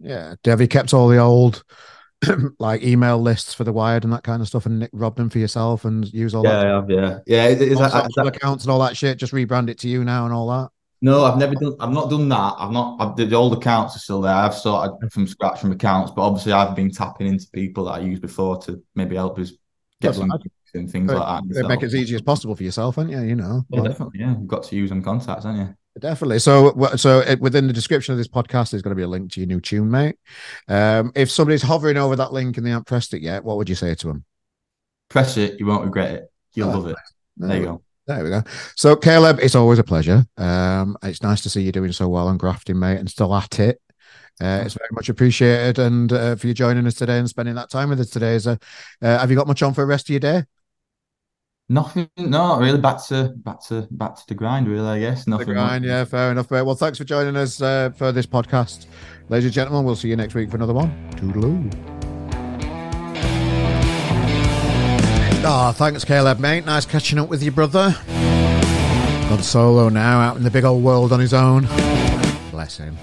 Yeah, 0.00 0.34
have 0.44 0.60
you 0.60 0.68
kept 0.68 0.94
all 0.94 1.08
the 1.08 1.18
old 1.18 1.62
like 2.58 2.82
email 2.82 3.20
lists 3.20 3.54
for 3.54 3.64
the 3.64 3.72
Wired 3.72 4.04
and 4.04 4.12
that 4.12 4.24
kind 4.24 4.40
of 4.40 4.48
stuff, 4.48 4.66
and 4.66 4.80
Nick 4.80 4.90
rob 4.92 5.16
them 5.16 5.30
for 5.30 5.38
yourself 5.38 5.84
and 5.84 6.10
use 6.12 6.34
all 6.34 6.44
yeah, 6.44 6.62
that. 6.62 6.86
Yeah, 6.88 7.18
yeah, 7.26 7.48
yeah. 7.48 7.48
Is 7.48 7.78
that, 7.78 8.06
is 8.06 8.14
that 8.16 8.26
accounts 8.26 8.64
and 8.64 8.72
all 8.72 8.80
that 8.80 8.96
shit? 8.96 9.18
Just 9.18 9.32
rebrand 9.32 9.68
it 9.68 9.78
to 9.80 9.88
you 9.88 10.04
now 10.04 10.24
and 10.24 10.34
all 10.34 10.48
that. 10.48 10.70
No, 11.04 11.24
I've 11.24 11.36
never 11.36 11.54
done. 11.54 11.74
I've 11.80 11.90
not 11.90 12.10
done 12.10 12.28
that. 12.28 12.54
I've 12.58 12.70
not. 12.70 12.96
I've, 13.00 13.16
the, 13.16 13.26
the 13.26 13.36
old 13.36 13.52
accounts 13.54 13.96
are 13.96 13.98
still 13.98 14.22
there. 14.22 14.32
I've 14.32 14.54
started 14.54 15.12
from 15.12 15.26
scratch 15.26 15.60
from 15.60 15.72
accounts, 15.72 16.12
but 16.14 16.22
obviously 16.22 16.52
I've 16.52 16.76
been 16.76 16.92
tapping 16.92 17.26
into 17.26 17.46
people 17.52 17.84
that 17.84 17.92
I 17.92 17.98
used 17.98 18.22
before 18.22 18.58
to 18.62 18.82
maybe 18.94 19.16
help 19.16 19.38
us 19.38 19.52
get 20.00 20.14
some 20.14 20.30
and 20.74 20.90
things 20.90 21.12
like 21.12 21.44
that. 21.44 21.68
Make 21.68 21.82
it 21.82 21.86
as 21.86 21.94
easy 21.94 22.14
as 22.14 22.22
possible 22.22 22.54
for 22.54 22.62
yourself, 22.62 22.98
aren't 22.98 23.10
you? 23.10 23.20
You 23.20 23.34
know. 23.34 23.66
Yeah, 23.68 23.82
definitely. 23.82 24.20
Yeah, 24.20 24.30
you've 24.30 24.46
got 24.46 24.62
to 24.64 24.76
use 24.76 24.90
them 24.90 25.02
contacts, 25.02 25.44
haven't 25.44 25.60
you? 25.60 25.74
Definitely. 25.98 26.38
So, 26.38 26.72
so 26.96 27.22
within 27.40 27.66
the 27.66 27.72
description 27.72 28.12
of 28.12 28.18
this 28.18 28.28
podcast, 28.28 28.70
there's 28.70 28.82
going 28.82 28.92
to 28.92 28.96
be 28.96 29.02
a 29.02 29.08
link 29.08 29.32
to 29.32 29.40
your 29.40 29.48
new 29.48 29.60
tune, 29.60 29.90
mate. 29.90 30.16
Um, 30.68 31.12
if 31.14 31.30
somebody's 31.30 31.62
hovering 31.62 31.98
over 31.98 32.16
that 32.16 32.32
link 32.32 32.56
and 32.56 32.64
they 32.64 32.70
haven't 32.70 32.86
pressed 32.86 33.12
it 33.12 33.20
yet, 33.20 33.44
what 33.44 33.58
would 33.58 33.68
you 33.68 33.74
say 33.74 33.94
to 33.96 34.06
them? 34.06 34.24
Press 35.10 35.36
it. 35.36 35.60
You 35.60 35.66
won't 35.66 35.84
regret 35.84 36.12
it. 36.12 36.32
You'll 36.54 36.70
oh, 36.70 36.78
love 36.78 36.86
it. 36.86 36.96
There, 37.36 37.48
there 37.48 37.58
you 37.58 37.64
go. 37.64 37.82
There 38.06 38.24
we 38.24 38.30
go. 38.30 38.42
So, 38.76 38.96
Caleb, 38.96 39.38
it's 39.40 39.54
always 39.54 39.78
a 39.78 39.84
pleasure. 39.84 40.26
Um, 40.36 40.96
it's 41.02 41.22
nice 41.22 41.40
to 41.42 41.50
see 41.50 41.62
you 41.62 41.72
doing 41.72 41.92
so 41.92 42.08
well 42.08 42.28
on 42.28 42.36
grafting, 42.36 42.78
mate, 42.78 42.98
and 42.98 43.08
still 43.08 43.34
at 43.34 43.60
it. 43.60 43.80
Uh, 44.40 44.62
it's 44.64 44.74
very 44.74 44.88
much 44.92 45.08
appreciated, 45.08 45.78
and 45.78 46.12
uh, 46.12 46.34
for 46.34 46.48
you 46.48 46.54
joining 46.54 46.86
us 46.86 46.94
today 46.94 47.18
and 47.18 47.28
spending 47.28 47.54
that 47.54 47.70
time 47.70 47.90
with 47.90 48.00
us 48.00 48.10
today. 48.10 48.34
Is 48.34 48.46
uh, 48.46 48.56
uh 49.00 49.18
have 49.18 49.30
you 49.30 49.36
got 49.36 49.46
much 49.46 49.62
on 49.62 49.72
for 49.74 49.82
the 49.82 49.86
rest 49.86 50.06
of 50.06 50.10
your 50.10 50.20
day? 50.20 50.44
Nothing, 51.68 52.10
no, 52.16 52.58
really. 52.58 52.80
Back 52.80 53.04
to 53.06 53.32
back 53.36 53.62
to 53.68 53.86
back 53.90 54.16
to 54.16 54.22
the 54.26 54.34
grind, 54.34 54.68
really. 54.68 54.88
I 54.88 54.98
guess 54.98 55.26
nothing. 55.26 55.48
The 55.48 55.54
grind, 55.54 55.84
yeah, 55.84 56.04
fair 56.04 56.30
enough. 56.32 56.50
Mate. 56.50 56.62
Well, 56.62 56.74
thanks 56.74 56.98
for 56.98 57.04
joining 57.04 57.36
us 57.36 57.62
uh, 57.62 57.90
for 57.90 58.10
this 58.10 58.26
podcast, 58.26 58.86
ladies 59.28 59.44
and 59.44 59.54
gentlemen. 59.54 59.84
We'll 59.84 59.96
see 59.96 60.08
you 60.08 60.16
next 60.16 60.34
week 60.34 60.50
for 60.50 60.56
another 60.56 60.74
one. 60.74 60.90
Toodaloo. 61.12 62.11
Oh, 65.44 65.72
thanks, 65.76 66.04
Caleb, 66.04 66.38
mate. 66.38 66.64
Nice 66.64 66.86
catching 66.86 67.18
up 67.18 67.28
with 67.28 67.42
you, 67.42 67.50
brother. 67.50 67.96
Gone 69.28 69.42
solo 69.42 69.88
now, 69.88 70.20
out 70.20 70.36
in 70.36 70.44
the 70.44 70.50
big 70.50 70.64
old 70.64 70.84
world 70.84 71.12
on 71.12 71.18
his 71.18 71.34
own. 71.34 71.66
Bless 72.50 72.76
him. 72.76 72.96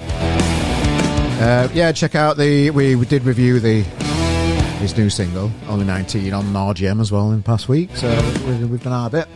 Uh, 1.42 1.68
yeah, 1.74 1.92
check 1.92 2.16
out 2.16 2.38
the. 2.38 2.70
We, 2.70 2.96
we 2.96 3.06
did 3.06 3.24
review 3.24 3.60
the 3.60 3.82
his 4.80 4.96
new 4.96 5.10
single, 5.10 5.52
Only 5.68 5.86
19, 5.86 6.32
on 6.34 6.46
RGM 6.46 7.02
as 7.02 7.12
well 7.12 7.32
in 7.32 7.38
the 7.38 7.44
past 7.44 7.68
week. 7.68 7.90
So 7.96 8.08
we've 8.46 8.82
done 8.82 8.94
our 8.94 9.10
bit. 9.10 9.28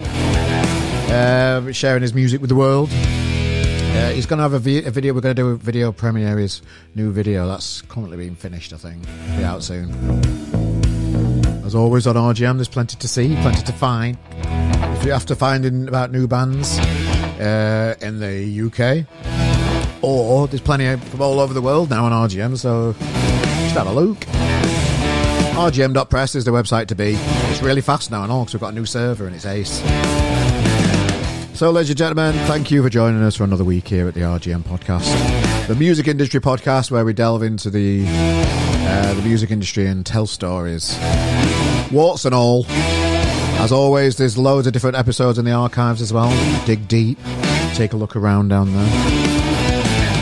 Uh, 1.11 1.71
sharing 1.73 2.01
his 2.01 2.13
music 2.13 2.39
with 2.39 2.49
the 2.49 2.55
world. 2.55 2.89
Uh, 2.91 4.11
he's 4.11 4.25
going 4.25 4.37
to 4.37 4.43
have 4.43 4.53
a, 4.53 4.59
vi- 4.59 4.85
a, 4.85 4.91
video. 4.91 5.13
We're 5.13 5.21
going 5.21 5.35
to 5.35 5.41
do 5.41 5.49
a 5.49 5.55
video 5.57 5.91
premiere 5.91 6.37
his 6.37 6.61
new 6.95 7.11
video. 7.11 7.47
That's 7.47 7.81
currently 7.81 8.17
being 8.17 8.35
finished, 8.35 8.71
I 8.71 8.77
think. 8.77 9.03
Be 9.37 9.43
out 9.43 9.61
soon. 9.61 10.62
As 11.63 11.75
always 11.75 12.07
on 12.07 12.15
RGM, 12.15 12.55
there's 12.55 12.67
plenty 12.67 12.97
to 12.97 13.07
see, 13.07 13.35
plenty 13.41 13.63
to 13.63 13.71
find. 13.71 14.17
If 14.97 15.05
you're 15.05 15.15
after 15.15 15.33
finding 15.33 15.87
about 15.87 16.11
new 16.11 16.27
bands 16.27 16.77
uh, 16.79 17.95
in 18.01 18.19
the 18.19 18.61
UK, 18.67 19.05
or 20.01 20.47
there's 20.47 20.61
plenty 20.61 20.97
from 21.09 21.21
all 21.21 21.39
over 21.39 21.53
the 21.53 21.61
world 21.61 21.89
now 21.89 22.05
on 22.05 22.11
RGM, 22.29 22.57
so 22.57 22.93
just 22.99 23.75
have 23.75 23.87
a 23.87 23.93
look. 23.93 24.19
RGM.press 25.53 26.35
is 26.35 26.43
the 26.45 26.51
website 26.51 26.87
to 26.87 26.95
be. 26.95 27.13
It's 27.15 27.61
really 27.61 27.81
fast 27.81 28.11
now 28.11 28.23
and 28.23 28.31
all 28.31 28.43
because 28.43 28.55
we've 28.55 28.61
got 28.61 28.73
a 28.73 28.75
new 28.75 28.85
server 28.85 29.25
and 29.25 29.35
it's 29.35 29.45
ace. 29.45 29.81
So, 31.57 31.69
ladies 31.71 31.91
and 31.91 31.97
gentlemen, 31.97 32.33
thank 32.47 32.71
you 32.71 32.81
for 32.83 32.89
joining 32.89 33.21
us 33.21 33.35
for 33.35 33.43
another 33.43 33.63
week 33.63 33.87
here 33.87 34.07
at 34.07 34.15
the 34.15 34.21
RGM 34.21 34.63
podcast, 34.63 35.67
the 35.67 35.75
music 35.75 36.07
industry 36.07 36.41
podcast 36.41 36.91
where 36.91 37.05
we 37.05 37.13
delve 37.13 37.43
into 37.43 37.69
the 37.69 38.03
uh, 38.85 39.13
the 39.13 39.21
music 39.21 39.51
industry 39.51 39.85
and 39.87 40.05
tell 40.05 40.25
stories, 40.25 40.97
warts 41.91 42.25
and 42.25 42.35
all. 42.35 42.65
As 42.67 43.71
always, 43.71 44.17
there's 44.17 44.37
loads 44.37 44.67
of 44.67 44.73
different 44.73 44.97
episodes 44.97 45.37
in 45.37 45.45
the 45.45 45.51
archives 45.51 46.01
as 46.01 46.11
well. 46.11 46.29
Dig 46.65 46.87
deep, 46.87 47.17
take 47.73 47.93
a 47.93 47.97
look 47.97 48.15
around 48.15 48.49
down 48.49 48.73
there. 48.73 48.89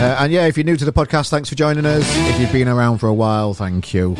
Uh, 0.01 0.15
and 0.19 0.33
yeah, 0.33 0.47
if 0.47 0.57
you're 0.57 0.63
new 0.63 0.75
to 0.75 0.85
the 0.85 0.91
podcast, 0.91 1.29
thanks 1.29 1.47
for 1.49 1.55
joining 1.55 1.85
us. 1.85 2.03
If 2.29 2.39
you've 2.39 2.51
been 2.51 2.67
around 2.67 2.97
for 2.97 3.07
a 3.07 3.13
while, 3.13 3.53
thank 3.53 3.93
you. 3.93 4.15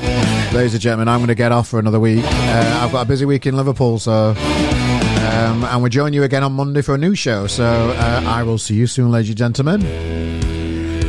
Ladies 0.53 0.73
and 0.73 0.81
gentlemen, 0.81 1.07
I'm 1.07 1.19
going 1.19 1.29
to 1.29 1.35
get 1.35 1.51
off 1.51 1.67
for 1.67 1.79
another 1.79 1.99
week. 1.99 2.23
Uh, 2.23 2.81
I've 2.83 2.91
got 2.91 3.01
a 3.01 3.07
busy 3.07 3.25
week 3.25 3.45
in 3.45 3.55
Liverpool, 3.57 3.97
so. 3.97 4.35
Um, 4.37 5.63
and 5.63 5.81
we'll 5.81 5.89
join 5.89 6.13
you 6.13 6.23
again 6.23 6.43
on 6.43 6.53
Monday 6.53 6.81
for 6.81 6.93
a 6.93 6.97
new 6.97 7.15
show. 7.15 7.47
So 7.47 7.63
uh, 7.63 8.23
I 8.25 8.43
will 8.43 8.57
see 8.57 8.75
you 8.75 8.85
soon, 8.85 9.11
ladies 9.11 9.29
and 9.29 9.37
gentlemen. 9.37 9.81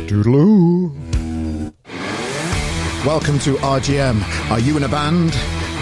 Toodaloo. 0.07 1.02
Welcome 3.05 3.37
to 3.39 3.55
RGM. 3.55 4.49
Are 4.49 4.61
you 4.61 4.77
in 4.77 4.83
a 4.83 4.87
band? 4.87 5.33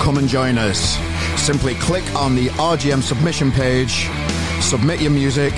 Come 0.01 0.17
and 0.17 0.27
join 0.27 0.57
us. 0.57 0.97
Simply 1.39 1.75
click 1.75 2.03
on 2.15 2.35
the 2.35 2.47
RGM 2.47 3.03
submission 3.03 3.51
page, 3.51 4.09
submit 4.59 4.99
your 4.99 5.11
music, 5.11 5.53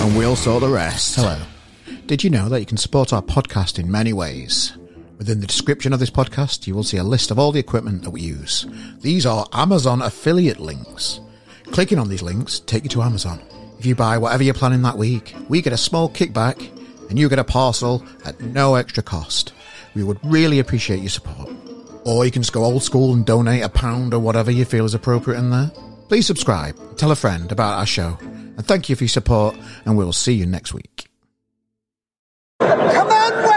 and 0.00 0.16
we'll 0.16 0.36
sort 0.36 0.60
the 0.60 0.68
rest. 0.68 1.16
Hello. 1.16 1.42
Did 2.06 2.22
you 2.22 2.30
know 2.30 2.48
that 2.48 2.60
you 2.60 2.66
can 2.66 2.76
support 2.76 3.12
our 3.12 3.20
podcast 3.20 3.80
in 3.80 3.90
many 3.90 4.12
ways? 4.12 4.76
Within 5.18 5.40
the 5.40 5.46
description 5.48 5.92
of 5.92 5.98
this 5.98 6.08
podcast, 6.08 6.68
you 6.68 6.74
will 6.76 6.84
see 6.84 6.98
a 6.98 7.02
list 7.02 7.32
of 7.32 7.38
all 7.40 7.50
the 7.50 7.58
equipment 7.58 8.02
that 8.04 8.10
we 8.10 8.20
use. 8.20 8.64
These 9.00 9.26
are 9.26 9.48
Amazon 9.52 10.02
affiliate 10.02 10.60
links. 10.60 11.18
Clicking 11.72 11.98
on 11.98 12.08
these 12.08 12.22
links 12.22 12.60
take 12.60 12.84
you 12.84 12.90
to 12.90 13.02
Amazon. 13.02 13.40
If 13.80 13.86
you 13.86 13.96
buy 13.96 14.18
whatever 14.18 14.44
you're 14.44 14.54
planning 14.54 14.82
that 14.82 14.98
week, 14.98 15.34
we 15.48 15.62
get 15.62 15.72
a 15.72 15.76
small 15.76 16.08
kickback 16.08 16.77
and 17.08 17.18
you 17.18 17.28
get 17.28 17.38
a 17.38 17.44
parcel 17.44 18.04
at 18.24 18.40
no 18.40 18.74
extra 18.74 19.02
cost. 19.02 19.52
We 19.94 20.02
would 20.02 20.18
really 20.24 20.58
appreciate 20.58 21.00
your 21.00 21.08
support. 21.08 21.50
Or 22.04 22.24
you 22.24 22.30
can 22.30 22.42
just 22.42 22.52
go 22.52 22.64
old 22.64 22.82
school 22.82 23.12
and 23.12 23.26
donate 23.26 23.62
a 23.62 23.68
pound 23.68 24.14
or 24.14 24.20
whatever 24.20 24.50
you 24.50 24.64
feel 24.64 24.84
is 24.84 24.94
appropriate 24.94 25.38
in 25.38 25.50
there. 25.50 25.70
Please 26.08 26.26
subscribe, 26.26 26.76
tell 26.96 27.10
a 27.10 27.16
friend 27.16 27.52
about 27.52 27.78
our 27.78 27.86
show, 27.86 28.16
and 28.20 28.66
thank 28.66 28.88
you 28.88 28.96
for 28.96 29.04
your 29.04 29.08
support, 29.08 29.56
and 29.84 29.96
we 29.96 30.04
will 30.04 30.12
see 30.12 30.32
you 30.32 30.46
next 30.46 30.72
week. 30.72 31.08
Come 32.60 32.80
on! 32.80 33.47